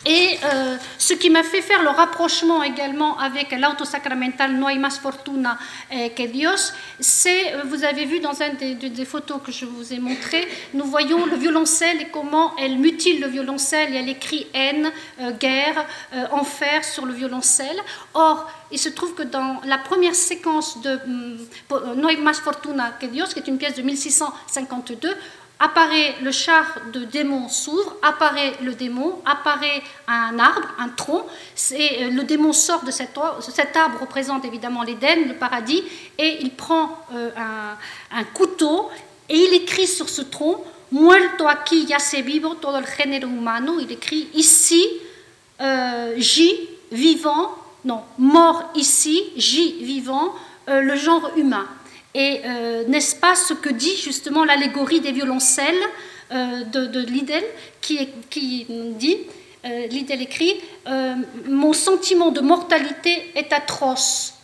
Et 0.05 0.37
euh, 0.43 0.75
ce 0.97 1.13
qui 1.13 1.29
m'a 1.29 1.43
fait 1.43 1.61
faire 1.61 1.81
le 1.81 1.89
rapprochement 1.89 2.61
également 2.61 3.17
avec 3.19 3.51
l'auto 3.53 3.85
sacramental 3.85 4.53
No 4.53 4.67
hay 4.67 4.79
fortuna 5.01 5.57
eh, 5.91 6.09
que 6.09 6.23
Dios, 6.23 6.73
c'est, 6.99 7.53
euh, 7.53 7.63
vous 7.65 7.85
avez 7.85 8.03
vu 8.03 8.19
dans 8.19 8.33
une 8.41 8.77
des, 8.77 9.05
photos 9.05 9.39
que 9.43 9.51
je 9.51 9.65
vous 9.65 9.93
ai 9.93 9.99
montrées, 9.99 10.45
nous 10.73 10.83
voyons 10.85 11.25
le 11.25 11.37
violoncelle 11.37 12.01
et 12.01 12.07
comment 12.11 12.53
elle 12.57 12.79
mutile 12.79 13.21
le 13.21 13.27
violoncelle 13.27 13.93
et 13.93 13.97
elle 13.97 14.09
écrit 14.09 14.47
haine, 14.53 14.91
euh, 15.21 15.31
guerre, 15.31 15.85
enfer 16.31 16.83
sur 16.83 17.05
le 17.05 17.13
violoncelle. 17.13 17.77
Or, 18.13 18.51
il 18.71 18.79
se 18.79 18.89
trouve 18.89 19.13
que 19.13 19.23
dans 19.23 19.61
la 19.65 19.77
première 19.77 20.15
séquence 20.15 20.81
de 20.81 20.99
mm, 21.05 21.37
No 21.95 22.09
hay 22.09 22.17
fortuna 22.33 22.91
que 22.99 23.05
Dios, 23.05 23.27
qui 23.33 23.39
est 23.39 23.47
une 23.47 23.57
pièce 23.57 23.75
de 23.75 23.81
1652, 23.81 25.15
apparaît 25.59 26.15
le 26.21 26.31
char 26.31 26.65
de 26.91 27.05
démon 27.05 27.47
s'ouvre, 27.47 27.95
apparaît 28.01 28.53
le 28.61 28.73
démon, 28.73 29.19
apparaît 29.25 29.81
un 30.07 30.37
arbre, 30.37 30.67
un 30.79 30.89
tronc. 30.89 31.25
Et 31.71 32.03
euh, 32.03 32.09
le 32.09 32.23
démon 32.23 32.53
sort 32.53 32.83
de 32.83 32.91
cet 32.91 33.17
arbre, 33.17 33.41
cet 33.41 33.75
arbre 33.75 33.99
représente 34.01 34.45
évidemment 34.45 34.83
l'Éden, 34.83 35.27
le 35.27 35.35
paradis, 35.35 35.83
et 36.17 36.39
il 36.41 36.51
prend 36.51 36.97
euh, 37.13 37.29
un, 38.11 38.23
couteau 38.33 38.89
et 39.29 39.37
il 39.37 39.53
écrit 39.53 39.87
sur 39.87 40.09
ce 40.09 40.21
tronc 40.21 40.63
Muerto 40.91 41.47
aquí 41.47 41.87
yace 41.89 42.21
vivo 42.21 42.53
todo 42.55 42.77
el 42.77 42.85
género 42.85 43.27
humano. 43.27 43.79
Il 43.79 43.91
écrit 43.91 44.29
ici, 44.35 44.85
euh, 45.59 46.13
J, 46.17 46.69
vivant, 46.91 47.55
non, 47.83 48.03
mort 48.19 48.69
ici, 48.75 49.23
J, 49.35 49.77
vivant, 49.81 50.35
le 50.67 50.95
genre 50.95 51.31
humain. 51.35 51.65
Et 52.13 52.41
euh, 52.45 52.83
n'est-ce 52.87 53.15
pas 53.15 53.35
ce 53.35 53.53
que 53.53 53.69
dit 53.69 53.97
justement 53.97 54.45
l'allégorie 54.45 55.01
des 55.01 55.11
violoncelles 55.11 55.81
euh, 56.31 56.63
de, 56.63 56.99
Liddell, 56.99 57.43
qui, 57.81 58.67
dit, 58.69 59.17
euh, 59.65 59.87
Liddell 59.87 60.21
écrit, 60.21 60.61
Mon 61.47 61.73
sentiment 61.73 62.31
de 62.31 62.41
mortalité 62.41 63.31
est 63.35 63.51
atroce, 63.51 64.35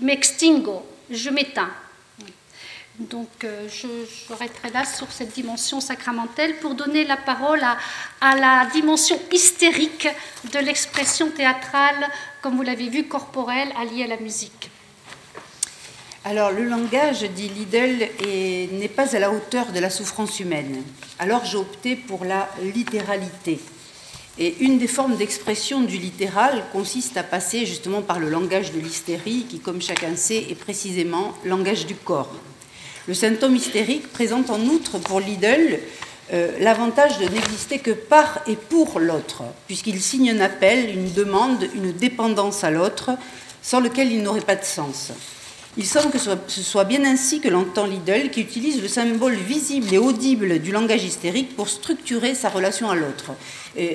m'extingo, 0.00 0.84
je 1.10 1.30
m'éteins. 1.30 1.70
Donc 2.98 3.28
je 3.42 3.88
j'arrêterai 4.28 4.70
là 4.70 4.84
sur 4.84 5.10
cette 5.10 5.32
dimension 5.32 5.80
sacramentelle 5.80 6.56
pour 6.58 6.76
donner 6.76 7.04
la 7.04 7.16
parole 7.16 7.60
à, 7.64 7.76
à 8.20 8.36
la 8.36 8.66
dimension 8.72 9.18
hystérique 9.32 10.06
de 10.52 10.58
l'expression 10.60 11.28
théâtrale, 11.30 12.08
comme 12.40 12.56
vous 12.56 12.62
l'avez 12.62 12.88
vu, 12.88 13.08
corporelle, 13.08 13.72
alliée 13.76 14.04
à 14.04 14.06
la 14.06 14.16
musique. 14.18 14.70
Alors, 16.26 16.52
le 16.52 16.64
langage, 16.64 17.20
dit 17.36 17.50
Liddell, 17.50 18.08
n'est 18.72 18.88
pas 18.88 19.14
à 19.14 19.18
la 19.18 19.30
hauteur 19.30 19.72
de 19.72 19.78
la 19.78 19.90
souffrance 19.90 20.40
humaine. 20.40 20.82
Alors, 21.18 21.44
j'ai 21.44 21.58
opté 21.58 21.96
pour 21.96 22.24
la 22.24 22.48
littéralité. 22.74 23.60
Et 24.38 24.56
une 24.60 24.78
des 24.78 24.86
formes 24.86 25.16
d'expression 25.16 25.82
du 25.82 25.98
littéral 25.98 26.64
consiste 26.72 27.18
à 27.18 27.22
passer 27.22 27.66
justement 27.66 28.00
par 28.00 28.18
le 28.20 28.30
langage 28.30 28.72
de 28.72 28.80
l'hystérie, 28.80 29.44
qui, 29.50 29.58
comme 29.58 29.82
chacun 29.82 30.16
sait, 30.16 30.46
est 30.48 30.54
précisément 30.54 31.34
langage 31.44 31.84
du 31.84 31.94
corps. 31.94 32.34
Le 33.06 33.12
symptôme 33.12 33.54
hystérique 33.54 34.10
présente 34.10 34.48
en 34.48 34.60
outre 34.60 34.98
pour 34.98 35.20
Liddell 35.20 35.78
euh, 36.32 36.52
l'avantage 36.58 37.18
de 37.18 37.28
n'exister 37.28 37.80
que 37.80 37.90
par 37.90 38.40
et 38.46 38.56
pour 38.56 38.98
l'autre, 38.98 39.42
puisqu'il 39.66 40.00
signe 40.00 40.30
un 40.30 40.40
appel, 40.40 40.88
une 40.88 41.12
demande, 41.12 41.68
une 41.74 41.92
dépendance 41.92 42.64
à 42.64 42.70
l'autre, 42.70 43.10
sans 43.60 43.80
lequel 43.80 44.10
il 44.10 44.22
n'aurait 44.22 44.40
pas 44.40 44.56
de 44.56 44.64
sens. 44.64 45.12
Il 45.76 45.86
semble 45.86 46.12
que 46.12 46.18
ce 46.18 46.62
soit 46.62 46.84
bien 46.84 47.04
ainsi 47.04 47.40
que 47.40 47.48
l'entend 47.48 47.86
Liddell, 47.86 48.30
qui 48.30 48.40
utilise 48.40 48.80
le 48.80 48.86
symbole 48.86 49.34
visible 49.34 49.92
et 49.92 49.98
audible 49.98 50.60
du 50.60 50.70
langage 50.70 51.02
hystérique 51.02 51.56
pour 51.56 51.68
structurer 51.68 52.36
sa 52.36 52.48
relation 52.48 52.90
à 52.90 52.94
l'autre. 52.94 53.32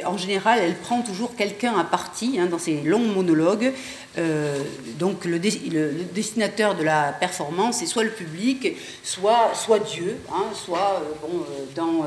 En 0.05 0.17
général, 0.17 0.59
elle 0.61 0.75
prend 0.75 1.01
toujours 1.01 1.35
quelqu'un 1.35 1.77
à 1.77 1.83
partie 1.83 2.39
hein, 2.39 2.47
dans 2.47 2.59
ses 2.59 2.81
longs 2.81 2.99
monologues. 2.99 3.73
Euh, 4.17 4.57
donc 4.97 5.23
le, 5.23 5.39
destinateur 5.39 6.75
de 6.75 6.83
la 6.83 7.13
performance 7.13 7.81
est 7.83 7.85
soit 7.85 8.03
le 8.03 8.09
public, 8.09 8.75
soit, 9.03 9.53
Dieu, 9.87 10.17
hein, 10.33 10.45
soit 10.53 11.01
euh, 11.01 11.27
bon, 11.27 11.37
euh, 11.39 11.65
dans 11.75 12.05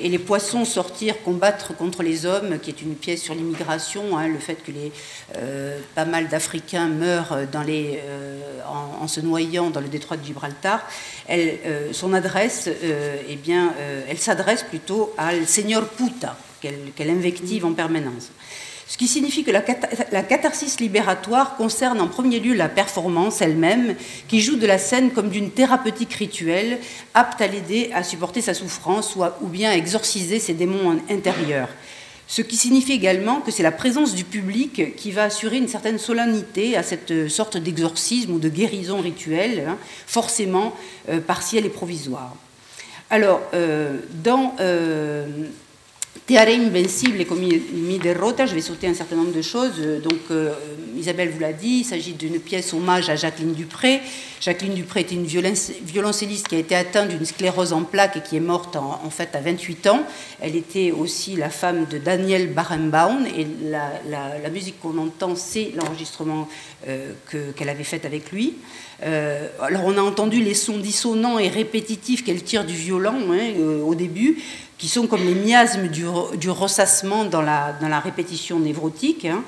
Et 0.00 0.08
les 0.08 0.18
poissons 0.18 0.64
sortir 0.64 1.22
combattre 1.22 1.76
contre 1.76 2.02
les 2.02 2.26
hommes, 2.26 2.58
qui 2.58 2.70
est 2.70 2.82
une 2.82 2.94
pièce 2.94 3.22
sur 3.22 3.34
l'immigration, 3.34 4.16
hein, 4.16 4.28
le 4.28 4.38
fait 4.38 4.56
que 4.56 4.70
les, 4.70 4.92
pas 5.94 6.04
mal 6.04 6.28
d'Africains 6.28 6.88
meurent 6.88 7.38
en, 9.00 9.08
se 9.08 9.20
noyant 9.20 9.70
dans 9.70 9.80
le 9.80 9.88
détroit 9.88 10.16
de 10.16 10.24
Gibraltar. 10.24 10.80
Son 11.92 12.12
adresse, 12.12 12.68
eh 13.28 13.36
bien, 13.36 13.72
elle 14.08 14.18
s'adresse 14.18 14.62
plutôt 14.62 15.14
à 15.16 15.32
Seigneur 15.46 15.88
Puta 15.88 16.36
qu'elle 16.60 17.10
invective 17.10 17.64
en 17.64 17.72
permanence. 17.72 18.30
Ce 18.88 18.96
qui 18.96 19.08
signifie 19.08 19.42
que 19.42 19.50
la, 19.50 19.62
catharsis 19.62 20.78
libératoire 20.78 21.56
concerne 21.56 22.00
en 22.00 22.06
premier 22.06 22.38
lieu 22.38 22.54
la 22.54 22.68
performance 22.68 23.40
elle-même, 23.40 23.96
qui 24.28 24.40
joue 24.40 24.56
de 24.56 24.66
la 24.66 24.78
scène 24.78 25.10
comme 25.10 25.28
d'une 25.28 25.50
thérapeutique 25.50 26.14
rituelle, 26.14 26.78
apte 27.12 27.40
à 27.40 27.48
l'aider 27.48 27.90
à 27.94 28.04
supporter 28.04 28.42
sa 28.42 28.54
souffrance 28.54 29.16
ou, 29.16 29.24
ou 29.40 29.48
bien 29.48 29.70
à 29.70 29.76
exorciser 29.76 30.38
ses 30.38 30.54
démons 30.54 31.00
intérieurs. 31.10 31.68
Ce 32.28 32.42
qui 32.42 32.56
signifie 32.56 32.92
également 32.92 33.40
que 33.40 33.50
c'est 33.50 33.64
la 33.64 33.72
présence 33.72 34.14
du 34.14 34.24
public 34.24 34.96
qui 34.96 35.10
va 35.10 35.24
assurer 35.24 35.58
une 35.58 35.68
certaine 35.68 35.98
solennité 35.98 36.76
à 36.76 36.84
cette 36.84 37.28
sorte 37.28 37.56
d'exorcisme 37.56 38.32
ou 38.32 38.38
de 38.38 38.48
guérison 38.48 39.00
rituelle, 39.00 39.64
hein, 39.68 39.78
forcément 40.06 40.76
euh, 41.08 41.20
partielle 41.20 41.66
et 41.66 41.70
provisoire. 41.70 42.34
Alors, 43.10 43.40
euh, 43.54 43.98
dans 44.24 44.54
euh, 46.16 46.20
Teare 46.26 46.48
Invincible 46.48 47.20
et 47.20 47.24
comme 47.24 47.40
mi 47.40 47.98
derrota, 47.98 48.46
je 48.46 48.54
vais 48.54 48.60
sauter 48.60 48.88
un 48.88 48.94
certain 48.94 49.16
nombre 49.16 49.32
de 49.32 49.42
choses. 49.42 49.80
Donc, 50.02 50.20
euh, 50.30 50.52
Isabelle 50.96 51.30
vous 51.30 51.40
l'a 51.40 51.52
dit, 51.52 51.80
il 51.80 51.84
s'agit 51.84 52.12
d'une 52.12 52.40
pièce 52.40 52.72
hommage 52.72 53.08
à 53.10 53.16
Jacqueline 53.16 53.52
Dupré. 53.52 54.00
Jacqueline 54.40 54.74
Dupré 54.74 55.00
était 55.00 55.14
une 55.14 55.26
violoncelliste 55.26 56.48
qui 56.48 56.54
a 56.54 56.58
été 56.58 56.74
atteinte 56.74 57.08
d'une 57.08 57.24
sclérose 57.24 57.72
en 57.72 57.82
plaques 57.82 58.16
et 58.16 58.20
qui 58.20 58.36
est 58.36 58.40
morte 58.40 58.76
en, 58.76 59.10
fait 59.10 59.34
à 59.34 59.40
28 59.40 59.86
ans. 59.88 60.02
Elle 60.40 60.56
était 60.56 60.92
aussi 60.92 61.36
la 61.36 61.50
femme 61.50 61.86
de 61.90 61.98
Daniel 61.98 62.52
Barenbaum 62.52 63.26
et 63.26 63.46
la, 63.64 64.48
musique 64.50 64.80
qu'on 64.80 64.98
entend, 64.98 65.36
c'est 65.36 65.72
l'enregistrement 65.74 66.48
euh, 66.88 67.12
qu'elle 67.56 67.68
avait 67.68 67.84
fait 67.84 68.04
avec 68.04 68.30
lui. 68.30 68.54
Euh, 69.02 69.48
alors, 69.60 69.82
on 69.84 69.98
a 69.98 70.00
entendu 70.00 70.42
les 70.42 70.54
sons 70.54 70.78
dissonants 70.78 71.38
et 71.38 71.48
répétitifs 71.48 72.24
qu'elle 72.24 72.42
tire 72.42 72.64
du 72.64 72.74
violon 72.74 73.32
hein, 73.32 73.60
au 73.84 73.94
début 73.94 74.38
qui 74.78 74.88
sont 74.88 75.06
comme 75.06 75.24
les 75.24 75.34
miasmes 75.34 75.88
du, 75.88 76.04
du 76.38 76.50
ressassement 76.50 77.24
dans 77.24 77.42
la, 77.42 77.74
dans 77.80 77.88
la, 77.88 78.00
répétition 78.00 78.58
névrotique. 78.58 79.24
Hein. 79.24 79.42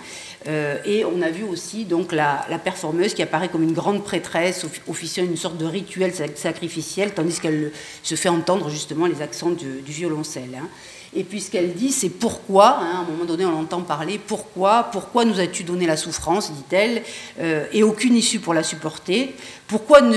Euh, 0.47 0.79
et 0.85 1.05
on 1.05 1.21
a 1.21 1.31
vu 1.31 1.45
aussi 1.45 1.85
donc 1.85 2.13
la, 2.13 2.47
la, 2.49 2.59
performeuse 2.59 3.13
qui 3.13 3.23
apparaît 3.23 3.49
comme 3.49 3.63
une 3.63 3.73
grande 3.73 4.05
prêtresse, 4.05 4.65
officiant 4.87 5.25
une 5.25 5.37
sorte 5.37 5.59
de 5.59 5.67
rituel 5.67 6.13
sacrificiel, 6.35 7.13
tandis 7.13 7.41
qu'elle 7.41 7.73
se 8.03 8.15
fait 8.15 8.29
entendre 8.29 8.71
justement 8.71 9.07
les 9.07 9.21
accents 9.21 9.51
du, 9.51 9.81
violoncelle. 9.85 10.57
Hein. 10.59 10.69
Et 11.17 11.25
puis 11.25 11.41
ce 11.41 11.51
qu'elle 11.51 11.73
dit, 11.73 11.91
c'est 11.91 12.11
pourquoi, 12.11 12.79
hein, 12.81 12.97
à 12.97 12.99
un 12.99 13.11
moment 13.11 13.25
donné 13.25 13.45
on 13.47 13.51
l'entend 13.51 13.81
parler, 13.81 14.19
pourquoi, 14.19 14.89
pourquoi 14.93 15.25
nous 15.25 15.41
as-tu 15.41 15.65
donné 15.65 15.87
la 15.87 15.97
souffrance, 15.97 16.53
dit-elle, 16.53 17.03
euh, 17.41 17.65
et 17.73 17.83
aucune 17.83 18.15
issue 18.15 18.41
pour 18.41 18.53
la 18.53 18.63
supporter 18.63 19.35
Pourquoi 19.67 20.03
ne, 20.03 20.17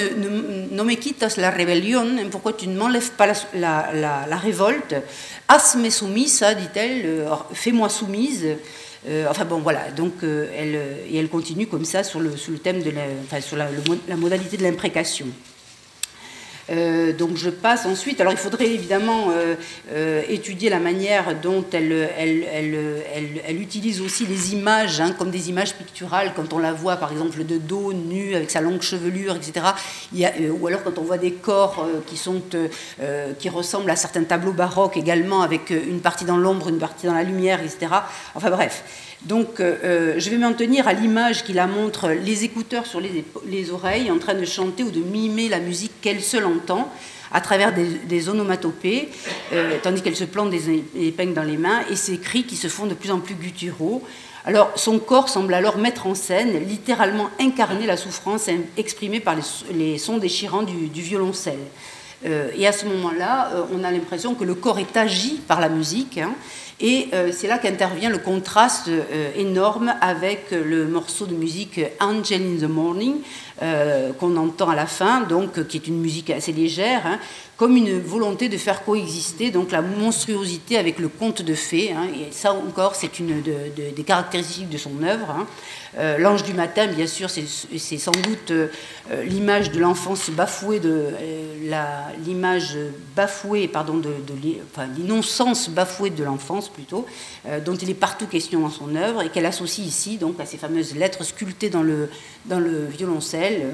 ne, 0.72 0.84
me 0.84 0.94
quitas 0.96 1.36
la 1.38 1.50
rébellion 1.50 2.06
Pourquoi 2.30 2.54
tu 2.54 2.68
ne 2.68 2.78
m'enlèves 2.78 3.12
pas 3.12 3.28
la, 3.54 3.90
la, 3.94 4.38
révolte? 4.38 4.96
Asme 5.48 5.90
soumisa, 5.90 6.54
dit-elle, 6.56 7.06
euh, 7.06 7.30
fais-moi 7.54 7.88
soumise. 7.88 8.46
Euh, 9.08 9.26
enfin 9.30 9.46
bon, 9.46 9.60
voilà, 9.60 9.90
donc 9.92 10.14
elle, 10.24 10.76
et 11.10 11.18
elle 11.18 11.30
continue 11.30 11.68
comme 11.68 11.86
ça 11.86 12.04
sur 12.04 12.20
le, 12.20 12.36
sur 12.36 12.52
le 12.52 12.60
thème 12.60 12.84
de 12.84 12.92
la, 12.92 13.02
enfin, 13.26 13.40
sur 13.40 13.56
la, 13.56 13.70
la 14.08 14.16
modalité 14.18 14.58
de 14.58 14.64
l'imprécation. 14.64 15.28
Euh, 16.72 17.14
donc 17.14 17.36
je 17.36 17.50
passe 17.50 17.86
ensuite. 17.86 18.22
Alors 18.22 18.34
il 18.34 18.40
faudrait 18.40 18.68
évidemment 18.68 19.30
euh, 19.32 19.56
euh, 19.92 20.22
étudier 20.30 20.70
la 20.70 20.80
manière 20.80 21.36
dont 21.42 21.66
elle, 21.72 22.10
utilise 23.60 24.02
aussi 24.02 24.26
les 24.26 24.54
images, 24.54 25.02
hein, 25.02 25.14
comme 25.18 25.32
des 25.32 25.50
images 25.50 25.76
picturales, 25.76 26.34
quand 26.36 26.54
on 26.54 26.60
la 26.60 26.74
voit 26.74 26.98
par 26.98 27.12
exemple 27.12 27.44
de 27.44 27.58
dos, 27.58 27.94
nu, 27.94 28.36
avec 28.36 28.52
sa 28.52 28.62
longue 28.62 28.82
chevelure, 28.82 29.36
etc. 29.36 29.66
Ou 30.60 30.68
alors 30.68 30.84
quand 30.84 30.98
on 30.98 31.04
voit 31.04 31.18
des 31.18 31.34
corps 31.34 31.88
qui 33.38 33.50
ressemblent 33.50 33.92
à 33.92 33.96
certains 33.96 34.24
tableaux 34.24 34.54
baroques 34.54 34.98
également, 34.98 35.42
avec 35.42 35.70
une 35.70 36.02
partie 36.02 36.26
dans 36.26 36.38
l'ombre, 36.38 36.70
une 36.70 36.80
partie 36.80 37.06
dans 37.06 37.14
la 37.14 37.24
lumière, 37.24 37.62
etc. 37.62 37.92
Enfin 38.36 38.50
bref. 38.50 38.84
Donc, 39.26 39.60
euh, 39.60 39.76
euh, 39.84 40.16
je 40.18 40.30
vais 40.32 40.38
m'en 40.38 40.54
tenir 40.54 40.88
à 40.88 40.94
l'image 40.94 41.44
qui 41.44 41.54
la 41.54 41.68
montre, 41.68 42.10
les 42.10 42.44
écouteurs 42.44 42.88
sur 42.88 43.00
les, 43.00 43.72
oreilles, 43.72 44.10
en 44.10 44.18
train 44.18 44.34
de 44.34 44.46
chanter 44.46 44.84
ou 44.84 44.90
de 44.90 45.00
mimer 45.00 45.48
la 45.48 45.60
musique 45.60 45.92
qu'elle 46.02 46.22
seule 46.22 46.46
entend 46.46 46.92
à 47.32 47.40
travers 47.40 47.72
des, 47.74 48.30
onomatopées, 48.30 49.10
euh, 49.54 49.78
tandis 49.82 50.02
qu'elle 50.02 50.18
se 50.18 50.26
plante 50.26 50.50
des 50.50 50.84
épingles 50.98 51.34
dans 51.34 51.44
les 51.44 51.56
mains, 51.56 51.82
et 51.90 51.96
ces 51.96 52.18
cris 52.18 52.44
qui 52.44 52.58
se 52.58 52.68
font 52.68 52.88
de 52.88 52.94
plus 52.94 53.12
en 53.12 53.20
plus 53.20 53.36
gutturaux. 53.36 54.02
Alors, 54.44 54.72
son 54.76 55.00
corps 55.00 55.30
semble 55.30 55.54
alors 55.54 55.78
mettre 55.78 56.08
en 56.08 56.16
scène, 56.16 56.60
littéralement 56.68 57.30
incarner 57.40 57.86
la 57.86 57.96
souffrance 57.96 58.50
exprimée 58.76 59.20
par 59.20 59.38
les, 59.72 59.98
sons 59.98 60.18
déchirants 60.18 60.64
du, 60.64 61.02
violoncelle. 61.02 61.60
et 62.26 62.68
à 62.68 62.72
ce 62.74 62.86
moment-là, 62.88 63.52
on 63.72 63.84
a 63.84 63.92
l'impression 63.92 64.34
que 64.34 64.44
le 64.44 64.56
corps 64.56 64.80
est 64.80 64.98
agi 64.98 65.40
par 65.48 65.62
la 65.62 65.70
musique, 65.70 66.18
hein, 66.18 66.34
et 66.82 67.10
euh, 67.14 67.32
c'est 67.32 67.48
là 67.48 67.60
qu'intervient 67.60 68.10
le 68.10 68.18
contraste 68.18 68.88
euh, 68.88 69.32
énorme 69.36 69.94
avec 70.02 70.52
le 70.52 70.88
morceau 70.88 71.28
de 71.28 71.36
musique 71.36 71.80
Angel 72.00 72.42
in 72.42 72.60
the 72.60 72.70
Morning, 72.70 73.18
euh, 73.62 74.12
qu'on 74.14 74.38
entend 74.38 74.70
à 74.70 74.76
la 74.76 74.88
fin, 74.88 75.22
donc, 75.22 75.68
qui 75.68 75.78
est 75.78 75.86
une 75.86 76.00
musique 76.00 76.32
assez 76.32 76.52
légère, 76.52 77.06
hein, 77.06 77.20
comme 77.58 77.78
une 77.78 78.00
volonté 78.00 78.50
de 78.50 78.58
faire 78.58 78.84
coexister 78.84 79.52
donc, 79.52 79.72
la 79.72 79.84
monstruosité 79.84 80.80
avec 80.80 80.98
le 80.98 81.10
conte 81.10 81.44
de 81.44 81.54
fées. 81.54 81.94
Hein, 81.96 82.08
et 82.08 82.32
ça 82.32 82.54
encore, 82.54 82.96
c'est 82.96 83.20
une 83.20 83.44
des 83.44 84.04
caractéristiques 84.04 84.70
de 84.70 84.80
son 84.80 85.04
œuvre. 85.04 85.30
Hein. 85.30 85.46
Euh, 86.00 86.18
L'ange 86.18 86.42
du 86.42 86.54
matin, 86.54 86.88
bien 86.88 87.06
sûr, 87.06 87.30
c'est 87.30 87.98
sans 88.00 88.12
doute 88.12 88.50
euh, 88.50 88.68
l'image 89.26 89.72
de 89.72 89.80
l'enfance 89.80 90.32
bafouée, 90.32 90.80
de 90.80 91.10
l'image 92.26 92.78
bafouée, 93.16 93.68
pardon, 93.68 93.98
de, 93.98 94.10
l'innocence 94.98 95.70
bafouée 95.70 96.10
de 96.10 96.24
l'enfance 96.24 96.70
plutôt, 96.70 97.06
dont 97.66 97.76
il 97.76 97.90
est 97.90 97.94
partout 97.94 98.26
question 98.26 98.62
dans 98.62 98.70
son 98.70 98.96
œuvre 98.96 99.22
et 99.22 99.30
qu'elle 99.30 99.46
associe 99.46 99.86
ici 99.86 100.18
donc 100.18 100.40
à 100.40 100.46
ces 100.46 100.58
fameuses 100.58 100.96
lettres 100.96 101.24
sculptées 101.24 101.70
dans 101.70 101.84
le 101.84 102.10
violoncelle 102.90 103.51
euh, 103.60 103.72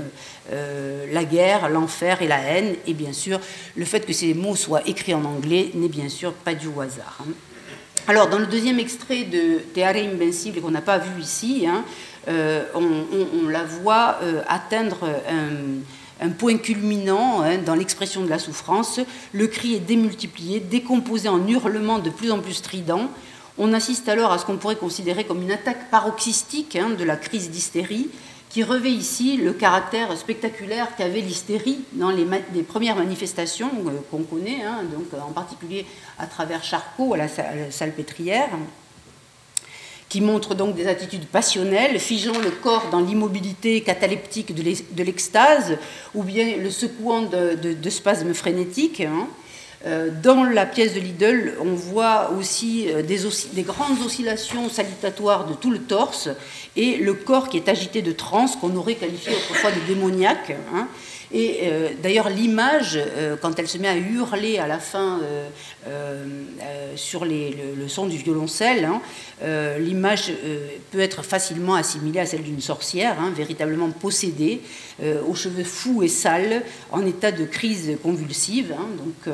euh, 0.51 1.05
la 1.11 1.23
guerre, 1.23 1.69
l'enfer 1.69 2.21
et 2.21 2.27
la 2.27 2.39
haine. 2.39 2.75
Et 2.85 2.93
bien 2.93 3.13
sûr, 3.13 3.39
le 3.75 3.85
fait 3.85 4.05
que 4.05 4.13
ces 4.13 4.33
mots 4.33 4.55
soient 4.55 4.87
écrits 4.87 5.13
en 5.13 5.23
anglais 5.25 5.71
n'est 5.73 5.87
bien 5.87 6.09
sûr 6.09 6.33
pas 6.33 6.53
du 6.53 6.67
hasard. 6.67 7.19
Hein. 7.21 7.31
Alors, 8.07 8.29
dans 8.29 8.39
le 8.39 8.45
deuxième 8.45 8.79
extrait 8.79 9.23
de 9.23 9.59
Teare 9.73 9.97
Invincible, 9.97 10.61
qu'on 10.61 10.71
n'a 10.71 10.81
pas 10.81 10.97
vu 10.97 11.21
ici, 11.21 11.65
hein, 11.67 11.83
euh, 12.29 12.63
on, 12.73 13.49
la 13.49 13.63
voit 13.63 14.19
atteindre 14.47 15.09
un, 16.21 16.29
point 16.29 16.57
culminant 16.57 17.41
hein, 17.41 17.57
dans 17.57 17.75
l'expression 17.75 18.23
de 18.23 18.29
la 18.29 18.39
souffrance. 18.39 19.01
Le 19.33 19.47
cri 19.47 19.75
est 19.75 19.81
démultiplié, 19.81 20.61
décomposé 20.61 21.27
en 21.27 21.45
hurlements 21.47 21.99
de 21.99 22.09
plus 22.09 22.31
en 22.31 22.39
plus 22.39 22.53
stridents. 22.53 23.09
On 23.59 23.73
assiste 23.73 24.07
alors 24.07 24.31
à 24.31 24.37
ce 24.37 24.45
qu'on 24.45 24.57
pourrait 24.57 24.75
considérer 24.75 25.23
comme 25.23 25.41
une 25.41 25.51
attaque 25.51 25.89
paroxystique 25.89 26.77
de 26.77 27.03
la 27.03 27.15
crise 27.15 27.49
d'hystérie, 27.49 28.09
qui 28.49 28.63
revêt 28.63 28.91
ici 28.91 29.37
le 29.37 29.53
caractère 29.53 30.15
spectaculaire 30.17 30.95
qu'avait 30.95 31.21
l'hystérie 31.21 31.79
dans 31.93 32.11
les, 32.11 32.25
premières 32.63 32.95
manifestations 32.95 33.69
euh, 33.85 33.99
qu'on 34.09 34.23
connaît, 34.23 34.63
hein, 34.63 34.83
donc 34.91 35.07
en 35.21 35.31
particulier 35.31 35.85
à 36.17 36.27
travers 36.27 36.63
Charcot 36.63 37.13
à 37.13 37.17
la, 37.17 37.27
salpêtrière, 37.69 38.49
qui 40.09 40.21
montre 40.21 40.55
donc 40.55 40.75
des 40.75 40.87
attitudes 40.87 41.25
passionnelles, 41.25 41.99
figeant 41.99 42.39
le 42.39 42.51
corps 42.51 42.89
dans 42.89 43.01
l'immobilité 43.01 43.81
cataleptique 43.81 44.55
de 44.55 45.03
l'extase, 45.03 45.77
ou 46.15 46.23
bien 46.23 46.55
le 46.55 46.69
secouant 46.69 47.23
de, 47.23 47.89
spasmes 47.89 48.33
frénétiques. 48.33 49.01
Hein. 49.01 49.27
Euh, 49.85 50.09
dans 50.23 50.43
la 50.43 50.65
pièce 50.65 50.95
de 50.95 50.99
Lidl, 50.99 51.53
on 51.61 51.75
voit 51.75 52.31
aussi 52.31 52.87
euh, 52.89 53.03
des, 53.03 53.61
grandes 53.61 54.01
oscillations 54.03 54.69
salutatoires 54.69 55.45
de 55.45 55.53
tout 55.53 55.69
le 55.69 55.79
torse 55.79 56.29
et 56.75 56.97
le 56.97 57.13
corps 57.13 57.47
qui 57.47 57.57
est 57.57 57.69
agité 57.69 58.01
de 58.01 58.11
transe, 58.11 58.55
qu'on 58.55 58.75
aurait 58.75 58.95
qualifié 58.95 59.35
autrefois 59.35 59.69
de 59.71 59.79
démoniaque. 59.93 60.55
Hein. 60.73 60.87
Et 61.33 61.59
euh, 61.63 61.89
d'ailleurs, 62.01 62.29
l'image, 62.29 62.99
quand 63.41 63.59
elle 63.59 63.67
se 63.67 63.77
met 63.77 63.87
à 63.87 63.97
hurler 63.97 64.57
à 64.57 64.67
la 64.67 64.79
fin 64.79 65.19
sur 66.95 67.25
le, 67.25 67.87
son 67.87 68.07
du 68.07 68.17
violoncelle, 68.17 68.85
hein, 68.85 69.01
l'image 69.79 70.31
peut 70.91 70.99
être 70.99 71.23
facilement 71.23 71.75
assimilée 71.75 72.19
à 72.19 72.25
celle 72.25 72.43
d'une 72.43 72.61
sorcière, 72.61 73.19
hein, 73.19 73.31
véritablement 73.35 73.89
possédée, 73.89 74.61
aux 75.27 75.35
cheveux 75.35 75.63
fous 75.63 76.03
et 76.03 76.07
sales, 76.07 76.63
en 76.91 77.05
état 77.05 77.31
de 77.31 77.45
crise 77.45 77.97
convulsive. 78.01 78.73
donc, 78.97 79.33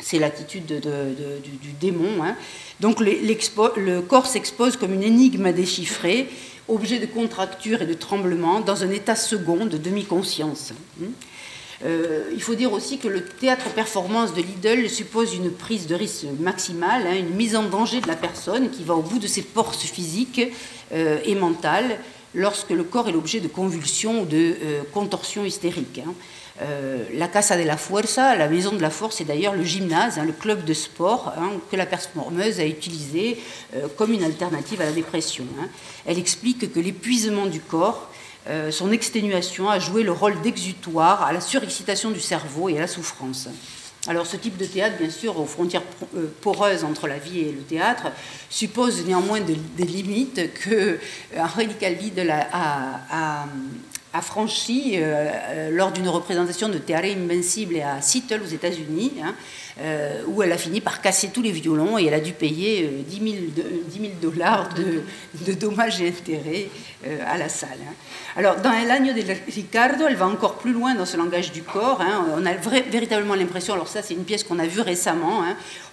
c'est 0.00 0.18
l'attitude 0.18 0.66
du, 0.66 1.72
démon. 1.80 2.22
Hein. 2.22 2.36
Donc 2.80 3.00
le 3.00 4.00
corps 4.00 4.26
s'expose 4.26 4.76
comme 4.76 4.94
une 4.94 5.02
énigme 5.02 5.46
à 5.46 5.52
déchiffrer, 5.52 6.28
objet 6.68 6.98
de 6.98 7.06
contracture 7.06 7.82
et 7.82 7.86
de 7.86 7.94
tremblement, 7.94 8.60
dans 8.60 8.82
un 8.84 8.90
état 8.90 9.16
second 9.16 9.66
de 9.66 9.76
demi-conscience. 9.76 10.72
Hein. 11.02 11.06
Euh, 11.82 12.24
il 12.34 12.42
faut 12.42 12.54
dire 12.54 12.72
aussi 12.72 12.98
que 12.98 13.08
le 13.08 13.24
théâtre-performance 13.24 14.34
de 14.34 14.42
Lidl 14.42 14.88
suppose 14.90 15.34
une 15.34 15.50
prise 15.50 15.86
de 15.86 15.94
risque 15.94 16.26
maximale, 16.38 17.06
hein, 17.06 17.16
une 17.16 17.34
mise 17.34 17.56
en 17.56 17.62
danger 17.62 18.00
de 18.02 18.08
la 18.08 18.16
personne 18.16 18.70
qui 18.70 18.84
va 18.84 18.94
au 18.94 19.02
bout 19.02 19.18
de 19.18 19.26
ses 19.26 19.42
forces 19.42 19.84
physiques 19.84 20.42
euh, 20.92 21.18
et 21.24 21.34
mentales 21.34 21.98
lorsque 22.34 22.70
le 22.70 22.84
corps 22.84 23.08
est 23.08 23.12
l'objet 23.12 23.40
de 23.40 23.48
convulsions 23.48 24.22
ou 24.22 24.26
de 24.26 24.54
euh, 24.62 24.82
contorsions 24.92 25.44
hystériques. 25.44 26.02
La 27.14 27.28
Casa 27.28 27.56
de 27.56 27.62
la 27.62 27.76
Fuerza, 27.76 28.36
la 28.36 28.48
maison 28.48 28.72
de 28.72 28.82
la 28.82 28.90
force, 28.90 29.20
est 29.20 29.24
d'ailleurs 29.24 29.54
le 29.54 29.64
gymnase, 29.64 30.18
hein, 30.18 30.24
le 30.24 30.32
club 30.32 30.64
de 30.64 30.74
sport 30.74 31.32
hein, 31.38 31.52
que 31.70 31.76
la 31.76 31.86
performeuse 31.86 32.60
a 32.60 32.66
utilisé 32.66 33.38
comme 33.96 34.12
une 34.12 34.24
alternative 34.24 34.80
à 34.80 34.84
la 34.84 34.92
dépression. 34.92 35.44
Hein. 35.60 35.68
Elle 36.06 36.18
explique 36.18 36.72
que 36.72 36.80
l'épuisement 36.80 37.46
du 37.46 37.60
corps, 37.60 38.10
son 38.70 38.92
exténuation, 38.92 39.70
a 39.70 39.78
joué 39.78 40.02
le 40.02 40.12
rôle 40.12 40.40
d'exutoire 40.42 41.22
à 41.22 41.32
la 41.32 41.40
surexcitation 41.40 42.10
du 42.10 42.20
cerveau 42.20 42.68
et 42.68 42.76
à 42.76 42.80
la 42.80 42.88
souffrance. 42.88 43.48
Alors 44.08 44.26
ce 44.26 44.36
type 44.36 44.56
de 44.56 44.64
théâtre, 44.64 44.96
bien 44.98 45.10
sûr, 45.10 45.38
aux 45.38 45.44
frontières 45.44 45.82
euh, 46.16 46.26
poreuses 46.40 46.84
entre 46.84 47.06
la 47.06 47.18
vie 47.18 47.40
et 47.40 47.52
le 47.52 47.60
théâtre, 47.60 48.04
suppose 48.48 49.04
néanmoins 49.04 49.40
des, 49.40 49.84
limites 49.84 50.54
que 50.54 50.70
euh, 50.70 50.98
Henri 51.36 51.68
Calvi 51.78 52.10
a, 52.30 53.00
a, 53.10 53.46
franchi 54.20 54.94
euh, 54.96 55.70
lors 55.70 55.92
d'une 55.92 56.08
représentation 56.08 56.68
de 56.68 56.78
Théâtre 56.78 57.08
Invincible 57.16 57.76
à 57.80 58.02
Seattle 58.02 58.42
aux 58.42 58.50
États-Unis. 58.50 59.12
Hein, 59.22 59.34
euh, 59.82 60.24
où 60.26 60.42
elle 60.42 60.52
a 60.52 60.58
fini 60.58 60.82
par 60.82 61.00
casser 61.00 61.28
tous 61.28 61.40
les 61.40 61.52
violons 61.52 61.96
et 61.96 62.04
elle 62.04 62.12
a 62.12 62.20
dû 62.20 62.32
payer 62.32 63.02
10 63.08 63.20
euh, 63.20 64.00
000, 64.00 64.12
dollars 64.20 64.68
de, 64.74 65.54
dommages 65.54 66.02
et 66.02 66.08
intérêts 66.08 66.66
euh, 67.06 67.18
à 67.26 67.38
la 67.38 67.48
salle. 67.48 67.78
Hein. 67.88 67.94
Alors, 68.36 68.56
dans 68.56 68.72
El 68.72 68.90
Año 68.90 69.14
de 69.14 69.22
Ricardo, 69.50 70.04
elle 70.06 70.16
va 70.16 70.26
encore 70.26 70.58
plus 70.58 70.72
loin 70.72 70.94
dans 70.94 71.06
ce 71.06 71.16
langage 71.16 71.52
du 71.52 71.62
corps. 71.62 72.02
Hein. 72.02 72.26
On 72.36 72.44
a 72.44 72.52
véritablement 72.90 73.34
l'impression, 73.34 73.72
alors 73.72 73.88
ça 73.88 74.02
c'est 74.02 74.12
une 74.12 74.24
pièce 74.24 74.44
qu'on 74.44 74.58
a 74.58 74.66
vue 74.66 74.82
récemment, 74.82 75.44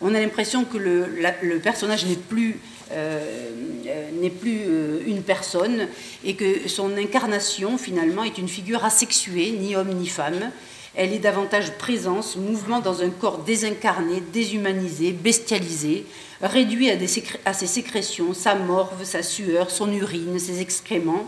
on 0.01 0.13
a 0.13 0.19
l'impression 0.19 0.65
que 0.65 0.77
le 0.77 1.59
personnage 1.59 2.05
n'est 2.05 2.15
plus 2.15 2.59
n'est 2.91 4.29
plus 4.29 4.61
une 5.05 5.21
personne 5.21 5.87
et 6.23 6.35
que 6.35 6.67
son 6.67 6.95
incarnation 6.97 7.77
finalement 7.77 8.23
est 8.23 8.37
une 8.37 8.47
figure 8.47 8.85
asexuée, 8.85 9.51
ni 9.51 9.75
homme 9.75 9.93
ni 9.93 10.07
femme, 10.07 10.51
elle 10.97 11.13
est 11.13 11.19
davantage 11.19 11.73
présence, 11.73 12.35
mouvement 12.35 12.79
dans 12.79 13.03
un 13.03 13.11
corps 13.11 13.37
désincarné, 13.43 14.19
déshumanisé, 14.33 15.11
bestialisé, 15.11 16.05
réduit 16.41 16.89
à, 16.89 17.53
ses 17.53 17.67
sécrétions, 17.67 18.33
sa 18.33 18.55
morve, 18.55 19.03
sa 19.03 19.21
sueur, 19.21 19.69
son 19.69 19.93
urine, 19.93 20.39
ses 20.39 20.59
excréments. 20.59 21.27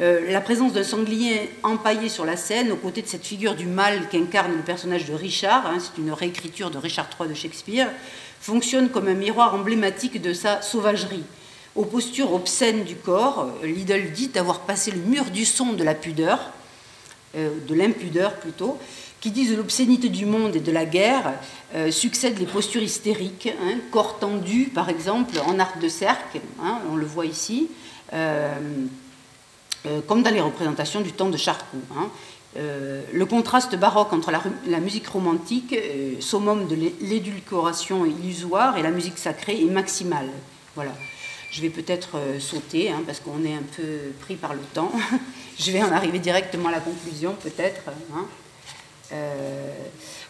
Euh, 0.00 0.32
la 0.32 0.40
présence 0.40 0.72
d'un 0.72 0.82
sanglier 0.82 1.48
empaillé 1.62 2.08
sur 2.08 2.24
la 2.24 2.36
scène, 2.36 2.72
aux 2.72 2.76
côtés 2.76 3.02
de 3.02 3.06
cette 3.06 3.24
figure 3.24 3.54
du 3.54 3.66
mal 3.66 4.08
qu'incarne 4.08 4.56
le 4.56 4.62
personnage 4.62 5.04
de 5.04 5.14
Richard, 5.14 5.64
hein, 5.68 5.78
c'est 5.78 6.02
une 6.02 6.10
réécriture 6.10 6.72
de 6.72 6.78
Richard 6.78 7.08
III 7.18 7.28
de 7.28 7.34
Shakespeare, 7.34 7.88
fonctionne 8.44 8.90
comme 8.90 9.08
un 9.08 9.14
miroir 9.14 9.54
emblématique 9.54 10.20
de 10.20 10.34
sa 10.34 10.60
sauvagerie. 10.60 11.24
Aux 11.74 11.86
postures 11.86 12.34
obscènes 12.34 12.84
du 12.84 12.94
corps, 12.94 13.48
Liddell 13.62 14.12
dit 14.12 14.30
avoir 14.34 14.60
passé 14.60 14.90
le 14.90 14.98
mur 14.98 15.24
du 15.30 15.46
son 15.46 15.72
de 15.72 15.82
la 15.82 15.94
pudeur, 15.94 16.50
euh, 17.36 17.48
de 17.66 17.74
l'impudeur 17.74 18.34
plutôt, 18.34 18.78
qui 19.22 19.30
disent 19.30 19.56
l'obscénité 19.56 20.10
du 20.10 20.26
monde 20.26 20.56
et 20.56 20.60
de 20.60 20.70
la 20.70 20.84
guerre, 20.84 21.32
euh, 21.74 21.90
succèdent 21.90 22.38
les 22.38 22.44
postures 22.44 22.82
hystériques, 22.82 23.48
hein, 23.62 23.78
corps 23.90 24.18
tendu 24.18 24.64
par 24.64 24.90
exemple 24.90 25.38
en 25.46 25.58
arc 25.58 25.80
de 25.80 25.88
cercle, 25.88 26.40
hein, 26.62 26.80
on 26.92 26.96
le 26.96 27.06
voit 27.06 27.24
ici, 27.24 27.70
euh, 28.12 28.52
euh, 29.86 30.00
comme 30.06 30.22
dans 30.22 30.30
les 30.30 30.42
représentations 30.42 31.00
du 31.00 31.12
temps 31.12 31.30
de 31.30 31.38
Charcot. 31.38 31.78
Hein. 31.96 32.10
Le 32.56 33.24
contraste 33.24 33.76
baroque 33.76 34.12
entre 34.12 34.30
la, 34.30 34.80
musique 34.80 35.08
romantique, 35.08 35.74
summum 36.20 36.66
de 36.68 36.76
l'édulcoration 37.00 38.06
illusoire, 38.06 38.76
et 38.76 38.82
la 38.82 38.90
musique 38.90 39.18
sacrée 39.18 39.60
est 39.60 39.70
maximal. 39.70 40.26
Voilà. 40.74 40.92
Je 41.50 41.60
vais 41.60 41.70
peut-être 41.70 42.18
sauter, 42.40 42.92
parce 43.06 43.20
qu'on 43.20 43.44
est 43.44 43.54
un 43.54 43.62
peu 43.76 43.82
pris 44.20 44.36
par 44.36 44.54
le 44.54 44.60
temps. 44.72 44.92
Je 45.58 45.70
vais 45.70 45.82
en 45.82 45.92
arriver 45.92 46.18
directement 46.18 46.68
à 46.68 46.72
la 46.72 46.80
conclusion, 46.80 47.34
peut-être. 47.40 47.82
Euh, 47.88 48.20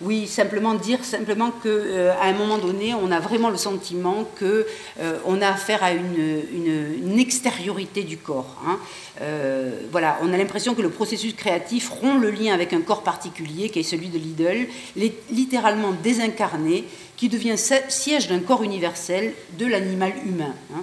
oui, 0.01 0.27
simplement 0.27 0.75
dire 0.75 1.05
simplement 1.05 1.51
qu'à 1.51 1.69
euh, 1.69 2.13
un 2.21 2.33
moment 2.33 2.59
donné, 2.59 2.95
on 2.95 3.11
a 3.11 3.21
vraiment 3.21 3.49
le 3.49 3.57
sentiment 3.57 4.29
que 4.37 4.67
euh, 5.01 5.19
on 5.25 5.41
a 5.41 5.49
affaire 5.49 5.83
à 5.85 5.93
une, 5.93 7.19
extériorité 7.19 8.03
du 8.03 8.19
corps. 8.19 8.57
Hein. 8.67 8.79
voilà, 9.91 10.19
on 10.23 10.33
a 10.33 10.37
l'impression 10.37 10.75
que 10.75 10.83
le 10.83 10.91
processus 10.91 11.33
créatif 11.35 11.89
rompt 11.89 12.21
le 12.21 12.31
lien 12.31 12.53
avec 12.53 12.73
un 12.73 12.81
corps 12.81 13.03
particulier, 13.03 13.71
qui 13.71 13.79
est 13.79 13.85
celui 13.85 14.09
de 14.09 14.19
Lidl, 14.19 14.67
littéralement 15.31 15.93
désincarné, 16.03 16.85
qui 17.17 17.29
devient 17.29 17.57
siège 17.57 18.29
d'un 18.29 18.41
corps 18.41 18.63
universel 18.63 19.33
de 19.59 19.67
l'animal 19.67 20.13
humain. 20.27 20.55
Hein. 20.75 20.83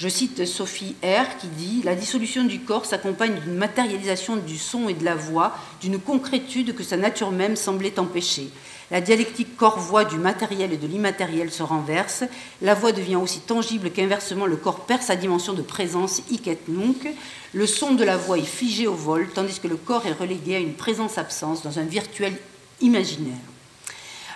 Je 0.00 0.08
cite 0.08 0.46
Sophie 0.46 0.94
R 1.04 1.36
qui 1.38 1.46
dit 1.48 1.82
La 1.84 1.94
dissolution 1.94 2.44
du 2.44 2.60
corps 2.60 2.86
s'accompagne 2.86 3.38
d'une 3.38 3.56
matérialisation 3.56 4.36
du 4.36 4.56
son 4.56 4.88
et 4.88 4.94
de 4.94 5.04
la 5.04 5.14
voix, 5.14 5.54
d'une 5.82 5.98
concrétude 5.98 6.74
que 6.74 6.82
sa 6.82 6.96
nature 6.96 7.30
même 7.30 7.54
semblait 7.54 8.00
empêcher. 8.00 8.48
La 8.90 9.02
dialectique 9.02 9.58
corps-voix 9.58 10.06
du 10.06 10.16
matériel 10.16 10.72
et 10.72 10.78
de 10.78 10.86
l'immatériel 10.86 11.52
se 11.52 11.62
renverse. 11.62 12.24
La 12.62 12.72
voix 12.72 12.92
devient 12.92 13.16
aussi 13.16 13.40
tangible 13.40 13.90
qu'inversement 13.90 14.46
le 14.46 14.56
corps 14.56 14.86
perd 14.86 15.02
sa 15.02 15.16
dimension 15.16 15.52
de 15.52 15.60
présence, 15.60 16.22
hic 16.30 16.48
et 16.48 16.56
nunc. 16.66 17.06
Le 17.52 17.66
son 17.66 17.92
de 17.92 18.02
la 18.02 18.16
voix 18.16 18.38
est 18.38 18.42
figé 18.42 18.86
au 18.86 18.94
vol, 18.94 19.28
tandis 19.34 19.60
que 19.60 19.68
le 19.68 19.76
corps 19.76 20.06
est 20.06 20.18
relégué 20.18 20.56
à 20.56 20.60
une 20.60 20.72
présence-absence 20.72 21.62
dans 21.62 21.78
un 21.78 21.84
virtuel 21.84 22.32
imaginaire. 22.80 23.36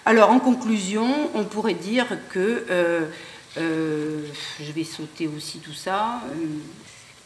Alors, 0.04 0.30
en 0.30 0.40
conclusion, 0.40 1.08
on 1.34 1.44
pourrait 1.44 1.72
dire 1.72 2.06
que 2.28 2.66
euh, 2.68 3.06
je 3.56 4.72
vais 4.74 4.84
sauter 4.84 5.28
aussi 5.28 5.58
tout 5.58 5.72
ça. 5.72 6.20
Euh, 6.30 6.46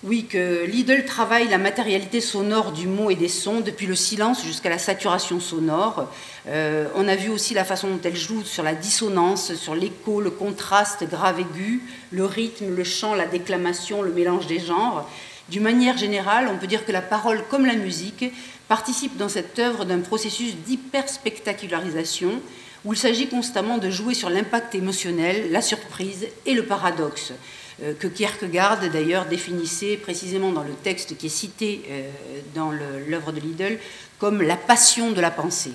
oui, 0.04 0.26
que 0.26 0.64
Lidl 0.64 1.04
travaille 1.04 1.48
la 1.48 1.58
matérialité 1.58 2.20
sonore 2.20 2.70
du 2.70 2.86
mot 2.86 3.10
et 3.10 3.16
des 3.16 3.28
sons, 3.28 3.60
depuis 3.60 3.86
le 3.86 3.96
silence 3.96 4.44
jusqu'à 4.44 4.68
la 4.68 4.78
saturation 4.78 5.40
sonore. 5.40 6.08
Euh, 6.46 6.86
on 6.94 7.08
a 7.08 7.16
vu 7.16 7.30
aussi 7.30 7.52
la 7.52 7.64
façon 7.64 7.88
dont 7.88 8.00
elle 8.04 8.14
joue 8.14 8.44
sur 8.44 8.62
la 8.62 8.74
dissonance, 8.74 9.54
sur 9.54 9.74
l'écho, 9.74 10.20
le 10.20 10.30
contraste 10.30 11.02
grave-aigu, 11.08 11.82
le 12.12 12.24
rythme, 12.24 12.76
le 12.76 12.84
chant, 12.84 13.16
la 13.16 13.26
déclamation, 13.26 14.02
le 14.02 14.12
mélange 14.12 14.46
des 14.46 14.60
genres. 14.60 15.10
D'une 15.48 15.64
manière 15.64 15.96
générale, 15.96 16.48
on 16.48 16.58
peut 16.58 16.68
dire 16.68 16.84
que 16.86 16.92
la 16.92 17.02
parole, 17.02 17.42
comme 17.50 17.66
la 17.66 17.74
musique, 17.74 18.24
participe 18.68 19.16
dans 19.16 19.28
cette 19.28 19.58
œuvre 19.58 19.84
d'un 19.84 19.98
processus 19.98 20.54
d'hyperspectacularisation 20.64 22.40
où 22.88 22.94
il 22.94 22.98
s'agit 22.98 23.26
constamment 23.26 23.76
de 23.76 23.90
jouer 23.90 24.14
sur 24.14 24.30
l'impact 24.30 24.74
émotionnel, 24.74 25.52
la 25.52 25.60
surprise 25.60 26.26
et 26.46 26.54
le 26.54 26.64
paradoxe, 26.64 27.34
euh, 27.82 27.92
que 27.92 28.06
Kierkegaard 28.06 28.80
d'ailleurs 28.88 29.26
définissait 29.26 29.98
précisément 29.98 30.52
dans 30.52 30.62
le 30.62 30.72
texte 30.72 31.18
qui 31.18 31.26
est 31.26 31.28
cité 31.28 31.82
euh, 31.90 32.08
dans 32.54 32.70
l'œuvre 32.70 33.32
de 33.32 33.40
Lidl 33.40 33.78
comme 34.18 34.40
la 34.40 34.56
passion 34.56 35.10
de 35.10 35.20
la 35.20 35.30
pensée. 35.30 35.72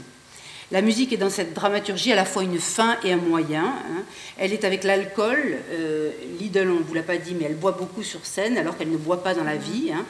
La 0.72 0.82
musique 0.82 1.14
est 1.14 1.18
dans 1.18 1.30
cette 1.30 1.54
dramaturgie 1.54 2.12
à 2.12 2.16
la 2.16 2.26
fois 2.26 2.42
une 2.42 2.58
fin 2.58 2.98
et 3.04 3.14
un 3.14 3.18
moyen. 3.18 3.66
Hein. 3.66 4.04
Elle 4.40 4.52
est 4.52 4.64
avec 4.64 4.84
l'alcool. 4.84 5.38
Euh, 5.70 6.10
Lidl, 6.40 6.68
on 6.72 6.80
ne 6.80 6.84
vous 6.84 6.96
l'a 6.96 7.04
pas 7.04 7.18
dit, 7.18 7.36
mais 7.40 7.46
elle 7.46 7.58
boit 7.58 7.74
beaucoup 7.74 8.02
sur 8.02 8.26
scène 8.26 8.58
alors 8.58 8.76
qu'elle 8.76 8.90
ne 8.90 8.98
boit 8.98 9.22
pas 9.22 9.36
dans 9.36 9.44
la 9.44 9.56
vie. 9.56 9.92
Hein. 9.94 10.04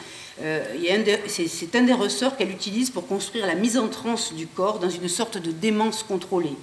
c'est 1.28 1.76
un 1.76 1.82
des 1.82 1.92
ressorts 1.92 2.38
qu'elle 2.38 2.52
utilise 2.52 2.92
pour 2.92 3.08
construire 3.08 3.46
la 3.46 3.56
mise 3.56 3.78
en 3.78 3.90
transe 3.90 4.34
du 4.34 4.48
corps 4.48 4.80
dans 4.80 4.90
une 4.90 5.10
sorte 5.10 5.38
de 5.38 5.52
démence 5.52 6.02
contrôlée. 6.04 6.56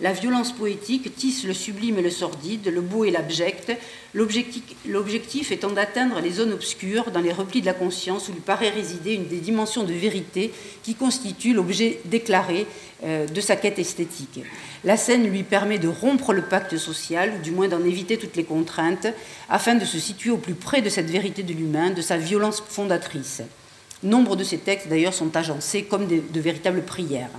La 0.00 0.12
violence 0.12 0.50
poétique 0.50 1.14
tisse 1.14 1.44
le 1.44 1.54
sublime 1.54 1.98
et 1.98 2.02
le 2.02 2.10
sordide, 2.10 2.66
le 2.66 2.80
beau 2.80 3.04
et 3.04 3.12
l'abject, 3.12 3.72
l'objectif 4.12 5.52
étant 5.52 5.70
d'atteindre 5.70 6.20
les 6.20 6.32
zones 6.32 6.52
obscures 6.52 7.12
dans 7.12 7.20
les 7.20 7.32
replis 7.32 7.60
de 7.60 7.66
la 7.66 7.74
conscience 7.74 8.28
où 8.28 8.32
il 8.34 8.40
paraît 8.40 8.70
résider 8.70 9.12
une 9.12 9.28
des 9.28 9.38
dimensions 9.38 9.84
de 9.84 9.92
vérité 9.92 10.52
qui 10.82 10.96
constitue 10.96 11.54
l'objet 11.54 12.00
déclaré 12.06 12.66
euh, 13.04 13.28
de 13.28 13.40
sa 13.40 13.54
quête 13.54 13.78
esthétique. 13.78 14.40
La 14.82 14.96
scène 14.96 15.30
lui 15.30 15.44
permet 15.44 15.78
de 15.78 15.88
rompre 15.88 16.32
le 16.32 16.42
pacte 16.42 16.76
social, 16.76 17.34
ou 17.38 17.42
du 17.42 17.52
moins 17.52 17.68
d'en 17.68 17.84
éviter 17.84 18.18
toutes 18.18 18.34
les 18.34 18.44
contraintes, 18.44 19.06
afin 19.48 19.76
de 19.76 19.84
se 19.84 20.00
situer 20.00 20.30
au 20.30 20.38
plus 20.38 20.54
près 20.54 20.82
de 20.82 20.88
cette 20.88 21.08
vérité 21.08 21.44
de 21.44 21.52
l'humain, 21.52 21.90
de 21.90 22.02
sa 22.02 22.16
violence 22.16 22.64
fondatrice. 22.68 23.42
Nombre 24.02 24.34
de 24.34 24.42
ces 24.42 24.58
textes, 24.58 24.88
d'ailleurs, 24.88 25.14
sont 25.14 25.36
agencés 25.36 25.84
comme 25.84 26.08
de 26.08 26.40
véritables 26.40 26.82
prières. 26.82 27.30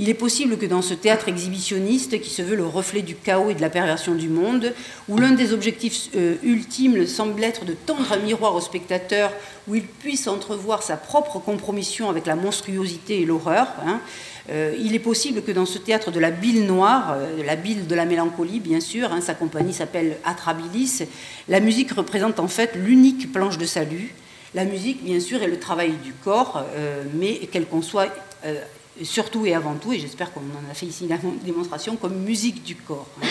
Il 0.00 0.08
est 0.08 0.14
possible 0.14 0.56
que 0.56 0.64
dans 0.64 0.80
ce 0.80 0.94
théâtre 0.94 1.28
exhibitionniste 1.28 2.22
qui 2.22 2.30
se 2.30 2.40
veut 2.40 2.56
le 2.56 2.64
reflet 2.64 3.02
du 3.02 3.14
chaos 3.14 3.50
et 3.50 3.54
de 3.54 3.60
la 3.60 3.68
perversion 3.68 4.14
du 4.14 4.30
monde, 4.30 4.72
où 5.10 5.18
l'un 5.18 5.32
des 5.32 5.52
objectifs 5.52 6.08
euh, 6.16 6.36
ultimes 6.42 7.06
semble 7.06 7.44
être 7.44 7.66
de 7.66 7.74
tendre 7.74 8.10
un 8.10 8.16
miroir 8.16 8.54
au 8.54 8.62
spectateur 8.62 9.30
où 9.68 9.74
il 9.74 9.82
puisse 9.82 10.26
entrevoir 10.26 10.82
sa 10.82 10.96
propre 10.96 11.38
compromission 11.38 12.08
avec 12.08 12.24
la 12.24 12.34
monstruosité 12.34 13.20
et 13.20 13.26
l'horreur, 13.26 13.66
hein, 13.84 14.00
euh, 14.48 14.74
il 14.80 14.94
est 14.94 15.00
possible 15.00 15.42
que 15.42 15.52
dans 15.52 15.66
ce 15.66 15.76
théâtre 15.76 16.10
de 16.10 16.18
la 16.18 16.30
bile 16.30 16.64
noire, 16.64 17.16
euh, 17.18 17.44
la 17.44 17.56
bile 17.56 17.86
de 17.86 17.94
la 17.94 18.06
mélancolie 18.06 18.58
bien 18.58 18.80
sûr, 18.80 19.12
hein, 19.12 19.20
sa 19.20 19.34
compagnie 19.34 19.74
s'appelle 19.74 20.16
Atrabilis, 20.24 21.02
la 21.46 21.60
musique 21.60 21.92
représente 21.92 22.40
en 22.40 22.48
fait 22.48 22.70
l'unique 22.74 23.30
planche 23.32 23.58
de 23.58 23.66
salut. 23.66 24.14
La 24.54 24.64
musique, 24.64 25.04
bien 25.04 25.20
sûr, 25.20 25.42
est 25.42 25.46
le 25.46 25.60
travail 25.60 25.92
du 26.02 26.12
corps, 26.12 26.64
mais 27.14 27.34
qu'elle 27.52 27.66
conçoit 27.66 28.08
surtout 29.04 29.46
et 29.46 29.54
avant 29.54 29.74
tout, 29.74 29.92
et 29.92 29.98
j'espère 29.98 30.32
qu'on 30.32 30.40
en 30.40 30.70
a 30.70 30.74
fait 30.74 30.86
ici 30.86 31.06
la 31.08 31.18
démonstration, 31.44 31.96
comme 31.96 32.16
musique 32.16 32.62
du 32.62 32.76
corps. 32.76 33.08
Hein. 33.22 33.26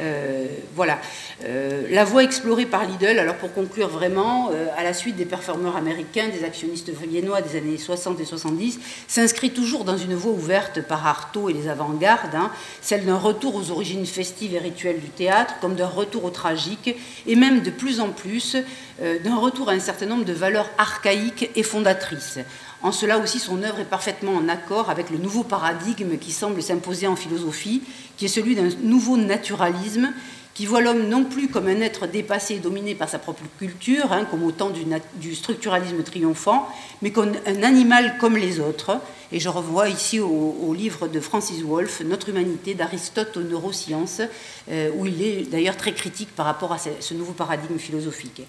Euh, 0.00 0.46
voilà. 0.74 0.98
Euh, 1.44 1.86
la 1.90 2.04
voie 2.04 2.22
explorée 2.22 2.66
par 2.66 2.84
Lidl, 2.84 3.18
alors 3.18 3.36
pour 3.36 3.52
conclure 3.52 3.88
vraiment, 3.88 4.50
euh, 4.52 4.66
à 4.76 4.84
la 4.84 4.92
suite 4.92 5.16
des 5.16 5.24
performeurs 5.24 5.76
américains, 5.76 6.28
des 6.28 6.44
actionnistes 6.44 6.90
viennois 6.90 7.40
des 7.40 7.56
années 7.56 7.78
60 7.78 8.20
et 8.20 8.24
70, 8.24 8.78
s'inscrit 9.08 9.50
toujours 9.50 9.84
dans 9.84 9.96
une 9.96 10.14
voie 10.14 10.32
ouverte 10.32 10.82
par 10.82 11.06
Artaud 11.06 11.48
et 11.48 11.52
les 11.52 11.68
avant-gardes, 11.68 12.34
hein, 12.34 12.50
celle 12.82 13.06
d'un 13.06 13.16
retour 13.16 13.54
aux 13.54 13.70
origines 13.70 14.04
festives 14.06 14.54
et 14.54 14.58
rituelles 14.58 15.00
du 15.00 15.08
théâtre, 15.08 15.54
comme 15.60 15.74
d'un 15.74 15.86
retour 15.86 16.24
au 16.24 16.30
tragique, 16.30 16.94
et 17.26 17.36
même 17.36 17.60
de 17.60 17.70
plus 17.70 18.00
en 18.00 18.10
plus 18.10 18.56
d'un 18.98 19.36
retour 19.36 19.68
à 19.68 19.72
un 19.72 19.80
certain 19.80 20.06
nombre 20.06 20.24
de 20.24 20.32
valeurs 20.32 20.70
archaïques 20.78 21.50
et 21.54 21.62
fondatrices. 21.62 22.38
En 22.86 22.92
cela 22.92 23.18
aussi, 23.18 23.40
son 23.40 23.64
œuvre 23.64 23.80
est 23.80 23.84
parfaitement 23.84 24.36
en 24.36 24.48
accord 24.48 24.90
avec 24.90 25.10
le 25.10 25.18
nouveau 25.18 25.42
paradigme 25.42 26.18
qui 26.18 26.30
semble 26.30 26.62
s'imposer 26.62 27.08
en 27.08 27.16
philosophie, 27.16 27.82
qui 28.16 28.26
est 28.26 28.28
celui 28.28 28.54
d'un 28.54 28.68
nouveau 28.80 29.16
naturalisme 29.16 30.12
qui 30.56 30.64
voit 30.64 30.80
l'homme 30.80 31.06
non 31.08 31.24
plus 31.24 31.48
comme 31.48 31.66
un 31.66 31.82
être 31.82 32.06
dépassé 32.06 32.54
et 32.54 32.58
dominé 32.60 32.94
par 32.94 33.10
sa 33.10 33.18
propre 33.18 33.42
culture, 33.58 34.10
hein, 34.14 34.24
comme 34.24 34.42
au 34.42 34.52
temps 34.52 34.70
du, 34.70 35.34
structuralisme 35.34 36.02
triomphant, 36.02 36.66
mais 37.02 37.10
comme 37.10 37.32
un 37.44 37.62
animal 37.62 38.16
comme 38.18 38.38
les 38.38 38.58
autres. 38.58 38.98
Et 39.32 39.38
je 39.38 39.50
revois 39.50 39.90
ici 39.90 40.18
au, 40.18 40.72
livre 40.72 41.08
de 41.08 41.20
Francis 41.20 41.60
Wolff, 41.60 42.00
Notre 42.00 42.30
humanité 42.30 42.72
d'Aristote 42.72 43.36
aux 43.36 43.42
neurosciences, 43.42 44.22
euh, 44.70 44.88
où 44.96 45.04
il 45.04 45.20
est 45.20 45.42
d'ailleurs 45.42 45.76
très 45.76 45.92
critique 45.92 46.34
par 46.34 46.46
rapport 46.46 46.72
à 46.72 46.78
ce, 46.78 47.12
nouveau 47.12 47.32
paradigme 47.32 47.76
philosophique. 47.76 48.40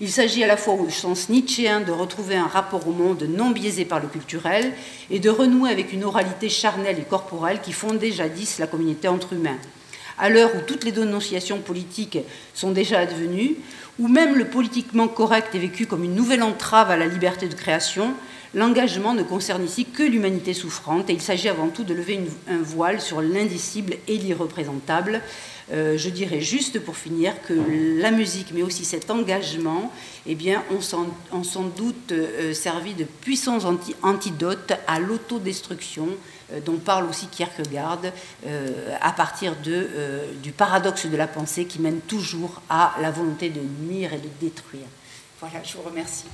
Il 0.00 0.12
s'agit 0.12 0.44
à 0.44 0.46
la 0.46 0.56
fois 0.56 0.74
au 0.74 0.88
sens 0.88 1.28
nietzschéen 1.30 1.80
de 1.80 1.90
retrouver 1.90 2.36
un 2.36 2.46
rapport 2.46 2.86
au 2.86 2.92
monde 2.92 3.24
non 3.28 3.50
biaisé 3.50 3.84
par 3.84 3.98
le 3.98 4.06
culturel 4.06 4.72
et 5.10 5.18
de 5.18 5.30
renouer 5.30 5.70
avec 5.70 5.92
une 5.92 6.04
oralité 6.04 6.48
charnelle 6.48 7.00
et 7.00 7.04
corporelle 7.04 7.60
qui 7.60 7.72
fondait 7.72 8.12
jadis 8.12 8.60
la 8.60 8.68
communauté 8.68 9.08
entre 9.08 9.32
humains 9.32 9.58
à 10.18 10.28
l'heure 10.28 10.54
où 10.54 10.60
toutes 10.66 10.84
les 10.84 10.92
dénonciations 10.92 11.58
politiques 11.58 12.18
sont 12.54 12.70
déjà 12.70 13.00
advenues, 13.00 13.56
où 13.98 14.08
même 14.08 14.34
le 14.34 14.46
politiquement 14.46 15.08
correct 15.08 15.54
est 15.54 15.58
vécu 15.58 15.86
comme 15.86 16.04
une 16.04 16.14
nouvelle 16.14 16.42
entrave 16.42 16.90
à 16.90 16.96
la 16.96 17.06
liberté 17.06 17.48
de 17.48 17.54
création, 17.54 18.14
l'engagement 18.54 19.14
ne 19.14 19.22
concerne 19.22 19.64
ici 19.64 19.84
que 19.84 20.02
l'humanité 20.02 20.54
souffrante 20.54 21.10
et 21.10 21.12
il 21.12 21.20
s'agit 21.20 21.48
avant 21.48 21.68
tout 21.68 21.84
de 21.84 21.94
lever 21.94 22.20
un 22.48 22.62
voile 22.62 23.00
sur 23.00 23.20
l'indicible 23.20 23.94
et 24.08 24.16
l'irreprésentable. 24.16 25.20
Euh, 25.72 25.98
je 25.98 26.10
dirais 26.10 26.40
juste 26.40 26.78
pour 26.78 26.96
finir 26.96 27.34
que 27.42 27.54
la 28.00 28.12
musique, 28.12 28.48
mais 28.54 28.62
aussi 28.62 28.84
cet 28.84 29.10
engagement, 29.10 29.92
eh 30.26 30.34
bien, 30.34 30.62
ont 30.70 30.80
sans, 30.80 31.62
doute 31.76 32.12
euh, 32.12 32.54
servi 32.54 32.94
de 32.94 33.04
puissants 33.04 33.58
antidotes 34.02 34.72
à 34.86 35.00
l'autodestruction 35.00 36.08
dont 36.64 36.76
parle 36.76 37.08
aussi 37.08 37.26
Kierkegaard, 37.26 38.00
à 39.00 39.12
partir 39.12 39.56
de, 39.56 39.88
du 40.42 40.52
paradoxe 40.52 41.06
de 41.06 41.16
la 41.16 41.26
pensée 41.26 41.66
qui 41.66 41.80
mène 41.80 42.00
toujours 42.00 42.62
à 42.70 42.94
la 43.00 43.10
volonté 43.10 43.50
de 43.50 43.60
nuire 43.60 44.12
et 44.12 44.18
de 44.18 44.28
détruire. 44.40 44.86
Voilà, 45.40 45.62
je 45.64 45.76
vous 45.76 45.82
remercie. 45.82 46.26